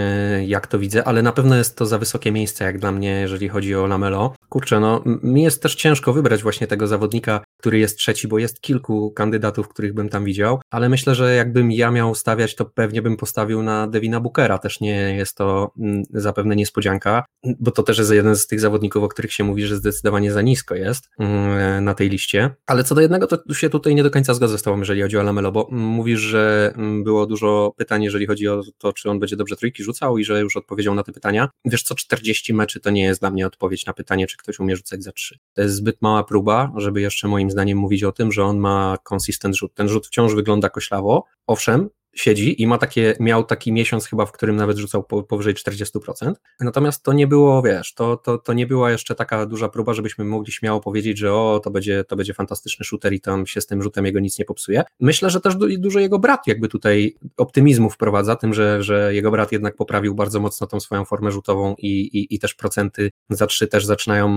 jak 0.46 0.66
to 0.66 0.78
widzę, 0.78 1.04
ale 1.04 1.22
na 1.22 1.32
pewno 1.32 1.56
jest 1.56 1.76
to 1.76 1.86
za 1.86 1.98
wysokie 1.98 2.32
miejsce, 2.32 2.64
jak 2.64 2.78
dla 2.78 2.92
mnie, 2.92 3.10
jeżeli 3.10 3.48
chodzi 3.48 3.74
o 3.74 3.86
Lamelo. 3.86 4.34
Kurczę, 4.48 4.80
no, 4.80 5.02
mi 5.22 5.42
jest 5.42 5.62
też 5.62 5.74
ciężko 5.74 6.12
wybrać 6.12 6.42
właśnie 6.42 6.66
tego 6.66 6.86
zawodnika, 6.86 7.44
który 7.60 7.78
jest 7.78 7.98
trzeci, 7.98 8.28
bo 8.28 8.38
jest 8.38 8.60
kilku 8.60 9.10
kandydatów, 9.10 9.68
których 9.68 9.94
bym 9.94 10.08
tam 10.08 10.24
widział, 10.24 10.60
ale 10.70 10.88
myślę, 10.88 11.14
że 11.14 11.34
jakbym 11.34 11.72
ja 11.72 11.90
miał 11.90 12.14
stawiać, 12.14 12.54
to 12.54 12.64
pewnie 12.64 13.02
bym 13.02 13.16
postawił 13.16 13.62
na 13.62 13.86
Devina 13.86 14.20
Bookera. 14.20 14.58
Też 14.58 14.80
nie 14.80 15.16
jest 15.16 15.36
to 15.36 15.72
zapewne 16.10 16.56
niespodzianka, 16.56 17.24
bo 17.60 17.70
to 17.70 17.82
też 17.82 17.98
jest 17.98 18.10
jeden 18.10 18.36
z 18.36 18.46
tych 18.46 18.60
zawodników, 18.60 19.02
o 19.04 19.08
których 19.08 19.32
się 19.32 19.44
mówi, 19.44 19.66
że 19.66 19.76
zdecydowanie 19.76 20.32
za 20.32 20.42
nisko 20.42 20.74
jest 20.74 21.08
mm, 21.18 21.84
na 21.84 21.94
tej 21.94 22.08
liście. 22.08 22.50
Ale 22.66 22.84
co 22.84 22.94
do 22.94 23.00
jednego, 23.00 23.26
to 23.26 23.54
się 23.54 23.70
tutaj 23.70 23.91
nie 23.94 24.02
do 24.02 24.10
końca 24.10 24.34
zgodzę 24.34 24.58
z 24.58 24.62
Tobą, 24.62 24.78
jeżeli 24.78 25.02
chodzi 25.02 25.18
o 25.18 25.22
Lamelo, 25.22 25.52
bo 25.52 25.68
mówisz, 25.70 26.20
że 26.20 26.74
było 27.04 27.26
dużo 27.26 27.74
pytań, 27.76 28.02
jeżeli 28.02 28.26
chodzi 28.26 28.48
o 28.48 28.62
to, 28.78 28.92
czy 28.92 29.10
on 29.10 29.18
będzie 29.18 29.36
dobrze 29.36 29.56
trójki 29.56 29.82
rzucał 29.82 30.18
i 30.18 30.24
że 30.24 30.40
już 30.40 30.56
odpowiedział 30.56 30.94
na 30.94 31.02
te 31.02 31.12
pytania. 31.12 31.48
Wiesz 31.64 31.82
co, 31.82 31.94
40 31.94 32.54
meczy 32.54 32.80
to 32.80 32.90
nie 32.90 33.02
jest 33.02 33.20
dla 33.20 33.30
mnie 33.30 33.46
odpowiedź 33.46 33.86
na 33.86 33.92
pytanie, 33.92 34.26
czy 34.26 34.36
ktoś 34.36 34.58
umie 34.58 34.76
rzucać 34.76 35.02
za 35.02 35.12
3. 35.12 35.38
To 35.54 35.62
jest 35.62 35.74
zbyt 35.74 36.02
mała 36.02 36.24
próba, 36.24 36.72
żeby 36.76 37.00
jeszcze 37.00 37.28
moim 37.28 37.50
zdaniem 37.50 37.78
mówić 37.78 38.04
o 38.04 38.12
tym, 38.12 38.32
że 38.32 38.44
on 38.44 38.58
ma 38.58 38.98
konsistent 39.02 39.56
rzut. 39.56 39.74
Ten 39.74 39.88
rzut 39.88 40.06
wciąż 40.06 40.34
wygląda 40.34 40.68
koślawo. 40.68 41.24
Owszem, 41.46 41.88
siedzi 42.14 42.62
i 42.62 42.66
ma 42.66 42.78
takie, 42.78 43.16
miał 43.20 43.44
taki 43.44 43.72
miesiąc 43.72 44.06
chyba, 44.06 44.26
w 44.26 44.32
którym 44.32 44.56
nawet 44.56 44.78
rzucał 44.78 45.04
powyżej 45.04 45.54
40%. 45.54 46.32
Natomiast 46.60 47.02
to 47.02 47.12
nie 47.12 47.26
było, 47.26 47.62
wiesz, 47.62 47.94
to, 47.94 48.16
to, 48.16 48.38
to 48.38 48.52
nie 48.52 48.66
była 48.66 48.90
jeszcze 48.90 49.14
taka 49.14 49.46
duża 49.46 49.68
próba, 49.68 49.94
żebyśmy 49.94 50.24
mogli 50.24 50.52
śmiało 50.52 50.80
powiedzieć, 50.80 51.18
że 51.18 51.34
o, 51.34 51.60
to 51.64 51.70
będzie, 51.70 52.04
to 52.04 52.16
będzie 52.16 52.34
fantastyczny 52.34 52.84
shooter 52.84 53.12
i 53.12 53.20
tam 53.20 53.46
się 53.46 53.60
z 53.60 53.66
tym 53.66 53.82
rzutem 53.82 54.06
jego 54.06 54.20
nic 54.20 54.38
nie 54.38 54.44
popsuje. 54.44 54.82
Myślę, 55.00 55.30
że 55.30 55.40
też 55.40 55.56
dużo 55.78 56.00
jego 56.00 56.18
brat 56.18 56.46
jakby 56.46 56.68
tutaj 56.68 57.14
optymizmu 57.36 57.90
wprowadza, 57.90 58.36
tym, 58.36 58.54
że, 58.54 58.82
że 58.82 59.14
jego 59.14 59.30
brat 59.30 59.52
jednak 59.52 59.76
poprawił 59.76 60.14
bardzo 60.14 60.40
mocno 60.40 60.66
tą 60.66 60.80
swoją 60.80 61.04
formę 61.04 61.32
rzutową 61.32 61.74
i, 61.78 61.88
i, 61.88 62.34
i 62.34 62.38
też 62.38 62.54
procenty 62.54 63.10
za 63.30 63.46
trzy 63.46 63.66
też 63.66 63.86
zaczynają 63.86 64.32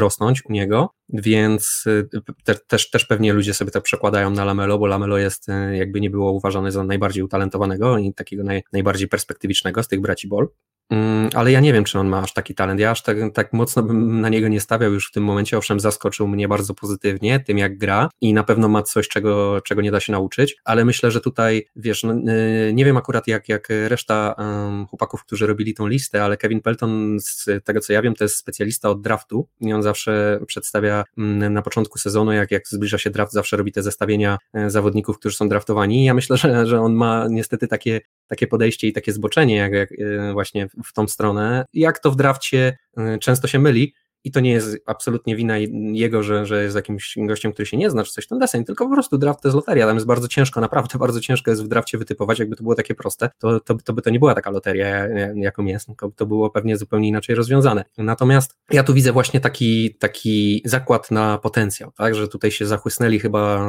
rosnąć 0.00 0.44
u 0.44 0.52
niego, 0.52 0.90
więc 1.08 1.84
y, 1.86 2.08
te, 2.44 2.54
też, 2.54 2.90
też 2.90 3.04
pewnie 3.04 3.32
ludzie 3.32 3.54
sobie 3.54 3.70
to 3.70 3.80
przekładają 3.80 4.30
na 4.30 4.44
Lamelo, 4.44 4.78
bo 4.78 4.86
Lamelo 4.86 5.18
jest 5.18 5.48
y, 5.48 5.76
jakby 5.76 6.00
nie 6.00 6.10
było 6.10 6.32
uważane 6.32 6.72
za 6.72 6.84
najbardziej 6.84 7.17
najbardziej 7.18 7.24
utalentowanego 7.24 7.98
i 7.98 8.14
takiego 8.14 8.44
naj, 8.44 8.62
najbardziej 8.72 9.08
perspektywicznego 9.08 9.82
z 9.82 9.88
tych 9.88 10.00
braci 10.00 10.28
Ball. 10.28 10.48
Mm, 10.90 11.30
ale 11.34 11.52
ja 11.52 11.60
nie 11.60 11.72
wiem, 11.72 11.84
czy 11.84 11.98
on 11.98 12.08
ma 12.08 12.18
aż 12.18 12.32
taki 12.32 12.54
talent. 12.54 12.80
Ja 12.80 12.90
aż 12.90 13.02
tak, 13.02 13.16
tak 13.34 13.52
mocno 13.52 13.82
bym 13.82 14.20
na 14.20 14.28
niego 14.28 14.48
nie 14.48 14.60
stawiał 14.60 14.92
już 14.92 15.08
w 15.08 15.12
tym 15.12 15.24
momencie. 15.24 15.58
Owszem, 15.58 15.80
zaskoczył 15.80 16.28
mnie 16.28 16.48
bardzo 16.48 16.74
pozytywnie 16.74 17.40
tym, 17.40 17.58
jak 17.58 17.78
gra 17.78 18.08
i 18.20 18.34
na 18.34 18.44
pewno 18.44 18.68
ma 18.68 18.82
coś, 18.82 19.08
czego, 19.08 19.60
czego 19.60 19.82
nie 19.82 19.90
da 19.90 20.00
się 20.00 20.12
nauczyć, 20.12 20.56
ale 20.64 20.84
myślę, 20.84 21.10
że 21.10 21.20
tutaj, 21.20 21.66
wiesz, 21.76 22.02
no, 22.02 22.32
y, 22.68 22.72
nie 22.74 22.84
wiem 22.84 22.96
akurat 22.96 23.26
jak, 23.26 23.48
jak 23.48 23.68
reszta 23.88 24.34
um, 24.38 24.86
chłopaków, 24.86 25.24
którzy 25.24 25.46
robili 25.46 25.74
tą 25.74 25.86
listę, 25.86 26.24
ale 26.24 26.36
Kevin 26.36 26.60
Pelton, 26.60 27.16
z 27.20 27.46
tego 27.64 27.80
co 27.80 27.92
ja 27.92 28.02
wiem, 28.02 28.14
to 28.14 28.24
jest 28.24 28.36
specjalista 28.36 28.90
od 28.90 29.02
draftu 29.02 29.48
i 29.60 29.72
on 29.72 29.82
zawsze 29.82 30.40
przedstawia 30.46 31.04
mm, 31.18 31.52
na 31.52 31.62
początku 31.62 31.98
sezonu, 31.98 32.32
jak, 32.32 32.50
jak 32.50 32.68
zbliża 32.68 32.98
się 32.98 33.10
draft, 33.10 33.32
zawsze 33.32 33.56
robi 33.56 33.72
te 33.72 33.82
zestawienia 33.82 34.38
e, 34.54 34.70
zawodników, 34.70 35.18
którzy 35.18 35.36
są 35.36 35.48
draftowani. 35.48 36.02
I 36.02 36.04
ja 36.04 36.14
myślę, 36.14 36.36
że, 36.36 36.66
że 36.66 36.80
on 36.80 36.94
ma 36.94 37.26
niestety 37.30 37.68
takie 37.68 38.00
takie 38.28 38.46
podejście 38.46 38.88
i 38.88 38.92
takie 38.92 39.12
zboczenie, 39.12 39.56
jak, 39.56 39.72
jak 39.72 39.92
e, 39.92 40.32
właśnie 40.32 40.68
w 40.84 40.92
tą 40.92 41.08
stronę. 41.08 41.64
Jak 41.72 41.98
to 41.98 42.10
w 42.10 42.16
drafcie 42.16 42.78
e, 42.96 43.18
często 43.18 43.48
się 43.48 43.58
myli, 43.58 43.94
i 44.28 44.30
to 44.30 44.40
nie 44.40 44.50
jest 44.50 44.76
absolutnie 44.86 45.36
wina 45.36 45.58
jego, 45.92 46.22
że, 46.22 46.46
że 46.46 46.62
jest 46.62 46.76
jakimś 46.76 47.14
gościem, 47.18 47.52
który 47.52 47.66
się 47.66 47.76
nie 47.76 47.90
zna, 47.90 48.04
czy 48.04 48.12
coś 48.12 48.26
ten 48.26 48.38
deseń, 48.38 48.64
tylko 48.64 48.88
po 48.88 48.94
prostu 48.94 49.18
draft 49.18 49.42
to 49.42 49.48
jest 49.48 49.56
loteria, 49.56 49.86
tam 49.86 49.96
jest 49.96 50.06
bardzo 50.06 50.28
ciężko, 50.28 50.60
naprawdę 50.60 50.98
bardzo 51.08 51.20
ciężko 51.20 51.50
jest 51.50 51.64
w 51.64 51.68
drafcie 51.68 51.98
wytypować, 51.98 52.38
jakby 52.38 52.56
to 52.56 52.62
było 52.62 52.74
takie 52.74 52.94
proste, 52.94 53.30
to, 53.38 53.60
to, 53.60 53.74
to 53.74 53.92
by 53.92 54.02
to 54.02 54.10
nie 54.10 54.18
była 54.18 54.34
taka 54.34 54.50
loteria, 54.50 55.08
jaką 55.34 55.64
jest, 55.64 55.86
tylko 55.86 56.10
to 56.16 56.26
było 56.26 56.50
pewnie 56.50 56.76
zupełnie 56.76 57.08
inaczej 57.08 57.34
rozwiązane. 57.34 57.84
Natomiast 57.98 58.56
ja 58.70 58.82
tu 58.82 58.94
widzę 58.94 59.12
właśnie 59.12 59.40
taki, 59.40 59.94
taki 59.94 60.62
zakład 60.64 61.10
na 61.10 61.38
potencjał, 61.38 61.92
tak, 61.96 62.14
że 62.14 62.28
tutaj 62.28 62.50
się 62.50 62.66
zachłysnęli 62.66 63.18
chyba 63.18 63.68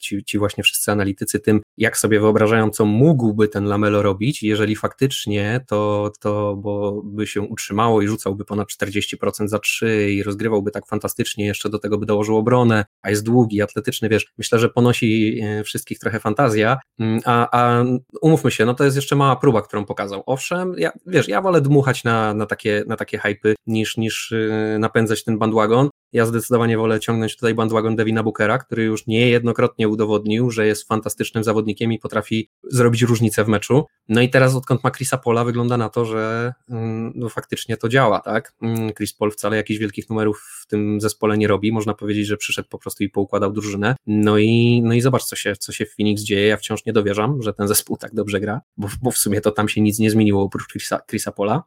ci, 0.00 0.24
ci 0.24 0.38
właśnie 0.38 0.64
wszyscy 0.64 0.92
analitycy 0.92 1.40
tym, 1.40 1.60
jak 1.76 1.98
sobie 1.98 2.20
wyobrażają, 2.20 2.70
co 2.70 2.84
mógłby 2.84 3.48
ten 3.48 3.64
Lamelo 3.64 4.02
robić, 4.02 4.42
jeżeli 4.42 4.76
faktycznie 4.76 5.60
to, 5.66 6.12
to 6.20 6.56
bo 6.56 7.02
by 7.04 7.26
się 7.26 7.40
utrzymało 7.40 8.02
i 8.02 8.08
rzucałby 8.08 8.44
ponad 8.44 8.68
40% 8.68 9.48
za 9.48 9.58
3 9.58 9.95
i 9.96 10.22
rozgrywałby 10.22 10.70
tak 10.70 10.86
fantastycznie, 10.86 11.46
jeszcze 11.46 11.68
do 11.68 11.78
tego 11.78 11.98
by 11.98 12.06
dołożył 12.06 12.36
obronę, 12.36 12.84
a 13.02 13.10
jest 13.10 13.24
długi, 13.24 13.62
atletyczny, 13.62 14.08
wiesz, 14.08 14.26
myślę, 14.38 14.58
że 14.58 14.68
ponosi 14.68 15.40
e, 15.42 15.64
wszystkich 15.64 15.98
trochę 15.98 16.20
fantazja, 16.20 16.78
mm, 16.98 17.20
a, 17.24 17.60
a 17.60 17.84
umówmy 18.22 18.50
się, 18.50 18.64
no 18.64 18.74
to 18.74 18.84
jest 18.84 18.96
jeszcze 18.96 19.16
mała 19.16 19.36
próba, 19.36 19.62
którą 19.62 19.84
pokazał. 19.84 20.22
Owszem, 20.26 20.74
ja, 20.78 20.92
wiesz, 21.06 21.28
ja 21.28 21.42
wolę 21.42 21.60
dmuchać 21.60 22.04
na, 22.04 22.34
na 22.34 22.46
takie, 22.46 22.84
na 22.86 22.96
takie 22.96 23.18
hypy 23.18 23.54
niż, 23.66 23.96
niż 23.96 24.32
e, 24.32 24.78
napędzać 24.78 25.24
ten 25.24 25.38
bandwagon, 25.38 25.88
ja 26.12 26.26
zdecydowanie 26.26 26.78
wolę 26.78 27.00
ciągnąć 27.00 27.36
tutaj 27.36 27.54
bandwagon 27.54 27.96
Devina 27.96 28.22
Bookera, 28.22 28.58
który 28.58 28.84
już 28.84 29.06
niejednokrotnie 29.06 29.88
udowodnił, 29.88 30.50
że 30.50 30.66
jest 30.66 30.88
fantastycznym 30.88 31.44
zawodnikiem 31.44 31.92
i 31.92 31.98
potrafi 31.98 32.50
zrobić 32.64 33.02
różnicę 33.02 33.44
w 33.44 33.48
meczu. 33.48 33.84
No 34.08 34.20
i 34.20 34.30
teraz 34.30 34.54
odkąd 34.54 34.84
ma 34.84 34.90
Chrisa 34.90 35.18
Pola 35.18 35.44
wygląda 35.44 35.76
na 35.76 35.88
to, 35.88 36.04
że 36.04 36.52
mm, 36.70 37.12
no, 37.14 37.28
faktycznie 37.28 37.76
to 37.76 37.88
działa, 37.88 38.20
tak? 38.20 38.54
Mm, 38.62 38.92
Chris 38.92 39.12
Paul 39.12 39.30
wcale 39.30 39.56
jakichś 39.56 39.80
wielkich 39.80 40.08
numerów 40.08 40.42
w 40.62 40.66
tym 40.66 41.00
zespole 41.00 41.38
nie 41.38 41.48
robi, 41.48 41.72
można 41.72 41.94
powiedzieć, 41.94 42.26
że 42.26 42.36
przyszedł 42.36 42.68
po 42.68 42.78
prostu 42.78 43.04
i 43.04 43.08
poukładał 43.08 43.52
drużynę. 43.52 43.96
No 44.06 44.38
i, 44.38 44.82
no 44.84 44.94
i 44.94 45.00
zobacz, 45.00 45.24
co 45.24 45.36
się, 45.36 45.56
co 45.56 45.72
się 45.72 45.86
w 45.86 45.94
Phoenix 45.96 46.22
dzieje. 46.22 46.46
Ja 46.46 46.56
wciąż 46.56 46.84
nie 46.84 46.92
dowierzam, 46.92 47.42
że 47.42 47.52
ten 47.52 47.68
zespół 47.68 47.96
tak 47.96 48.14
dobrze 48.14 48.40
gra, 48.40 48.60
bo, 48.76 48.88
bo 49.02 49.10
w 49.10 49.18
sumie 49.18 49.40
to 49.40 49.50
tam 49.50 49.68
się 49.68 49.80
nic 49.80 49.98
nie 49.98 50.10
zmieniło 50.10 50.42
oprócz 50.42 50.68
Chrisa, 50.68 50.98
Chrisa 51.10 51.32
Pola. 51.32 51.62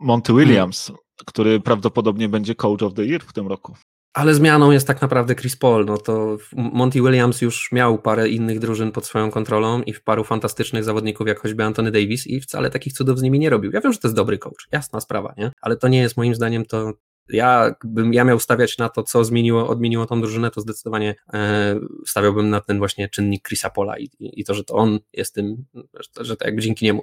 Monty 0.00 0.32
Williams. 0.32 0.92
Który 1.26 1.60
prawdopodobnie 1.60 2.28
będzie 2.28 2.54
coach 2.54 2.82
of 2.82 2.94
the 2.94 3.04
year 3.04 3.22
w 3.22 3.32
tym 3.32 3.46
roku. 3.48 3.74
Ale 4.14 4.34
zmianą 4.34 4.70
jest 4.70 4.86
tak 4.86 5.02
naprawdę 5.02 5.34
Chris 5.34 5.56
Paul. 5.56 5.84
No 5.84 5.98
to 5.98 6.36
Monty 6.52 7.00
Williams 7.00 7.42
już 7.42 7.72
miał 7.72 7.98
parę 7.98 8.28
innych 8.28 8.58
drużyn 8.58 8.92
pod 8.92 9.06
swoją 9.06 9.30
kontrolą 9.30 9.82
i 9.82 9.92
w 9.92 10.02
paru 10.02 10.24
fantastycznych 10.24 10.84
zawodników, 10.84 11.28
jak 11.28 11.40
choćby 11.40 11.64
Anthony 11.64 11.90
Davis, 11.90 12.26
i 12.26 12.40
wcale 12.40 12.70
takich 12.70 12.92
cudów 12.92 13.18
z 13.18 13.22
nimi 13.22 13.38
nie 13.38 13.50
robił. 13.50 13.72
Ja 13.72 13.80
wiem, 13.80 13.92
że 13.92 13.98
to 13.98 14.08
jest 14.08 14.16
dobry 14.16 14.38
coach, 14.38 14.68
jasna 14.72 15.00
sprawa, 15.00 15.34
nie? 15.36 15.50
Ale 15.60 15.76
to 15.76 15.88
nie 15.88 15.98
jest 15.98 16.16
moim 16.16 16.34
zdaniem 16.34 16.64
to, 16.64 16.92
ja 17.28 17.74
bym 17.84 18.14
ja 18.14 18.24
miał 18.24 18.40
stawiać 18.40 18.78
na 18.78 18.88
to, 18.88 19.02
co 19.02 19.24
zmieniło, 19.24 19.68
odmieniło 19.68 20.06
tą 20.06 20.20
drużynę, 20.20 20.50
to 20.50 20.60
zdecydowanie 20.60 21.14
e, 21.32 21.80
stawiałbym 22.06 22.50
na 22.50 22.60
ten 22.60 22.78
właśnie 22.78 23.08
czynnik 23.08 23.48
Chrisa 23.48 23.70
Pola 23.70 23.98
i, 23.98 24.08
i, 24.20 24.44
to, 24.44 24.54
że 24.54 24.64
to 24.64 24.74
on 24.74 24.98
jest 25.12 25.34
tym, 25.34 25.64
że, 25.74 26.24
że 26.24 26.36
to 26.36 26.44
jakby 26.44 26.62
dzięki 26.62 26.84
niemu 26.84 27.02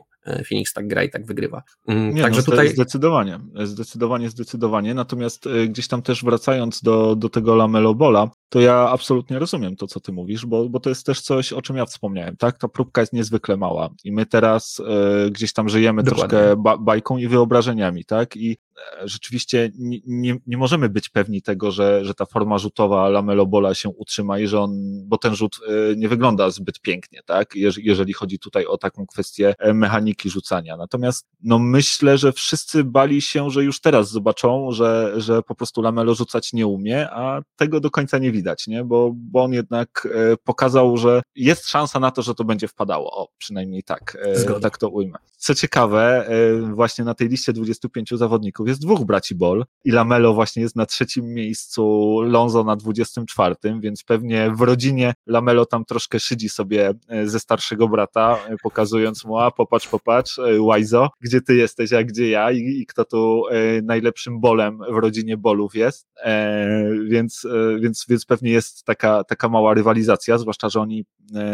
Phoenix 0.50 0.74
tak 0.74 0.88
gra 0.88 1.04
i 1.04 1.10
tak 1.10 1.26
wygrywa. 1.26 1.64
Mm, 1.88 2.16
Nie, 2.16 2.22
Także 2.22 2.40
no, 2.40 2.46
tutaj... 2.46 2.68
Zdecydowanie, 2.68 3.40
zdecydowanie, 3.64 4.30
zdecydowanie. 4.30 4.94
Natomiast 4.94 5.48
e, 5.48 5.68
gdzieś 5.68 5.88
tam 5.88 6.02
też 6.02 6.24
wracając 6.24 6.82
do, 6.82 7.16
do 7.16 7.30
tego 7.30 7.56
Lamelo 7.56 7.96
Bola, 7.96 8.30
to 8.52 8.60
ja 8.60 8.90
absolutnie 8.90 9.40
rozumiem 9.40 9.76
to, 9.76 9.88
co 9.88 10.00
ty 10.00 10.12
mówisz, 10.12 10.46
bo, 10.46 10.70
bo 10.70 10.80
to 10.80 10.90
jest 10.90 11.06
też 11.06 11.22
coś, 11.22 11.54
o 11.54 11.62
czym 11.62 11.76
ja 11.78 11.86
wspomniałem, 11.86 12.38
tak? 12.38 12.58
Ta 12.58 12.68
próbka 12.68 13.02
jest 13.02 13.14
niezwykle 13.14 13.58
mała 13.58 13.90
i 14.04 14.12
my 14.12 14.26
teraz 14.26 14.82
e, 15.26 15.30
gdzieś 15.30 15.54
tam 15.54 15.70
żyjemy 15.70 16.04
Dokładnie. 16.04 16.30
troszkę 16.30 16.56
ba 16.56 16.78
bajką 16.78 17.18
i 17.18 17.28
wyobrażeniami, 17.28 18.06
tak? 18.06 18.36
I 18.38 18.58
e, 19.02 19.08
rzeczywiście 19.08 19.72
nie, 19.78 20.00
nie, 20.06 20.38
nie, 20.48 20.58
możemy 20.58 20.90
być 20.90 21.10
pewni 21.10 21.42
tego, 21.42 21.72
że, 21.72 22.06
że 22.06 22.14
ta 22.14 22.26
forma 22.26 22.58
rzutowa 22.58 23.10
Lamelo 23.10 23.46
Bola 23.46 23.74
się 23.74 23.90
utrzyma 23.90 24.40
i 24.40 24.48
że 24.48 24.60
on, 24.60 24.72
bo 25.06 25.18
ten 25.18 25.36
rzut 25.36 25.56
e, 25.68 25.96
nie 25.96 26.10
wygląda 26.10 26.50
zbyt 26.50 26.80
pięknie, 26.82 27.20
tak? 27.26 27.56
Jeżeli, 27.56 27.88
jeżeli 27.88 28.14
chodzi 28.14 28.40
tutaj 28.40 28.66
o 28.66 28.78
taką 28.78 29.06
kwestię 29.06 29.56
e, 29.60 29.74
mechaniki 30.12 30.30
rzucania. 30.30 30.78
Natomiast 30.78 31.26
no 31.44 31.60
myślę, 31.60 32.18
że 32.18 32.34
wszyscy 32.34 32.84
bali 32.84 33.22
się, 33.22 33.50
że 33.50 33.64
już 33.64 33.82
teraz 33.82 34.10
zobaczą, 34.10 34.72
że, 34.72 35.14
że 35.18 35.42
po 35.42 35.56
prostu 35.56 35.82
Lamelo 35.82 36.16
rzucać 36.16 36.54
nie 36.54 36.68
umie, 36.68 37.10
a 37.12 37.42
tego 37.56 37.80
do 37.80 37.92
końca 37.92 38.18
nie 38.18 38.32
widać 38.32 38.68
nie? 38.68 38.84
Bo, 38.84 39.12
bo 39.16 39.44
on 39.44 39.54
jednak 39.54 40.08
e, 40.14 40.38
pokazał, 40.44 40.98
że 40.98 41.22
jest 41.36 41.68
szansa 41.68 42.00
na 42.00 42.12
to, 42.12 42.22
że 42.22 42.36
to 42.36 42.44
będzie 42.44 42.68
wpadało. 42.68 43.12
O, 43.12 43.28
przynajmniej 43.38 43.84
tak, 43.84 44.18
e, 44.22 44.60
tak 44.60 44.78
to 44.78 44.90
ujmę. 44.90 45.18
Co 45.38 45.56
ciekawe, 45.56 46.28
e, 46.28 46.74
właśnie 46.74 47.06
na 47.06 47.14
tej 47.14 47.30
liście 47.30 47.54
25 47.54 48.10
zawodników 48.14 48.68
jest 48.68 48.82
dwóch 48.82 49.06
braci 49.06 49.36
Ball 49.36 49.66
i 49.86 49.92
Lamelo 49.92 50.34
właśnie 50.34 50.62
jest 50.62 50.76
na 50.76 50.86
trzecim 50.86 51.34
miejscu, 51.34 52.16
Lonzo 52.22 52.64
na 52.64 52.76
24, 52.76 53.56
więc 53.80 54.04
pewnie 54.04 54.52
w 54.56 54.62
rodzinie 54.62 55.14
Lamelo 55.28 55.66
tam 55.66 55.86
troszkę 55.86 56.20
szydzi 56.20 56.50
sobie 56.50 56.94
ze 57.26 57.40
starszego 57.40 57.88
brata, 57.88 58.40
pokazując 58.64 59.26
mu, 59.26 59.40
a 59.40 59.52
popatrz, 59.52 59.88
popatrz, 59.88 60.01
Wajzo, 60.68 61.10
gdzie 61.22 61.42
ty 61.42 61.56
jesteś, 61.56 61.94
a 61.94 62.04
gdzie 62.04 62.30
ja 62.30 62.52
i, 62.52 62.58
i 62.58 62.86
kto 62.86 63.06
tu 63.06 63.44
najlepszym 63.84 64.40
bolem 64.40 64.78
w 64.78 64.98
rodzinie 64.98 65.38
bolów 65.38 65.76
jest, 65.76 66.08
e, 66.24 66.90
więc, 67.06 67.48
więc, 67.80 68.06
więc 68.10 68.26
pewnie 68.26 68.52
jest 68.52 68.84
taka, 68.84 69.24
taka 69.24 69.50
mała 69.50 69.74
rywalizacja, 69.74 70.38
zwłaszcza, 70.38 70.70
że 70.70 70.80
oni 70.80 71.06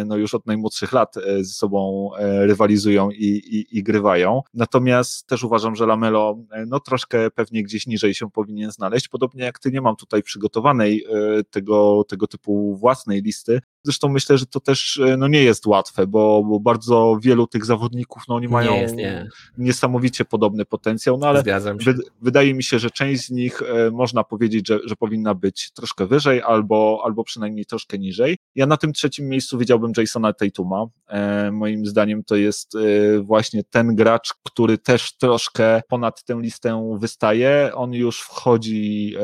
no 0.05 0.17
już 0.17 0.33
od 0.33 0.45
najmłodszych 0.45 0.91
lat 0.91 1.15
ze 1.37 1.53
sobą 1.53 2.09
rywalizują 2.39 3.11
i, 3.11 3.25
i, 3.25 3.77
i 3.77 3.83
grywają. 3.83 4.41
Natomiast 4.53 5.27
też 5.27 5.43
uważam, 5.43 5.75
że 5.75 5.85
Lamelo 5.85 6.37
no 6.67 6.79
troszkę 6.79 7.31
pewnie 7.31 7.63
gdzieś 7.63 7.87
niżej 7.87 8.13
się 8.13 8.31
powinien 8.31 8.71
znaleźć. 8.71 9.07
Podobnie 9.07 9.43
jak 9.43 9.59
ty 9.59 9.71
nie 9.71 9.81
mam 9.81 9.95
tutaj 9.95 10.23
przygotowanej 10.23 11.05
e, 11.05 11.43
tego, 11.43 12.03
tego 12.07 12.27
typu 12.27 12.75
własnej 12.75 13.21
listy. 13.21 13.59
Zresztą 13.87 14.09
myślę, 14.09 14.37
że 14.37 14.45
to 14.45 14.59
też 14.59 14.99
e, 14.99 15.17
no 15.17 15.27
nie 15.27 15.43
jest 15.43 15.65
łatwe, 15.65 16.07
bo, 16.07 16.43
bo 16.43 16.59
bardzo 16.59 17.17
wielu 17.21 17.47
tych 17.47 17.65
zawodników 17.65 18.23
no 18.27 18.35
oni 18.35 18.47
mają 18.47 18.75
jest, 18.75 18.95
nie. 18.95 19.27
niesamowicie 19.57 20.25
podobny 20.25 20.65
potencjał, 20.65 21.17
no 21.17 21.27
ale 21.27 21.43
wy, 21.77 21.95
wydaje 22.21 22.53
mi 22.53 22.63
się, 22.63 22.79
że 22.79 22.91
część 22.91 23.25
z 23.25 23.29
nich 23.29 23.61
e, 23.61 23.91
można 23.91 24.23
powiedzieć, 24.23 24.67
że, 24.67 24.79
że 24.85 24.95
powinna 24.95 25.33
być 25.33 25.71
troszkę 25.71 26.05
wyżej 26.05 26.41
albo, 26.41 27.01
albo 27.03 27.23
przynajmniej 27.23 27.65
troszkę 27.65 27.97
niżej. 27.97 28.37
Ja 28.55 28.65
na 28.65 28.77
tym 28.77 28.93
trzecim 28.93 29.29
miejscu 29.29 29.57
widziałbym 29.57 29.91
Jasona 29.97 30.33
Tatuma. 30.33 30.85
E, 31.07 31.51
moim 31.51 31.85
zdaniem 31.85 32.23
to 32.23 32.35
jest 32.35 32.75
e, 32.75 33.19
właśnie 33.19 33.63
ten 33.63 33.95
gracz, 33.95 34.33
który 34.43 34.77
też 34.77 35.17
troszkę 35.17 35.81
ponad 35.89 36.23
tę 36.23 36.39
listę 36.41 36.97
wystaje. 36.99 37.71
On 37.75 37.93
już 37.93 38.21
wchodzi 38.21 39.15
e, 39.15 39.21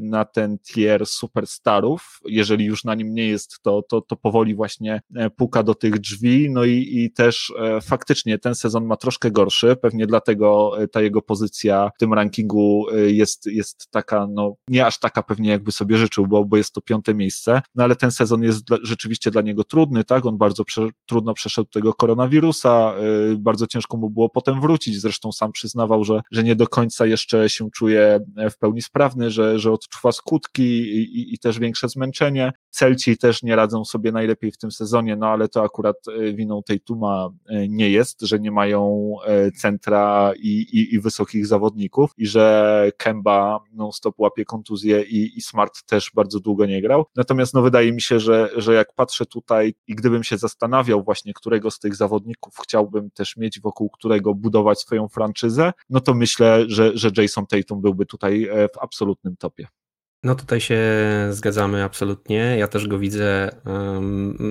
na 0.00 0.24
ten 0.24 0.58
tier 0.58 1.06
superstarów. 1.06 2.20
Jeżeli 2.24 2.64
już 2.64 2.84
na 2.84 2.94
nim 2.94 3.14
nie 3.14 3.26
jest, 3.26 3.62
to, 3.62 3.82
to, 3.82 3.97
to 4.00 4.16
powoli 4.16 4.54
właśnie 4.54 5.00
e, 5.16 5.30
puka 5.30 5.62
do 5.62 5.74
tych 5.74 5.98
drzwi. 5.98 6.50
No 6.50 6.64
i, 6.64 6.88
i 6.90 7.12
też 7.12 7.52
e, 7.60 7.80
faktycznie 7.80 8.38
ten 8.38 8.54
sezon 8.54 8.86
ma 8.86 8.96
troszkę 8.96 9.30
gorszy. 9.30 9.76
Pewnie 9.76 10.06
dlatego 10.06 10.72
e, 10.82 10.88
ta 10.88 11.02
jego 11.02 11.22
pozycja 11.22 11.90
w 11.96 11.98
tym 11.98 12.14
rankingu 12.14 12.86
jest, 13.06 13.46
jest 13.46 13.88
taka, 13.90 14.26
no 14.30 14.54
nie 14.68 14.86
aż 14.86 14.98
taka 14.98 15.22
pewnie 15.22 15.50
jakby 15.50 15.72
sobie 15.72 15.96
życzył, 15.96 16.26
bo, 16.26 16.44
bo 16.44 16.56
jest 16.56 16.72
to 16.72 16.80
piąte 16.80 17.14
miejsce. 17.14 17.62
No 17.74 17.84
ale 17.84 17.96
ten 17.96 18.10
sezon 18.10 18.42
jest 18.42 18.64
dla, 18.64 18.78
rzeczywiście 18.82 19.30
dla 19.30 19.42
niego 19.42 19.64
trudny, 19.64 20.04
tak? 20.04 20.26
On 20.26 20.38
bardzo 20.38 20.64
prze, 20.64 20.88
trudno 21.06 21.34
przeszedł 21.34 21.68
tego 21.68 21.94
koronawirusa, 21.94 22.94
bardzo 23.38 23.66
ciężko 23.66 23.96
mu 23.96 24.10
było 24.10 24.28
potem 24.28 24.60
wrócić, 24.60 25.00
zresztą 25.00 25.32
sam 25.32 25.52
przyznawał, 25.52 26.04
że, 26.04 26.20
że 26.32 26.44
nie 26.44 26.56
do 26.56 26.66
końca 26.66 27.06
jeszcze 27.06 27.50
się 27.50 27.70
czuje 27.70 28.20
w 28.50 28.58
pełni 28.58 28.82
sprawny, 28.82 29.30
że, 29.30 29.58
że 29.58 29.72
odczuwa 29.72 30.12
skutki 30.12 30.62
i, 30.62 31.20
i, 31.20 31.34
i 31.34 31.38
też 31.38 31.58
większe 31.58 31.88
zmęczenie. 31.88 32.52
Celci 32.70 33.18
też 33.18 33.42
nie 33.42 33.56
radzą 33.56 33.84
sobie 33.88 34.12
najlepiej 34.12 34.52
w 34.52 34.58
tym 34.58 34.70
sezonie, 34.70 35.16
no 35.16 35.26
ale 35.26 35.48
to 35.48 35.62
akurat 35.62 35.96
y, 36.08 36.34
winą 36.34 36.62
tej 36.62 36.80
Tuma 36.80 37.28
y, 37.50 37.66
nie 37.68 37.90
jest, 37.90 38.20
że 38.20 38.38
nie 38.40 38.50
mają 38.50 39.14
y, 39.46 39.52
centra 39.52 40.32
i, 40.36 40.48
i, 40.48 40.94
i 40.94 41.00
wysokich 41.00 41.46
zawodników 41.46 42.10
i 42.16 42.26
że 42.26 42.90
Kemba 42.96 43.60
non-stop 43.72 44.14
łapie 44.18 44.44
kontuzję 44.44 45.02
i, 45.02 45.38
i 45.38 45.40
Smart 45.40 45.82
też 45.82 46.10
bardzo 46.14 46.40
długo 46.40 46.66
nie 46.66 46.82
grał. 46.82 47.04
Natomiast 47.16 47.54
no 47.54 47.62
wydaje 47.62 47.92
mi 47.92 48.02
się, 48.02 48.20
że, 48.20 48.50
że 48.56 48.74
jak 48.74 48.94
patrzę 48.94 49.26
tutaj 49.26 49.74
i 49.86 49.94
gdybym 49.94 50.24
się 50.24 50.38
zastanawiał 50.38 51.04
właśnie, 51.04 51.34
którego 51.34 51.70
z 51.70 51.78
tych 51.78 51.96
zawodników 51.96 52.54
chciałbym 52.62 53.10
też 53.10 53.36
mieć, 53.36 53.60
wokół 53.60 53.90
którego 53.90 54.34
budować 54.34 54.80
swoją 54.80 55.08
franczyzę, 55.08 55.72
no 55.90 56.00
to 56.00 56.14
myślę, 56.14 56.64
że, 56.68 56.90
że 56.94 57.10
Jason 57.16 57.46
Tatum 57.46 57.80
byłby 57.80 58.06
tutaj 58.06 58.44
e, 58.44 58.68
w 58.68 58.78
absolutnym 58.80 59.36
topie. 59.36 59.68
No 60.22 60.34
tutaj 60.34 60.60
się 60.60 60.80
zgadzamy 61.30 61.84
absolutnie. 61.84 62.56
Ja 62.58 62.68
też 62.68 62.88
go 62.88 62.98
widzę 62.98 63.50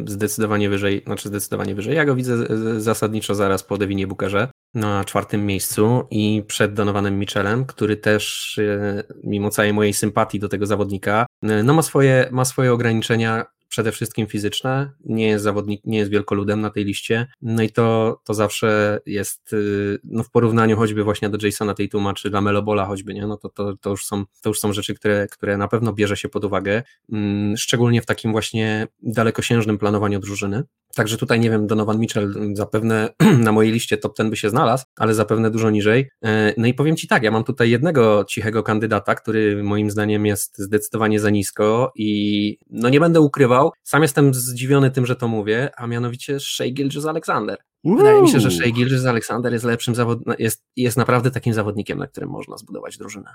zdecydowanie 0.05 0.69
wyżej, 0.69 1.03
znaczy 1.05 1.29
zdecydowanie 1.29 1.75
wyżej. 1.75 1.95
Ja 1.95 2.05
go 2.05 2.15
widzę 2.15 2.37
zasadniczo 2.81 3.35
zaraz 3.35 3.63
po 3.63 3.77
Devinie 3.77 4.07
Bookerze 4.07 4.49
na 4.73 5.03
czwartym 5.03 5.45
miejscu 5.45 6.07
i 6.11 6.43
przed 6.47 6.73
Donovanem 6.73 7.19
Michelem, 7.19 7.65
który 7.65 7.97
też 7.97 8.57
e, 8.57 9.03
mimo 9.23 9.49
całej 9.49 9.73
mojej 9.73 9.93
sympatii 9.93 10.39
do 10.39 10.49
tego 10.49 10.65
zawodnika, 10.65 11.25
e, 11.43 11.63
no 11.63 11.73
ma 11.73 11.81
swoje, 11.81 12.29
ma 12.31 12.45
swoje 12.45 12.73
ograniczenia 12.73 13.45
przede 13.67 13.91
wszystkim 13.91 14.27
fizyczne, 14.27 14.91
nie 15.05 15.27
jest 15.27 15.43
zawodnik, 15.43 15.81
nie 15.85 15.97
jest 15.97 16.11
wielkoludem 16.11 16.61
na 16.61 16.69
tej 16.69 16.85
liście, 16.85 17.27
no 17.41 17.63
i 17.63 17.69
to, 17.69 18.19
to 18.23 18.33
zawsze 18.33 18.99
jest 19.05 19.53
y, 19.53 19.99
no 20.03 20.23
w 20.23 20.31
porównaniu 20.31 20.77
choćby 20.77 21.03
właśnie 21.03 21.29
do 21.29 21.47
Jasona 21.47 21.73
Tatuma 21.73 22.13
czy 22.13 22.29
Lamelo 22.29 22.63
Bola 22.63 22.85
choćby, 22.85 23.13
nie? 23.13 23.27
no 23.27 23.37
to, 23.37 23.49
to, 23.49 23.77
to, 23.77 23.89
już 23.89 24.05
są, 24.05 24.25
to 24.41 24.49
już 24.49 24.59
są 24.59 24.73
rzeczy, 24.73 24.95
które, 24.95 25.27
które 25.31 25.57
na 25.57 25.67
pewno 25.67 25.93
bierze 25.93 26.17
się 26.17 26.29
pod 26.29 26.45
uwagę, 26.45 26.83
mm, 27.11 27.57
szczególnie 27.57 28.01
w 28.01 28.05
takim 28.05 28.31
właśnie 28.31 28.87
dalekosiężnym 29.03 29.77
planowaniu 29.77 30.19
drużyny. 30.19 30.63
Także 30.95 31.17
tutaj 31.17 31.39
nie 31.39 31.49
wiem, 31.49 31.67
Donovan 31.67 31.99
Mitchell 31.99 32.33
zapewne 32.53 33.09
na 33.45 33.51
mojej 33.51 33.71
liście 33.71 33.97
top 33.97 34.15
ten 34.17 34.29
by 34.29 34.35
się 34.35 34.49
znalazł, 34.49 34.85
ale 34.95 35.13
zapewne 35.13 35.51
dużo 35.51 35.69
niżej. 35.69 36.09
E, 36.23 36.53
no 36.57 36.67
i 36.67 36.73
powiem 36.73 36.95
Ci 36.95 37.07
tak, 37.07 37.23
ja 37.23 37.31
mam 37.31 37.43
tutaj 37.43 37.69
jednego 37.69 38.25
cichego 38.25 38.63
kandydata, 38.63 39.15
który 39.15 39.63
moim 39.63 39.91
zdaniem 39.91 40.25
jest 40.25 40.57
zdecydowanie 40.57 41.19
za 41.19 41.29
nisko 41.29 41.91
i 41.95 42.57
no 42.69 42.89
nie 42.89 42.99
będę 42.99 43.21
ukrywał, 43.21 43.71
sam 43.83 44.01
jestem 44.01 44.33
zdziwiony 44.33 44.91
tym, 44.91 45.05
że 45.05 45.15
to 45.15 45.27
mówię, 45.27 45.69
a 45.77 45.87
mianowicie 45.87 46.39
Shea 46.39 46.71
Gilgis 46.71 47.05
Alexander. 47.05 47.57
Wydaje 47.83 48.21
mi 48.21 48.29
się, 48.29 48.39
że 48.39 48.51
Shea 48.51 48.71
Gilgis 48.71 49.05
Alexander 49.05 49.53
jest 49.53 49.65
lepszym 49.65 49.95
zawodnikiem, 49.95 50.35
jest, 50.39 50.63
jest 50.75 50.97
naprawdę 50.97 51.31
takim 51.31 51.53
zawodnikiem, 51.53 51.99
na 51.99 52.07
którym 52.07 52.29
można 52.29 52.57
zbudować 52.57 52.97
drużynę. 52.97 53.33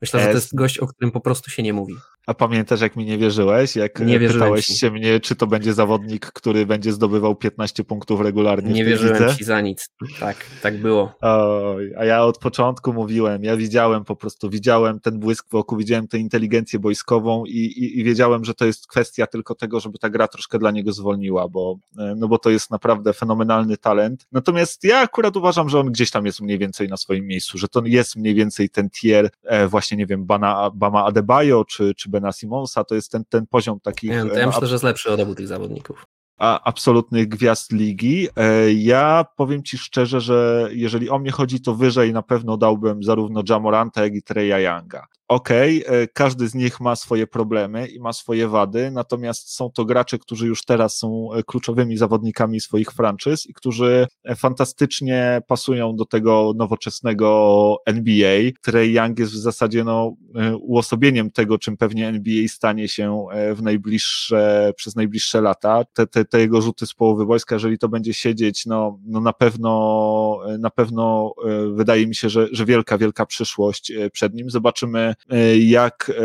Myślę, 0.00 0.20
że 0.20 0.26
to 0.26 0.32
jest 0.32 0.54
gość, 0.54 0.78
o 0.78 0.86
którym 0.86 1.10
po 1.10 1.20
prostu 1.20 1.50
się 1.50 1.62
nie 1.62 1.72
mówi. 1.72 1.94
A 2.28 2.34
pamiętasz, 2.34 2.80
jak 2.80 2.96
mi 2.96 3.04
nie 3.04 3.18
wierzyłeś? 3.18 3.76
Jak 3.76 4.00
nie 4.00 4.20
pytałeś 4.20 4.66
ci. 4.66 4.78
się 4.78 4.90
mnie, 4.90 5.20
czy 5.20 5.36
to 5.36 5.46
będzie 5.46 5.74
zawodnik, 5.74 6.26
który 6.26 6.66
będzie 6.66 6.92
zdobywał 6.92 7.36
15 7.36 7.84
punktów 7.84 8.20
regularnie? 8.20 8.72
Nie 8.72 8.84
wierzyłem 8.84 9.22
lidze? 9.22 9.36
ci 9.36 9.44
za 9.44 9.60
nic. 9.60 9.88
Tak, 10.20 10.36
tak 10.62 10.80
było. 10.80 11.12
Oj, 11.20 11.92
a 11.96 12.04
ja 12.04 12.24
od 12.24 12.38
początku 12.38 12.92
mówiłem, 12.92 13.44
ja 13.44 13.56
widziałem 13.56 14.04
po 14.04 14.16
prostu, 14.16 14.50
widziałem 14.50 15.00
ten 15.00 15.20
błysk 15.20 15.46
wokół, 15.50 15.78
widziałem 15.78 16.08
tę 16.08 16.18
inteligencję 16.18 16.78
boiskową 16.78 17.44
i, 17.44 17.58
i, 17.58 17.98
i 17.98 18.04
wiedziałem, 18.04 18.44
że 18.44 18.54
to 18.54 18.66
jest 18.66 18.86
kwestia 18.86 19.26
tylko 19.26 19.54
tego, 19.54 19.80
żeby 19.80 19.98
ta 19.98 20.10
gra 20.10 20.28
troszkę 20.28 20.58
dla 20.58 20.70
niego 20.70 20.92
zwolniła, 20.92 21.48
bo, 21.48 21.78
e, 21.98 22.14
no 22.16 22.28
bo 22.28 22.38
to 22.38 22.50
jest 22.50 22.70
naprawdę 22.70 23.12
fenomenalny 23.12 23.76
talent. 23.76 24.26
Natomiast 24.32 24.84
ja 24.84 24.98
akurat 24.98 25.36
uważam, 25.36 25.68
że 25.68 25.80
on 25.80 25.86
gdzieś 25.92 26.10
tam 26.10 26.26
jest 26.26 26.40
mniej 26.40 26.58
więcej 26.58 26.88
na 26.88 26.96
swoim 26.96 27.26
miejscu, 27.26 27.58
że 27.58 27.68
to 27.68 27.82
jest 27.84 28.16
mniej 28.16 28.34
więcej 28.34 28.70
ten 28.70 28.90
tier 28.90 29.30
e, 29.44 29.68
właśnie, 29.88 29.98
nie 29.98 30.06
wiem, 30.06 30.26
Bana, 30.26 30.70
Bama 30.74 31.04
Adebayo 31.04 31.64
czy, 31.64 31.94
czy 31.94 32.10
Bena 32.10 32.32
Simonsa, 32.32 32.84
to 32.84 32.94
jest 32.94 33.10
ten, 33.12 33.24
ten 33.28 33.46
poziom 33.46 33.80
takich... 33.80 34.10
Nie, 34.10 34.24
to 34.24 34.38
ja 34.38 34.46
myślę, 34.46 34.66
że 34.66 34.74
jest 34.74 34.84
lepszy 34.84 35.10
od 35.10 35.20
obu 35.20 35.34
tych 35.34 35.48
zawodników 35.48 36.04
a, 36.38 36.60
absolutnych 36.64 37.28
gwiazd 37.28 37.72
ligi. 37.72 38.28
E, 38.36 38.72
ja 38.72 39.24
powiem 39.36 39.62
Ci 39.62 39.78
szczerze, 39.78 40.20
że 40.20 40.68
jeżeli 40.72 41.10
o 41.10 41.18
mnie 41.18 41.30
chodzi, 41.30 41.60
to 41.60 41.74
wyżej 41.74 42.12
na 42.12 42.22
pewno 42.22 42.56
dałbym 42.56 43.02
zarówno 43.02 43.42
Jamoranta, 43.48 44.02
jak 44.02 44.14
i 44.14 44.22
Treya 44.22 44.62
Younga 44.62 45.06
okej, 45.28 45.86
okay, 45.86 45.98
e, 45.98 46.06
każdy 46.06 46.48
z 46.48 46.54
nich 46.54 46.80
ma 46.80 46.96
swoje 46.96 47.26
problemy 47.26 47.86
i 47.86 48.00
ma 48.00 48.12
swoje 48.12 48.48
wady, 48.48 48.90
natomiast 48.90 49.54
są 49.54 49.70
to 49.70 49.84
gracze, 49.84 50.18
którzy 50.18 50.46
już 50.46 50.64
teraz 50.64 50.98
są 50.98 51.32
e, 51.32 51.42
kluczowymi 51.42 51.96
zawodnikami 51.96 52.60
swoich 52.60 52.90
franczyz 52.92 53.46
i 53.46 53.54
którzy 53.54 54.06
e, 54.24 54.36
fantastycznie 54.36 55.42
pasują 55.46 55.96
do 55.96 56.04
tego 56.04 56.52
nowoczesnego 56.56 57.76
NBA. 57.86 58.38
Trey 58.62 58.92
Young 58.92 59.18
jest 59.18 59.32
w 59.32 59.36
zasadzie 59.36 59.84
no, 59.84 60.16
uosobieniem 60.60 61.30
tego, 61.30 61.58
czym 61.58 61.76
pewnie 61.76 62.08
NBA 62.08 62.48
stanie 62.48 62.88
się 62.88 63.26
w 63.54 63.62
najbliższe, 63.62 64.72
przez 64.76 64.96
najbliższe 64.96 65.40
lata. 65.40 65.84
Te, 65.92 66.06
te, 66.06 66.24
te 66.24 66.40
jego 66.40 66.60
rzuty 66.60 66.86
z 66.86 66.94
połowy 66.94 67.24
wojska, 67.24 67.54
jeżeli 67.54 67.78
to 67.78 67.88
będzie 67.88 68.14
siedzieć, 68.14 68.66
no, 68.66 68.98
no 69.06 69.20
na 69.20 69.32
pewno, 69.32 70.40
na 70.58 70.70
pewno 70.70 71.34
wydaje 71.72 72.06
mi 72.06 72.14
się, 72.14 72.28
że, 72.28 72.48
że 72.52 72.64
wielka, 72.64 72.98
wielka 72.98 73.26
przyszłość 73.26 73.92
przed 74.12 74.34
nim. 74.34 74.50
Zobaczymy, 74.50 75.14
jak 75.58 76.10
e, 76.10 76.22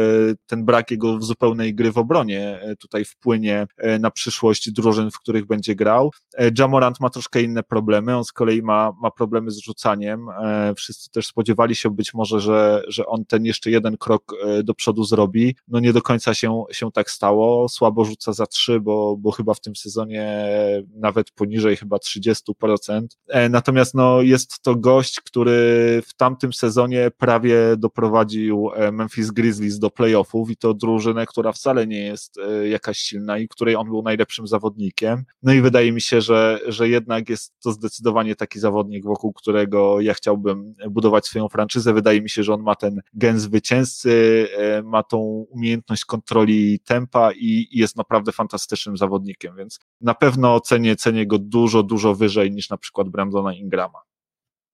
ten 0.48 0.66
brak 0.66 0.91
jego 0.91 1.22
zupełnej 1.22 1.76
gry 1.76 1.91
w 1.91 1.98
obronie 1.98 2.60
e, 2.62 2.76
tutaj 2.76 3.06
wpłynie 3.06 3.68
na 4.00 4.12
przyszłość 4.12 4.72
drużyn, 4.72 5.12
w 5.12 5.20
których 5.20 5.46
będzie 5.46 5.76
grał. 5.76 6.12
Jamorant 6.58 7.00
ma 7.00 7.10
troszkę 7.10 7.41
inne 7.41 7.64
problemy, 7.64 8.18
on 8.18 8.26
z 8.26 8.32
kolei 8.32 8.62
ma, 8.62 8.91
ma 9.02 9.12
problemy 9.12 9.52
z 9.52 9.58
rzucaniem. 9.58 10.28
Wszyscy 10.76 11.12
też 11.12 11.28
spodziewali 11.28 11.76
się 11.76 11.89
być 11.89 12.14
może, 12.14 12.39
że, 12.39 12.84
że 12.88 13.06
on 13.06 13.26
ten 13.26 13.46
jeszcze 13.46 13.72
jeden 13.72 13.98
krok 13.98 14.36
do 14.64 14.74
przodu 14.74 15.04
zrobi. 15.04 15.56
No 15.68 15.80
nie 15.80 15.94
do 15.94 16.02
końca 16.02 16.34
się, 16.34 16.64
się 16.72 16.91
tak 16.91 17.12
stało. 17.12 17.70
Słabo 17.70 18.06
rzuca 18.06 18.34
za 18.34 18.46
trzy, 18.46 18.80
bo, 18.80 19.18
bo 19.18 19.32
chyba 19.32 19.54
w 19.54 19.62
tym 19.62 19.76
sezonie 19.76 20.48
nawet 20.96 21.32
poniżej 21.32 21.78
chyba 21.78 21.98
30%. 21.98 22.41
Natomiast 23.50 23.94
no, 23.94 24.22
jest 24.22 24.62
to 24.62 24.76
gość, 24.76 25.22
który 25.22 26.02
w 26.06 26.14
tamtym 26.14 26.54
sezonie 26.54 27.12
prawie 27.18 27.58
doprowadził 27.78 28.70
Memphis 28.92 29.32
Grizzlies 29.32 29.80
do 29.80 29.90
playoffów 29.90 30.50
i 30.50 30.58
to 30.58 30.74
drużynę, 30.74 31.26
która 31.26 31.52
wcale 31.52 31.88
nie 31.88 32.00
jest 32.00 32.40
jakaś 32.70 32.98
silna 32.98 33.38
i 33.38 33.48
której 33.48 33.76
on 33.76 33.88
był 33.88 34.04
najlepszym 34.04 34.48
zawodnikiem. 34.48 35.24
No 35.44 35.54
i 35.54 35.62
wydaje 35.62 35.92
mi 35.92 36.02
się, 36.02 36.22
że, 36.22 36.60
że 36.68 36.90
jednak 36.90 37.30
jest 37.30 37.54
to 37.64 37.72
zdecydowanie 37.72 38.36
taki 38.36 38.60
zawodnik, 38.60 39.04
wokół 39.06 39.34
którego 39.34 40.02
ja 40.02 40.14
chciałbym 40.14 40.74
budować 40.90 41.26
swoją 41.26 41.50
franczyzę. 41.50 41.94
Wydaje 41.94 42.22
mi 42.22 42.30
się, 42.30 42.44
że 42.44 42.54
on 42.54 42.62
ma 42.62 42.76
ten 42.76 43.02
gen 43.14 43.40
zwycięzcy, 43.40 44.48
ma 44.84 45.04
tą 45.04 45.18
umiejętność 45.50 46.06
kontroli 46.06 46.80
tempa 46.80 47.32
i 47.32 47.68
jest 47.72 47.98
naprawdę 47.98 48.32
fantastycznym 48.32 48.98
zawodnikiem, 48.98 49.56
więc 49.56 49.80
na 50.02 50.14
pewno 50.14 50.60
cenię, 50.60 50.96
cenię 50.96 51.28
go 51.28 51.40
dużo, 51.40 51.84
dużo 51.84 52.16
wyżej 52.16 52.52
niż 52.52 52.70
na 52.70 52.78
przykład 52.78 53.10
Brandona 53.10 53.54
Ingrama. 53.54 54.00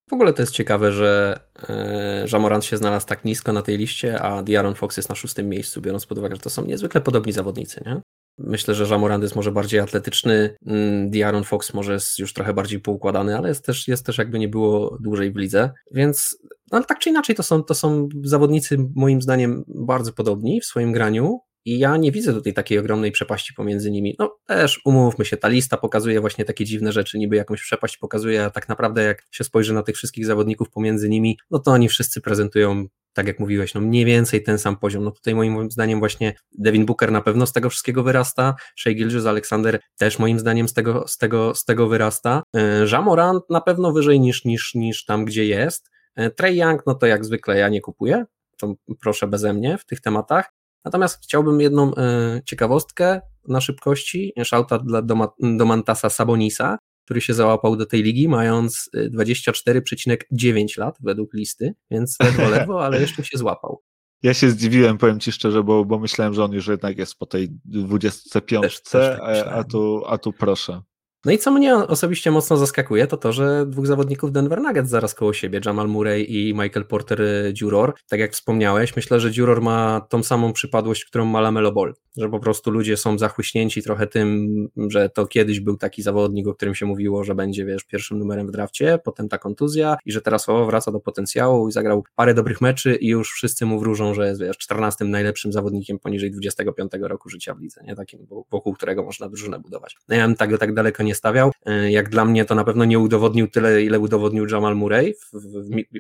W 0.09 0.13
ogóle 0.13 0.33
to 0.33 0.41
jest 0.41 0.53
ciekawe, 0.53 0.91
że 0.91 1.39
e, 1.69 2.25
Jamorant 2.33 2.65
się 2.65 2.77
znalazł 2.77 3.07
tak 3.07 3.25
nisko 3.25 3.53
na 3.53 3.61
tej 3.61 3.77
liście, 3.77 4.21
a 4.21 4.43
Diaron 4.43 4.75
Fox 4.75 4.97
jest 4.97 5.09
na 5.09 5.15
szóstym 5.15 5.49
miejscu, 5.49 5.81
biorąc 5.81 6.05
pod 6.05 6.17
uwagę, 6.17 6.35
że 6.35 6.41
to 6.41 6.49
są 6.49 6.65
niezwykle 6.65 7.01
podobni 7.01 7.33
zawodnicy, 7.33 7.83
nie? 7.85 8.01
Myślę, 8.37 8.75
że 8.75 8.85
Jamorant 8.85 9.23
jest 9.23 9.35
może 9.35 9.51
bardziej 9.51 9.79
atletyczny, 9.79 10.55
mm, 10.65 11.09
Diaron 11.09 11.43
Fox 11.43 11.73
może 11.73 11.93
jest 11.93 12.19
już 12.19 12.33
trochę 12.33 12.53
bardziej 12.53 12.79
poukładany, 12.79 13.37
ale 13.37 13.49
jest 13.49 13.65
też, 13.65 13.87
jest 13.87 14.05
też 14.05 14.17
jakby 14.17 14.39
nie 14.39 14.47
było 14.47 14.97
dłużej 15.01 15.31
w 15.31 15.37
lidze, 15.37 15.71
więc 15.91 16.37
no, 16.71 16.77
ale 16.77 16.85
tak 16.85 16.99
czy 16.99 17.09
inaczej 17.09 17.35
to 17.35 17.43
są, 17.43 17.63
to 17.63 17.73
są 17.73 18.09
zawodnicy 18.23 18.77
moim 18.95 19.21
zdaniem 19.21 19.63
bardzo 19.67 20.13
podobni 20.13 20.61
w 20.61 20.65
swoim 20.65 20.91
graniu, 20.91 21.39
i 21.65 21.79
ja 21.79 21.97
nie 21.97 22.11
widzę 22.11 22.33
tutaj 22.33 22.53
takiej 22.53 22.79
ogromnej 22.79 23.11
przepaści 23.11 23.53
pomiędzy 23.53 23.91
nimi. 23.91 24.15
No 24.19 24.37
też 24.45 24.81
umówmy 24.85 25.25
się, 25.25 25.37
ta 25.37 25.47
lista 25.47 25.77
pokazuje 25.77 26.21
właśnie 26.21 26.45
takie 26.45 26.65
dziwne 26.65 26.91
rzeczy, 26.91 27.17
niby 27.17 27.35
jakąś 27.35 27.61
przepaść 27.61 27.97
pokazuje, 27.97 28.45
a 28.45 28.49
tak 28.49 28.69
naprawdę 28.69 29.03
jak 29.03 29.23
się 29.31 29.43
spojrzy 29.43 29.73
na 29.73 29.83
tych 29.83 29.95
wszystkich 29.95 30.25
zawodników 30.25 30.69
pomiędzy 30.69 31.09
nimi, 31.09 31.37
no 31.51 31.59
to 31.59 31.71
oni 31.71 31.89
wszyscy 31.89 32.21
prezentują 32.21 32.87
tak 33.13 33.27
jak 33.27 33.39
mówiłeś, 33.39 33.73
no 33.73 33.81
mniej 33.81 34.05
więcej 34.05 34.43
ten 34.43 34.59
sam 34.59 34.77
poziom. 34.77 35.03
No 35.03 35.11
tutaj 35.11 35.35
moim 35.35 35.71
zdaniem 35.71 35.99
właśnie 35.99 36.33
Devin 36.51 36.85
Booker 36.85 37.11
na 37.11 37.21
pewno 37.21 37.45
z 37.45 37.53
tego 37.53 37.69
wszystkiego 37.69 38.03
wyrasta, 38.03 38.55
Shea 38.79 38.93
Gilgis 38.93 39.25
Alexander 39.25 39.79
też 39.97 40.19
moim 40.19 40.39
zdaniem 40.39 40.67
z 40.67 40.73
tego, 40.73 41.07
z 41.07 41.17
tego, 41.17 41.55
z 41.55 41.65
tego 41.65 41.87
wyrasta. 41.87 42.43
E, 42.55 42.85
Jamorant 42.91 43.43
na 43.49 43.61
pewno 43.61 43.91
wyżej 43.91 44.19
niż, 44.19 44.45
niż, 44.45 44.75
niż 44.75 45.05
tam, 45.05 45.25
gdzie 45.25 45.45
jest. 45.45 45.89
E, 46.15 46.29
Trey 46.29 46.57
Young, 46.57 46.83
no 46.87 46.95
to 46.95 47.05
jak 47.05 47.25
zwykle 47.25 47.57
ja 47.57 47.69
nie 47.69 47.81
kupuję, 47.81 48.25
to 48.57 48.73
proszę 49.01 49.27
beze 49.27 49.53
mnie 49.53 49.77
w 49.77 49.85
tych 49.85 50.01
tematach. 50.01 50.58
Natomiast 50.85 51.23
chciałbym 51.23 51.61
jedną 51.61 51.95
e, 51.95 52.41
ciekawostkę 52.45 53.21
na 53.47 53.61
szybkości, 53.61 54.33
shoutout 54.43 54.85
dla 54.85 55.01
Domantasa 55.39 56.09
Sabonisa, 56.09 56.77
który 57.05 57.21
się 57.21 57.33
załapał 57.33 57.75
do 57.75 57.85
tej 57.85 58.03
ligi, 58.03 58.27
mając 58.27 58.89
24,9 58.95 60.65
e, 60.77 60.81
lat 60.81 60.97
według 60.99 61.33
listy, 61.33 61.75
więc 61.91 62.17
ledwo, 62.23 62.49
ledwo, 62.57 62.85
ale 62.85 63.01
jeszcze 63.01 63.23
się 63.23 63.37
złapał. 63.37 63.81
Ja 64.23 64.33
się 64.33 64.49
zdziwiłem, 64.49 64.97
powiem 64.97 65.19
ci 65.19 65.31
szczerze, 65.31 65.63
bo, 65.63 65.85
bo 65.85 65.99
myślałem, 65.99 66.33
że 66.33 66.43
on 66.43 66.51
już 66.51 66.67
jednak 66.67 66.97
jest 66.97 67.15
po 67.15 67.25
tej 67.25 67.49
25, 67.65 68.63
też, 68.63 68.81
też 68.81 68.91
tak 68.91 69.19
a, 69.19 69.51
a, 69.51 69.63
tu, 69.63 70.03
a 70.07 70.17
tu 70.17 70.33
proszę. 70.33 70.81
No 71.25 71.31
i 71.31 71.37
co 71.37 71.51
mnie 71.51 71.75
osobiście 71.75 72.31
mocno 72.31 72.57
zaskakuje, 72.57 73.07
to 73.07 73.17
to, 73.17 73.33
że 73.33 73.65
dwóch 73.65 73.87
zawodników 73.87 74.31
Denver 74.31 74.61
Nuggets 74.61 74.89
zaraz 74.89 75.15
koło 75.15 75.33
siebie, 75.33 75.61
Jamal 75.65 75.87
Murray 75.87 76.49
i 76.49 76.53
Michael 76.53 76.85
Porter 76.85 77.21
Juror. 77.61 77.93
Tak 78.09 78.19
jak 78.19 78.33
wspomniałeś, 78.33 78.95
myślę, 78.95 79.19
że 79.19 79.31
Juror 79.37 79.61
ma 79.61 80.01
tą 80.09 80.23
samą 80.23 80.53
przypadłość, 80.53 81.05
którą 81.05 81.25
ma 81.25 81.41
Lamelo 81.41 81.71
Ball, 81.71 81.93
że 82.17 82.29
po 82.29 82.39
prostu 82.39 82.71
ludzie 82.71 82.97
są 82.97 83.17
zachłyśnięci 83.17 83.83
trochę 83.83 84.07
tym, 84.07 84.47
że 84.89 85.09
to 85.09 85.27
kiedyś 85.27 85.59
był 85.59 85.77
taki 85.77 86.01
zawodnik, 86.01 86.47
o 86.47 86.53
którym 86.53 86.75
się 86.75 86.85
mówiło, 86.85 87.23
że 87.23 87.35
będzie, 87.35 87.65
wiesz, 87.65 87.83
pierwszym 87.83 88.19
numerem 88.19 88.47
w 88.47 88.51
drafcie, 88.51 88.99
potem 89.03 89.29
ta 89.29 89.37
kontuzja 89.37 89.97
i 90.05 90.11
że 90.11 90.21
teraz 90.21 90.49
o, 90.49 90.65
wraca 90.65 90.91
do 90.91 90.99
potencjału 90.99 91.67
i 91.69 91.71
zagrał 91.71 92.03
parę 92.15 92.33
dobrych 92.33 92.61
meczy 92.61 92.95
i 92.95 93.07
już 93.07 93.31
wszyscy 93.31 93.65
mu 93.65 93.79
wróżą, 93.79 94.13
że 94.13 94.27
jest, 94.27 94.41
wiesz, 94.41 94.57
14 94.57 95.05
najlepszym 95.05 95.53
zawodnikiem 95.53 95.99
poniżej 95.99 96.31
25 96.31 96.91
roku 97.01 97.29
życia 97.29 97.53
w 97.55 97.59
lidze, 97.59 97.81
nie? 97.83 97.95
Takim, 97.95 98.27
wokół 98.51 98.73
którego 98.73 99.03
można 99.03 99.29
drużynę 99.29 99.59
budować. 99.59 99.97
No 100.09 100.15
ja 100.15 100.27
bym 100.27 100.35
tak, 100.35 100.57
tak 100.57 100.73
daleko 100.73 101.03
nie 101.03 101.08
stawiał. 101.15 101.51
E, 101.65 101.91
jak 101.91 102.09
dla 102.09 102.25
mnie 102.25 102.45
to 102.45 102.55
na 102.55 102.63
pewno 102.63 102.85
nie 102.85 102.99
udowodnił 102.99 103.47
tyle, 103.47 103.83
ile 103.83 103.99
udowodnił 103.99 104.47
Jamal 104.47 104.75
Murray. 104.75 105.13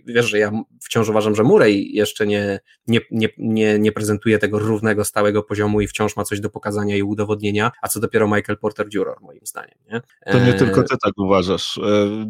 Wiesz, 0.05 0.25
że 0.25 0.39
ja 0.39 0.51
wciąż 0.81 1.09
uważam, 1.09 1.35
że 1.35 1.43
Murray 1.43 1.95
jeszcze 1.95 2.27
nie, 2.27 2.59
nie, 2.87 2.99
nie, 3.11 3.29
nie, 3.37 3.79
nie 3.79 3.91
prezentuje 3.91 4.39
tego 4.39 4.59
równego, 4.59 5.05
stałego 5.05 5.43
poziomu 5.43 5.81
i 5.81 5.87
wciąż 5.87 6.15
ma 6.15 6.23
coś 6.23 6.39
do 6.39 6.49
pokazania 6.49 6.95
i 6.95 7.03
udowodnienia, 7.03 7.71
a 7.81 7.87
co 7.87 7.99
dopiero 7.99 8.27
Michael 8.27 8.57
Porter 8.57 8.87
Jr. 8.93 9.15
moim 9.21 9.41
zdaniem. 9.43 9.75
Nie? 9.91 10.01
To 10.31 10.39
nie 10.39 10.53
e, 10.53 10.57
tylko 10.57 10.83
ty 10.83 10.95
tak 11.03 11.13
uważasz. 11.17 11.77
E, 11.77 11.81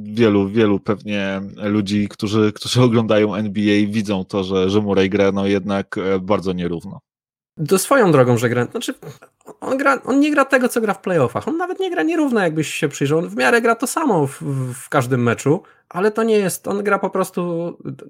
wielu, 0.04 0.50
wielu 0.50 0.80
pewnie 0.80 1.42
ludzi, 1.56 2.08
którzy, 2.08 2.54
którzy 2.54 2.82
oglądają 2.82 3.36
NBA 3.36 3.88
widzą 3.88 4.26
to, 4.26 4.44
że, 4.44 4.70
że 4.70 4.82
Murray 4.82 5.10
gra 5.10 5.32
no 5.32 5.48
jednak 5.48 5.96
bardzo 6.22 6.54
nierówno. 6.54 7.00
Do 7.60 7.78
swoją 7.78 8.12
drogą, 8.12 8.38
że 8.38 8.50
gra. 8.50 8.66
Znaczy, 8.66 8.94
on, 9.62 9.78
gra, 9.78 10.02
on 10.06 10.20
nie 10.20 10.32
gra 10.32 10.46
tego, 10.46 10.70
co 10.70 10.82
gra 10.82 10.94
w 10.94 11.02
playoffach. 11.02 11.48
On 11.48 11.58
nawet 11.58 11.80
nie 11.80 11.92
gra 11.92 12.04
nierówno, 12.04 12.40
jakbyś 12.40 12.74
się 12.74 12.90
przyjrzał. 12.90 13.20
On 13.20 13.30
w 13.30 13.36
miarę 13.36 13.62
gra 13.62 13.76
to 13.76 13.88
samo 13.88 14.28
w, 14.28 14.42
w 14.74 14.90
każdym 14.90 15.24
meczu, 15.24 15.64
ale 15.90 16.12
to 16.12 16.24
nie 16.24 16.38
jest, 16.38 16.68
on 16.68 16.84
gra 16.84 17.00
po 17.00 17.10
prostu, 17.10 17.42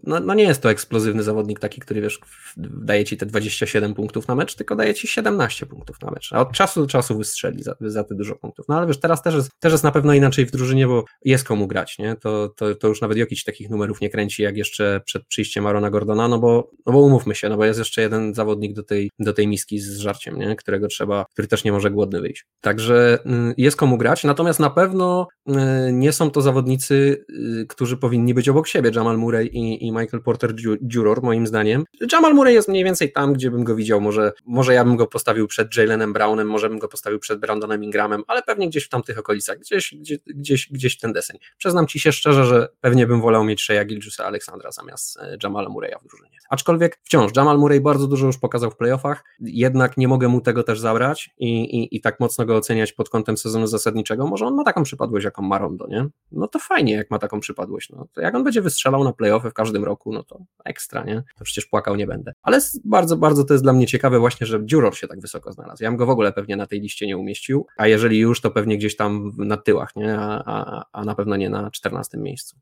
no, 0.03 0.19
no, 0.19 0.33
nie 0.33 0.43
jest 0.43 0.61
to 0.61 0.71
eksplozywny 0.71 1.23
zawodnik 1.23 1.59
taki, 1.59 1.81
który 1.81 2.01
wiesz, 2.01 2.19
daje 2.57 3.05
ci 3.05 3.17
te 3.17 3.25
27 3.25 3.93
punktów 3.93 4.27
na 4.27 4.35
mecz, 4.35 4.55
tylko 4.55 4.75
daje 4.75 4.93
ci 4.93 5.07
17 5.07 5.65
punktów 5.65 6.01
na 6.01 6.11
mecz, 6.11 6.33
a 6.33 6.41
od 6.41 6.51
czasu 6.51 6.81
do 6.81 6.87
czasu 6.87 7.17
wystrzeli 7.17 7.63
za, 7.63 7.75
za 7.81 8.03
te 8.03 8.15
dużo 8.15 8.35
punktów. 8.35 8.65
No 8.69 8.77
ale 8.77 8.87
wiesz, 8.87 8.99
teraz 8.99 9.21
też 9.21 9.35
jest, 9.35 9.49
też 9.59 9.71
jest 9.71 9.83
na 9.83 9.91
pewno 9.91 10.13
inaczej 10.13 10.45
w 10.45 10.51
drużynie, 10.51 10.87
bo 10.87 11.05
jest 11.25 11.43
komu 11.43 11.67
grać, 11.67 11.97
nie? 11.99 12.15
To, 12.15 12.49
to, 12.49 12.75
to 12.75 12.87
już 12.87 13.01
nawet 13.01 13.17
Jokic 13.17 13.43
takich 13.43 13.69
numerów 13.69 14.01
nie 14.01 14.09
kręci, 14.09 14.43
jak 14.43 14.57
jeszcze 14.57 15.01
przed 15.05 15.25
przyjściem 15.25 15.67
Arona 15.67 15.89
Gordona, 15.89 16.27
no 16.27 16.39
bo, 16.39 16.71
no 16.85 16.93
bo 16.93 16.99
umówmy 16.99 17.35
się, 17.35 17.49
no 17.49 17.57
bo 17.57 17.65
jest 17.65 17.79
jeszcze 17.79 18.01
jeden 18.01 18.33
zawodnik 18.33 18.73
do 18.73 18.83
tej, 18.83 19.11
do 19.19 19.33
tej 19.33 19.47
miski 19.47 19.79
z 19.79 19.97
żarciem, 19.97 20.39
nie? 20.39 20.55
Którego 20.55 20.87
trzeba, 20.87 21.25
który 21.33 21.47
też 21.47 21.63
nie 21.63 21.71
może 21.71 21.91
głodny 21.91 22.21
wyjść. 22.21 22.45
Także 22.61 23.19
y, 23.25 23.53
jest 23.57 23.77
komu 23.77 23.97
grać, 23.97 24.23
natomiast 24.23 24.59
na 24.59 24.69
pewno 24.69 25.27
y, 25.49 25.53
nie 25.93 26.11
są 26.13 26.31
to 26.31 26.41
zawodnicy, 26.41 27.25
y, 27.61 27.68
którzy 27.69 27.97
powinni 27.97 28.33
być 28.33 28.49
obok 28.49 28.67
siebie, 28.67 28.91
Jamal 28.95 29.17
Murray 29.17 29.47
i, 29.47 29.87
i 29.87 29.91
Michael 29.91 30.23
Porter 30.23 30.53
Juror, 30.93 31.23
moim 31.23 31.47
zdaniem. 31.47 31.83
Jamal 32.11 32.33
Murray 32.33 32.53
jest 32.53 32.67
mniej 32.67 32.83
więcej 32.83 33.11
tam, 33.11 33.33
gdzie 33.33 33.51
bym 33.51 33.63
go 33.63 33.75
widział. 33.75 34.01
Może, 34.01 34.31
może 34.45 34.73
ja 34.73 34.83
bym 34.83 34.95
go 34.95 35.07
postawił 35.07 35.47
przed 35.47 35.77
Jalenem 35.77 36.13
Brownem, 36.13 36.47
może 36.47 36.69
bym 36.69 36.79
go 36.79 36.87
postawił 36.87 37.19
przed 37.19 37.39
Brandonem 37.39 37.83
Ingramem, 37.83 38.23
ale 38.27 38.43
pewnie 38.43 38.69
gdzieś 38.69 38.83
w 38.85 38.89
tamtych 38.89 39.19
okolicach, 39.19 39.59
gdzieś, 39.59 39.95
gdzieś, 40.27 40.69
gdzieś, 40.71 40.97
ten 40.97 41.13
deseń. 41.13 41.37
Przyznam 41.57 41.87
ci 41.87 41.99
się 41.99 42.11
szczerze, 42.11 42.45
że 42.45 42.67
pewnie 42.81 43.07
bym 43.07 43.21
wolał 43.21 43.43
mieć 43.43 43.61
Shea 43.61 43.85
Gilgiusa 43.85 44.25
Aleksandra 44.25 44.71
zamiast 44.71 45.17
e, 45.19 45.37
Jamala 45.43 45.69
Murraya 45.69 45.95
w 46.01 46.07
drużynie. 46.07 46.37
Aczkolwiek 46.49 46.99
wciąż 47.03 47.31
Jamal 47.35 47.57
Murray 47.57 47.81
bardzo 47.81 48.07
dużo 48.07 48.25
już 48.25 48.37
pokazał 48.37 48.71
w 48.71 48.75
playoffach, 48.77 49.23
jednak 49.39 49.97
nie 49.97 50.07
mogę 50.07 50.27
mu 50.27 50.41
tego 50.41 50.63
też 50.63 50.79
zabrać 50.79 51.29
i, 51.37 51.61
i, 51.61 51.95
i 51.95 52.01
tak 52.01 52.19
mocno 52.19 52.45
go 52.45 52.55
oceniać 52.55 52.93
pod 52.93 53.09
kątem 53.09 53.37
sezonu 53.37 53.67
zasadniczego. 53.67 54.27
Może 54.27 54.45
on 54.45 54.55
ma 54.55 54.63
taką 54.63 54.83
przypadłość, 54.83 55.25
jaką 55.25 55.41
Marondo, 55.41 55.87
nie? 55.87 56.07
No 56.31 56.47
to 56.47 56.59
fajnie, 56.59 56.93
jak 56.93 57.11
ma 57.11 57.19
taką 57.19 57.39
przypadłość. 57.39 57.58
No 57.89 58.07
to 58.13 58.21
jak 58.21 58.35
on 58.35 58.43
będzie 58.43 58.61
wystrzelał 58.61 59.03
na 59.03 59.13
playoffy 59.13 59.49
w 59.49 59.53
każdym 59.53 59.83
roku, 59.83 60.13
no 60.13 60.23
to 60.23 60.39
ekstra, 60.65 61.03
nie? 61.03 61.23
To 61.37 61.43
przecież 61.43 61.65
płakał 61.65 61.95
nie 61.95 62.07
będę. 62.07 62.33
Ale 62.41 62.59
bardzo, 62.85 63.17
bardzo 63.17 63.43
to 63.43 63.53
jest 63.53 63.63
dla 63.63 63.73
mnie 63.73 63.87
ciekawe 63.87 64.19
właśnie, 64.19 64.47
że 64.47 64.59
Juror 64.71 64.95
się 64.95 65.07
tak 65.07 65.21
wysoko 65.21 65.51
znalazł. 65.51 65.83
Ja 65.83 65.89
bym 65.89 65.97
go 65.97 66.05
w 66.05 66.09
ogóle 66.09 66.33
pewnie 66.33 66.55
na 66.55 66.67
tej 66.67 66.81
liście 66.81 67.07
nie 67.07 67.17
umieścił, 67.17 67.67
a 67.77 67.87
jeżeli 67.87 68.19
już, 68.19 68.41
to 68.41 68.51
pewnie 68.51 68.77
gdzieś 68.77 68.95
tam 68.95 69.31
na 69.37 69.57
tyłach, 69.57 69.95
nie? 69.95 70.19
A, 70.19 70.43
a, 70.45 70.85
a 70.91 71.05
na 71.05 71.15
pewno 71.15 71.35
nie 71.35 71.49
na 71.49 71.71
14 71.71 72.17
miejscu. 72.17 72.57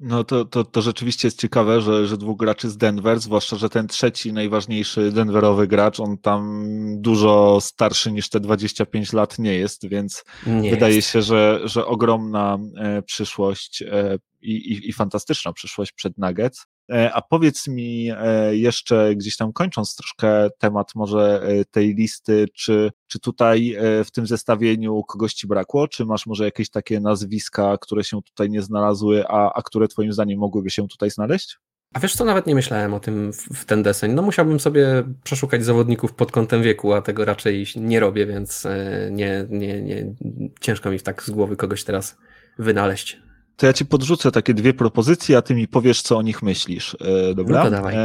No 0.00 0.24
to, 0.24 0.44
to, 0.44 0.64
to 0.64 0.82
rzeczywiście 0.82 1.28
jest 1.28 1.40
ciekawe, 1.40 1.80
że, 1.80 2.06
że 2.06 2.16
dwóch 2.16 2.38
graczy 2.38 2.70
z 2.70 2.76
Denver, 2.76 3.20
zwłaszcza, 3.20 3.56
że 3.56 3.68
ten 3.68 3.88
trzeci, 3.88 4.32
najważniejszy 4.32 5.12
denverowy 5.12 5.66
gracz, 5.66 6.00
on 6.00 6.18
tam 6.18 6.66
dużo 6.96 7.58
starszy 7.60 8.12
niż 8.12 8.28
te 8.28 8.40
25 8.40 9.12
lat 9.12 9.38
nie 9.38 9.54
jest, 9.54 9.88
więc 9.88 10.24
nie 10.46 10.70
wydaje 10.70 10.96
jest. 10.96 11.08
się, 11.08 11.22
że, 11.22 11.60
że 11.64 11.86
ogromna 11.86 12.58
e, 12.76 13.02
przyszłość 13.02 13.82
e, 13.82 14.18
i, 14.40 14.52
i, 14.52 14.88
i 14.88 14.92
fantastyczna 14.92 15.52
przyszłość 15.52 15.92
przed 15.92 16.18
Nuggets. 16.18 16.66
E, 16.92 17.12
a 17.12 17.22
powiedz 17.22 17.68
mi 17.68 18.10
e, 18.18 18.56
jeszcze, 18.56 19.14
gdzieś 19.16 19.36
tam 19.36 19.52
kończąc 19.52 19.96
troszkę 19.96 20.50
temat 20.58 20.94
może 20.94 21.42
e, 21.42 21.64
tej 21.64 21.94
listy, 21.94 22.46
czy, 22.54 22.92
czy 23.06 23.20
tutaj 23.20 23.76
w 24.04 24.10
tym 24.10 24.26
zestawieniu 24.26 25.02
kogoś 25.02 25.34
ci 25.34 25.46
brakło? 25.46 25.88
Czy 25.88 26.04
masz 26.04 26.26
może 26.26 26.44
jakieś 26.44 26.70
takie 26.70 27.00
nazwiska, 27.00 27.78
które 27.80 28.04
się 28.04 28.22
tutaj 28.22 28.50
nie 28.50 28.62
znalazły, 28.62 29.24
a, 29.28 29.52
a 29.52 29.62
które 29.62 29.88
twoim 29.88 30.12
zdaniem 30.12 30.38
mogłyby 30.38 30.70
się 30.70 30.88
tutaj 30.88 31.10
znaleźć? 31.10 31.58
A 31.94 32.00
wiesz 32.00 32.16
co, 32.16 32.24
nawet 32.24 32.46
nie 32.46 32.54
myślałem 32.54 32.94
o 32.94 33.00
tym 33.00 33.32
w 33.32 33.64
ten 33.64 33.82
deseń. 33.82 34.12
No 34.12 34.22
musiałbym 34.22 34.60
sobie 34.60 35.04
przeszukać 35.24 35.64
zawodników 35.64 36.14
pod 36.14 36.32
kątem 36.32 36.62
wieku, 36.62 36.92
a 36.92 37.02
tego 37.02 37.24
raczej 37.24 37.66
nie 37.76 38.00
robię, 38.00 38.26
więc 38.26 38.66
nie, 39.10 39.46
nie, 39.50 39.82
nie, 39.82 40.14
ciężko 40.60 40.90
mi 40.90 41.00
tak 41.00 41.22
z 41.22 41.30
głowy 41.30 41.56
kogoś 41.56 41.84
teraz 41.84 42.16
wynaleźć 42.58 43.27
to 43.58 43.66
ja 43.66 43.72
ci 43.72 43.84
podrzucę 43.84 44.30
takie 44.32 44.54
dwie 44.54 44.74
propozycje, 44.74 45.36
a 45.36 45.42
ty 45.42 45.54
mi 45.54 45.68
powiesz, 45.68 46.02
co 46.02 46.18
o 46.18 46.22
nich 46.22 46.42
myślisz. 46.42 46.96
E, 47.00 47.34
dobra? 47.34 47.64
No 47.64 47.70
dawaj. 47.70 47.96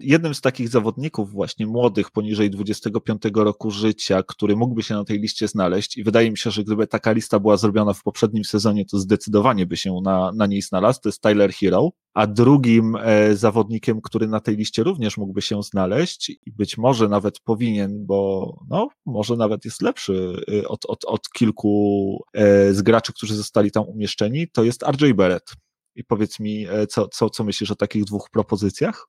Jednym 0.00 0.34
z 0.34 0.40
takich 0.40 0.68
zawodników 0.68 1.32
właśnie 1.32 1.66
młodych, 1.66 2.10
poniżej 2.10 2.50
25 2.50 3.22
roku 3.34 3.70
życia, 3.70 4.22
który 4.22 4.56
mógłby 4.56 4.82
się 4.82 4.94
na 4.94 5.04
tej 5.04 5.20
liście 5.20 5.48
znaleźć 5.48 5.96
i 5.96 6.04
wydaje 6.04 6.30
mi 6.30 6.38
się, 6.38 6.50
że 6.50 6.64
gdyby 6.64 6.86
taka 6.86 7.12
lista 7.12 7.40
była 7.40 7.56
zrobiona 7.56 7.92
w 7.92 8.02
poprzednim 8.02 8.44
sezonie, 8.44 8.84
to 8.84 8.98
zdecydowanie 8.98 9.66
by 9.66 9.76
się 9.76 10.00
na, 10.02 10.32
na 10.36 10.46
niej 10.46 10.62
znalazł, 10.62 11.00
to 11.00 11.08
jest 11.08 11.22
Tyler 11.22 11.52
Hero, 11.52 11.90
a 12.14 12.26
drugim 12.26 12.96
e, 12.96 13.36
zawodnikiem, 13.36 14.00
który 14.00 14.28
na 14.28 14.40
tej 14.40 14.56
liście 14.56 14.82
również 14.82 15.16
mógłby 15.16 15.42
się 15.42 15.62
znaleźć 15.62 16.30
i 16.30 16.52
być 16.52 16.78
może 16.78 17.08
nawet 17.08 17.40
powinien, 17.40 18.06
bo 18.06 18.52
no, 18.70 18.88
może 19.06 19.36
nawet 19.36 19.64
jest 19.64 19.82
lepszy 19.82 20.42
e, 20.52 20.68
od, 20.68 20.86
od, 20.86 21.04
od 21.04 21.30
kilku 21.30 22.22
e, 22.34 22.74
z 22.74 22.82
graczy, 22.82 23.12
którzy 23.12 23.36
zostali 23.36 23.70
tam 23.70 23.84
umieszczeni, 23.84 24.48
to 24.48 24.64
jest 24.64 24.82
RJ 24.82 25.14
Barrett. 25.14 25.52
I 25.94 26.04
powiedz 26.04 26.40
mi, 26.40 26.66
e, 26.68 26.86
co, 26.86 27.08
co, 27.08 27.30
co 27.30 27.44
myślisz 27.44 27.70
o 27.70 27.76
takich 27.76 28.04
dwóch 28.04 28.30
propozycjach? 28.30 29.08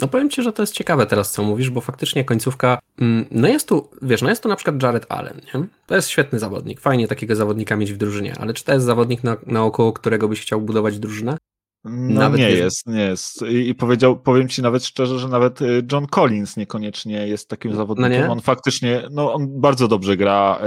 No 0.00 0.08
powiem 0.08 0.30
Ci, 0.30 0.42
że 0.42 0.52
to 0.52 0.62
jest 0.62 0.74
ciekawe 0.74 1.06
teraz, 1.06 1.32
co 1.32 1.42
mówisz, 1.42 1.70
bo 1.70 1.80
faktycznie 1.80 2.24
końcówka, 2.24 2.78
mm, 3.00 3.26
no 3.30 3.48
jest 3.48 3.68
tu, 3.68 3.90
wiesz, 4.02 4.22
no 4.22 4.28
jest 4.28 4.42
tu 4.42 4.48
na 4.48 4.56
przykład 4.56 4.82
Jared 4.82 5.06
Allen, 5.08 5.40
nie? 5.54 5.66
To 5.86 5.94
jest 5.96 6.08
świetny 6.08 6.38
zawodnik, 6.38 6.80
fajnie 6.80 7.08
takiego 7.08 7.36
zawodnika 7.36 7.76
mieć 7.76 7.92
w 7.92 7.96
drużynie, 7.96 8.34
ale 8.38 8.54
czy 8.54 8.64
to 8.64 8.72
jest 8.72 8.86
zawodnik 8.86 9.24
na, 9.24 9.36
naokoło 9.46 9.92
którego 9.92 10.28
byś 10.28 10.40
chciał 10.40 10.60
budować 10.60 10.98
drużynę? 10.98 11.36
No 11.84 12.20
nawet 12.20 12.40
nie 12.40 12.50
jest, 12.50 12.86
nie 12.86 13.00
jest. 13.00 13.42
I, 13.42 13.68
I, 13.68 13.74
powiedział, 13.74 14.18
powiem 14.18 14.48
ci 14.48 14.62
nawet 14.62 14.84
szczerze, 14.84 15.18
że 15.18 15.28
nawet 15.28 15.62
y, 15.62 15.86
John 15.92 16.06
Collins 16.06 16.56
niekoniecznie 16.56 17.28
jest 17.28 17.48
takim 17.48 17.70
no 17.70 17.76
zawodnikiem. 17.76 18.26
No 18.26 18.32
on 18.32 18.40
faktycznie, 18.40 19.02
no 19.10 19.34
on 19.34 19.60
bardzo 19.60 19.88
dobrze 19.88 20.16
gra 20.16 20.58
e, 20.60 20.64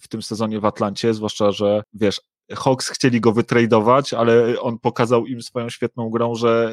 w 0.00 0.08
tym 0.08 0.22
sezonie 0.22 0.60
w 0.60 0.64
Atlancie, 0.64 1.14
zwłaszcza, 1.14 1.52
że 1.52 1.82
wiesz, 1.94 2.20
Hawks 2.56 2.88
chcieli 2.88 3.20
go 3.20 3.32
wytradować, 3.32 4.14
ale 4.14 4.60
on 4.60 4.78
pokazał 4.78 5.26
im 5.26 5.42
swoją 5.42 5.68
świetną 5.68 6.10
grą, 6.10 6.34
że 6.34 6.72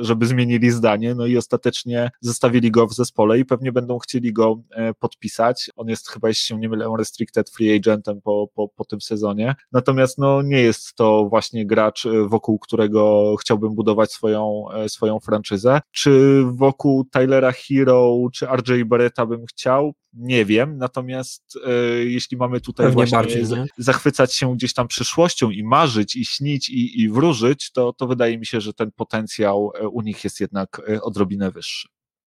e, 0.00 0.04
żeby 0.04 0.26
zmienili 0.26 0.70
zdanie, 0.70 1.14
no 1.14 1.26
i 1.26 1.36
ostatecznie 1.36 2.10
zostawili 2.20 2.70
go 2.70 2.86
w 2.86 2.94
zespole 2.94 3.38
i 3.38 3.44
pewnie 3.44 3.72
będą 3.72 3.98
chcieli 3.98 4.32
go 4.32 4.60
e, 4.70 4.94
podpisać. 4.94 5.70
On 5.76 5.88
jest 5.88 6.08
chyba, 6.08 6.28
jeśli 6.28 6.46
się 6.46 6.58
nie 6.58 6.68
mylę, 6.68 6.94
restricted 6.98 7.50
free 7.50 7.76
agentem 7.76 8.20
po, 8.20 8.48
po, 8.54 8.68
po 8.68 8.84
tym 8.84 9.00
sezonie. 9.00 9.54
Natomiast 9.72 10.18
no 10.18 10.42
nie 10.42 10.60
jest 10.60 10.94
to 10.94 11.26
właśnie 11.30 11.66
gracz, 11.66 12.06
e, 12.06 12.28
wokół 12.28 12.58
którego 12.58 13.34
chciałbym 13.40 13.74
budować 13.74 14.12
swoją, 14.12 14.64
swoją 14.88 15.20
franczyzę. 15.20 15.80
Czy 15.90 16.42
wokół 16.44 17.04
Tylera 17.04 17.52
Hero, 17.52 18.16
czy 18.32 18.46
RJ 18.46 18.84
Barretta 18.84 19.26
bym 19.26 19.46
chciał? 19.46 19.94
Nie 20.12 20.44
wiem, 20.44 20.78
natomiast 20.78 21.58
e, 21.66 21.70
jeśli 22.04 22.36
mamy 22.36 22.60
tutaj 22.60 22.86
Pewnie 22.86 22.94
właśnie 22.94 23.18
bardziej, 23.18 23.44
zachwycać 23.78 24.34
się 24.34 24.54
gdzieś 24.54 24.74
tam 24.74 24.88
przyszłością 25.08 25.50
i 25.50 25.64
marzyć, 25.64 26.16
i 26.16 26.24
śnić, 26.24 26.68
i, 26.68 27.00
i 27.00 27.08
wróżyć, 27.08 27.70
to, 27.72 27.92
to 27.92 28.06
wydaje 28.06 28.38
mi 28.38 28.46
się, 28.46 28.60
że 28.60 28.74
ten 28.74 28.92
potencjał 28.92 29.72
e, 29.74 29.88
u 29.88 30.00
nich 30.00 30.24
jest 30.24 30.40
jednak 30.40 30.82
e, 30.88 31.02
odrobinę 31.02 31.50
wyższy. 31.50 31.88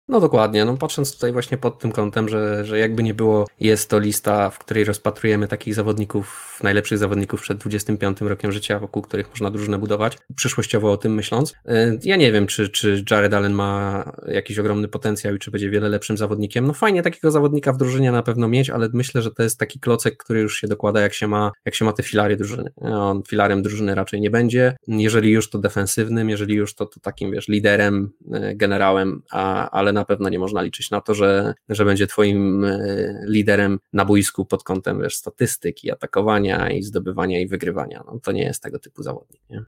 No 0.07 0.19
dokładnie, 0.19 0.65
no 0.65 0.77
patrząc 0.77 1.13
tutaj 1.13 1.31
właśnie 1.31 1.57
pod 1.57 1.79
tym 1.79 1.91
kątem, 1.91 2.29
że, 2.29 2.65
że 2.65 2.79
jakby 2.79 3.03
nie 3.03 3.13
było, 3.13 3.47
jest 3.59 3.89
to 3.89 3.99
lista, 3.99 4.49
w 4.49 4.59
której 4.59 4.83
rozpatrujemy 4.83 5.47
takich 5.47 5.73
zawodników, 5.75 6.59
najlepszych 6.63 6.97
zawodników 6.97 7.41
przed 7.41 7.57
25 7.57 8.21
rokiem 8.21 8.51
życia, 8.51 8.79
wokół 8.79 9.01
których 9.01 9.29
można 9.29 9.51
drużynę 9.51 9.77
budować, 9.77 10.17
przyszłościowo 10.35 10.91
o 10.91 10.97
tym 10.97 11.13
myśląc. 11.13 11.51
Y, 11.51 11.99
ja 12.03 12.15
nie 12.15 12.31
wiem, 12.31 12.47
czy, 12.47 12.69
czy 12.69 13.03
Jared 13.11 13.33
Allen 13.33 13.53
ma 13.53 14.03
jakiś 14.27 14.59
ogromny 14.59 14.87
potencjał 14.87 15.35
i 15.35 15.39
czy 15.39 15.51
będzie 15.51 15.69
wiele 15.69 15.89
lepszym 15.89 16.17
zawodnikiem. 16.17 16.67
No 16.67 16.73
fajnie 16.73 17.01
takiego 17.01 17.31
zawodnika 17.31 17.73
w 17.73 17.77
drużynie 17.77 18.11
na 18.11 18.23
pewno 18.23 18.47
mieć, 18.47 18.69
ale 18.69 18.89
myślę, 18.93 19.21
że 19.21 19.31
to 19.31 19.43
jest 19.43 19.59
taki 19.59 19.79
klocek, 19.79 20.17
który 20.17 20.41
już 20.41 20.57
się 20.57 20.67
dokłada, 20.67 21.01
jak 21.01 21.13
się 21.13 21.27
ma, 21.27 21.51
jak 21.65 21.75
się 21.75 21.85
ma 21.85 21.93
te 21.93 22.03
filary 22.03 22.37
drużyny. 22.37 22.71
On 22.81 23.23
filarem 23.27 23.61
drużyny 23.61 23.95
raczej 23.95 24.21
nie 24.21 24.29
będzie. 24.29 24.75
Jeżeli 24.87 25.31
już 25.31 25.49
to 25.49 25.59
defensywnym, 25.59 26.29
jeżeli 26.29 26.55
już 26.55 26.75
to, 26.75 26.85
to 26.85 26.99
takim, 26.99 27.31
wiesz, 27.31 27.47
liderem, 27.47 28.11
y, 28.35 28.55
generałem, 28.55 29.21
a, 29.31 29.69
ale 29.69 29.92
na 29.93 30.05
pewno 30.05 30.29
nie 30.29 30.39
można 30.39 30.61
liczyć 30.61 30.91
na 30.91 31.01
to, 31.01 31.13
że, 31.13 31.53
że 31.69 31.85
będzie 31.85 32.07
twoim 32.07 32.65
e, 32.65 32.79
liderem 33.27 33.79
na 33.93 34.05
boisku 34.05 34.45
pod 34.45 34.63
kątem 34.63 35.01
wiesz, 35.01 35.15
statystyki, 35.15 35.91
atakowania 35.91 36.71
i 36.71 36.83
zdobywania 36.83 37.41
i 37.41 37.47
wygrywania. 37.47 38.03
No, 38.05 38.19
to 38.19 38.31
nie 38.31 38.43
jest 38.43 38.63
tego 38.63 38.79
typu 38.79 39.03
zawodnik. 39.03 39.41
Nie? 39.49 39.63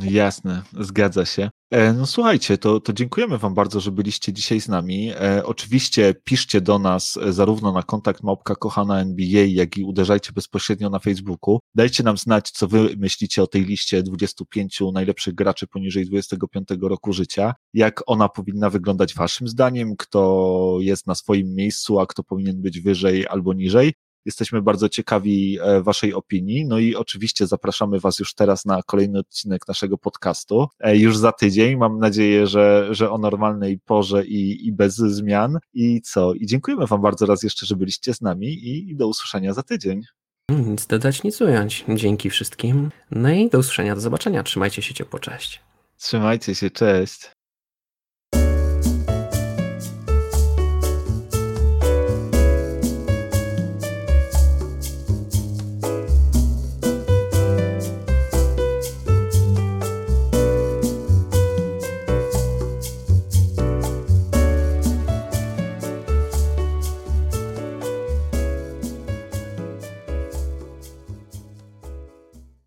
Jasne, 0.00 0.62
zgadza 0.80 1.24
się. 1.24 1.50
E, 1.72 1.92
no 1.92 2.06
słuchajcie, 2.06 2.58
to, 2.58 2.80
to 2.80 2.92
dziękujemy 2.92 3.38
Wam 3.38 3.54
bardzo, 3.54 3.80
że 3.80 3.92
byliście 3.92 4.32
dzisiaj 4.32 4.60
z 4.60 4.68
nami. 4.68 5.10
E, 5.10 5.42
oczywiście 5.44 6.14
piszcie 6.24 6.60
do 6.60 6.78
nas 6.78 7.16
e, 7.16 7.32
zarówno 7.32 7.72
na 7.72 7.82
kontakt 7.82 8.22
małpka 8.22 8.54
kochana 8.54 9.00
NBA, 9.00 9.44
jak 9.46 9.76
i 9.76 9.84
uderzajcie 9.84 10.32
bezpośrednio 10.32 10.90
na 10.90 10.98
Facebooku. 10.98 11.58
Dajcie 11.74 12.02
nam 12.02 12.16
znać, 12.16 12.50
co 12.50 12.68
Wy 12.68 12.94
myślicie 12.98 13.42
o 13.42 13.46
tej 13.46 13.64
liście 13.64 14.02
25 14.02 14.80
najlepszych 14.92 15.34
graczy 15.34 15.66
poniżej 15.66 16.06
25 16.06 16.68
roku 16.82 17.12
życia. 17.12 17.54
Jak 17.74 18.02
ona 18.06 18.28
powinna 18.28 18.70
wyglądać 18.70 19.14
Waszym 19.14 19.48
zdaniem? 19.48 19.96
Kto 19.96 20.76
jest 20.80 21.06
na 21.06 21.14
swoim 21.14 21.54
miejscu, 21.54 22.00
a 22.00 22.06
kto 22.06 22.22
powinien 22.22 22.62
być 22.62 22.80
wyżej 22.80 23.26
albo 23.26 23.52
niżej? 23.54 23.92
Jesteśmy 24.24 24.62
bardzo 24.62 24.88
ciekawi 24.88 25.58
e, 25.60 25.82
Waszej 25.82 26.14
opinii. 26.14 26.66
No 26.66 26.78
i 26.78 26.94
oczywiście 26.94 27.46
zapraszamy 27.46 28.00
Was 28.00 28.18
już 28.18 28.34
teraz 28.34 28.64
na 28.64 28.82
kolejny 28.82 29.18
odcinek 29.18 29.68
naszego 29.68 29.98
podcastu. 29.98 30.66
E, 30.80 30.96
już 30.96 31.16
za 31.16 31.32
tydzień. 31.32 31.76
Mam 31.76 31.98
nadzieję, 31.98 32.46
że, 32.46 32.88
że 32.90 33.10
o 33.10 33.18
normalnej 33.18 33.78
porze 33.78 34.26
i, 34.26 34.66
i 34.66 34.72
bez 34.72 34.96
zmian. 34.96 35.58
I 35.74 36.00
co? 36.02 36.34
I 36.34 36.46
dziękujemy 36.46 36.86
Wam 36.86 37.02
bardzo 37.02 37.26
raz 37.26 37.42
jeszcze, 37.42 37.66
że 37.66 37.76
byliście 37.76 38.14
z 38.14 38.20
nami 38.20 38.68
i 38.68 38.96
do 38.96 39.08
usłyszenia 39.08 39.52
za 39.52 39.62
tydzień. 39.62 40.02
Nic 40.48 40.86
dodać, 40.86 41.22
nic 41.22 41.40
ująć. 41.40 41.84
Dzięki 41.88 42.30
wszystkim. 42.30 42.90
No 43.10 43.30
i 43.30 43.50
do 43.50 43.58
usłyszenia, 43.58 43.94
do 43.94 44.00
zobaczenia. 44.00 44.42
Trzymajcie 44.42 44.82
się 44.82 44.94
ciepło, 44.94 45.18
cześć. 45.18 45.60
Trzymajcie 45.96 46.54
się, 46.54 46.70
cześć. 46.70 47.31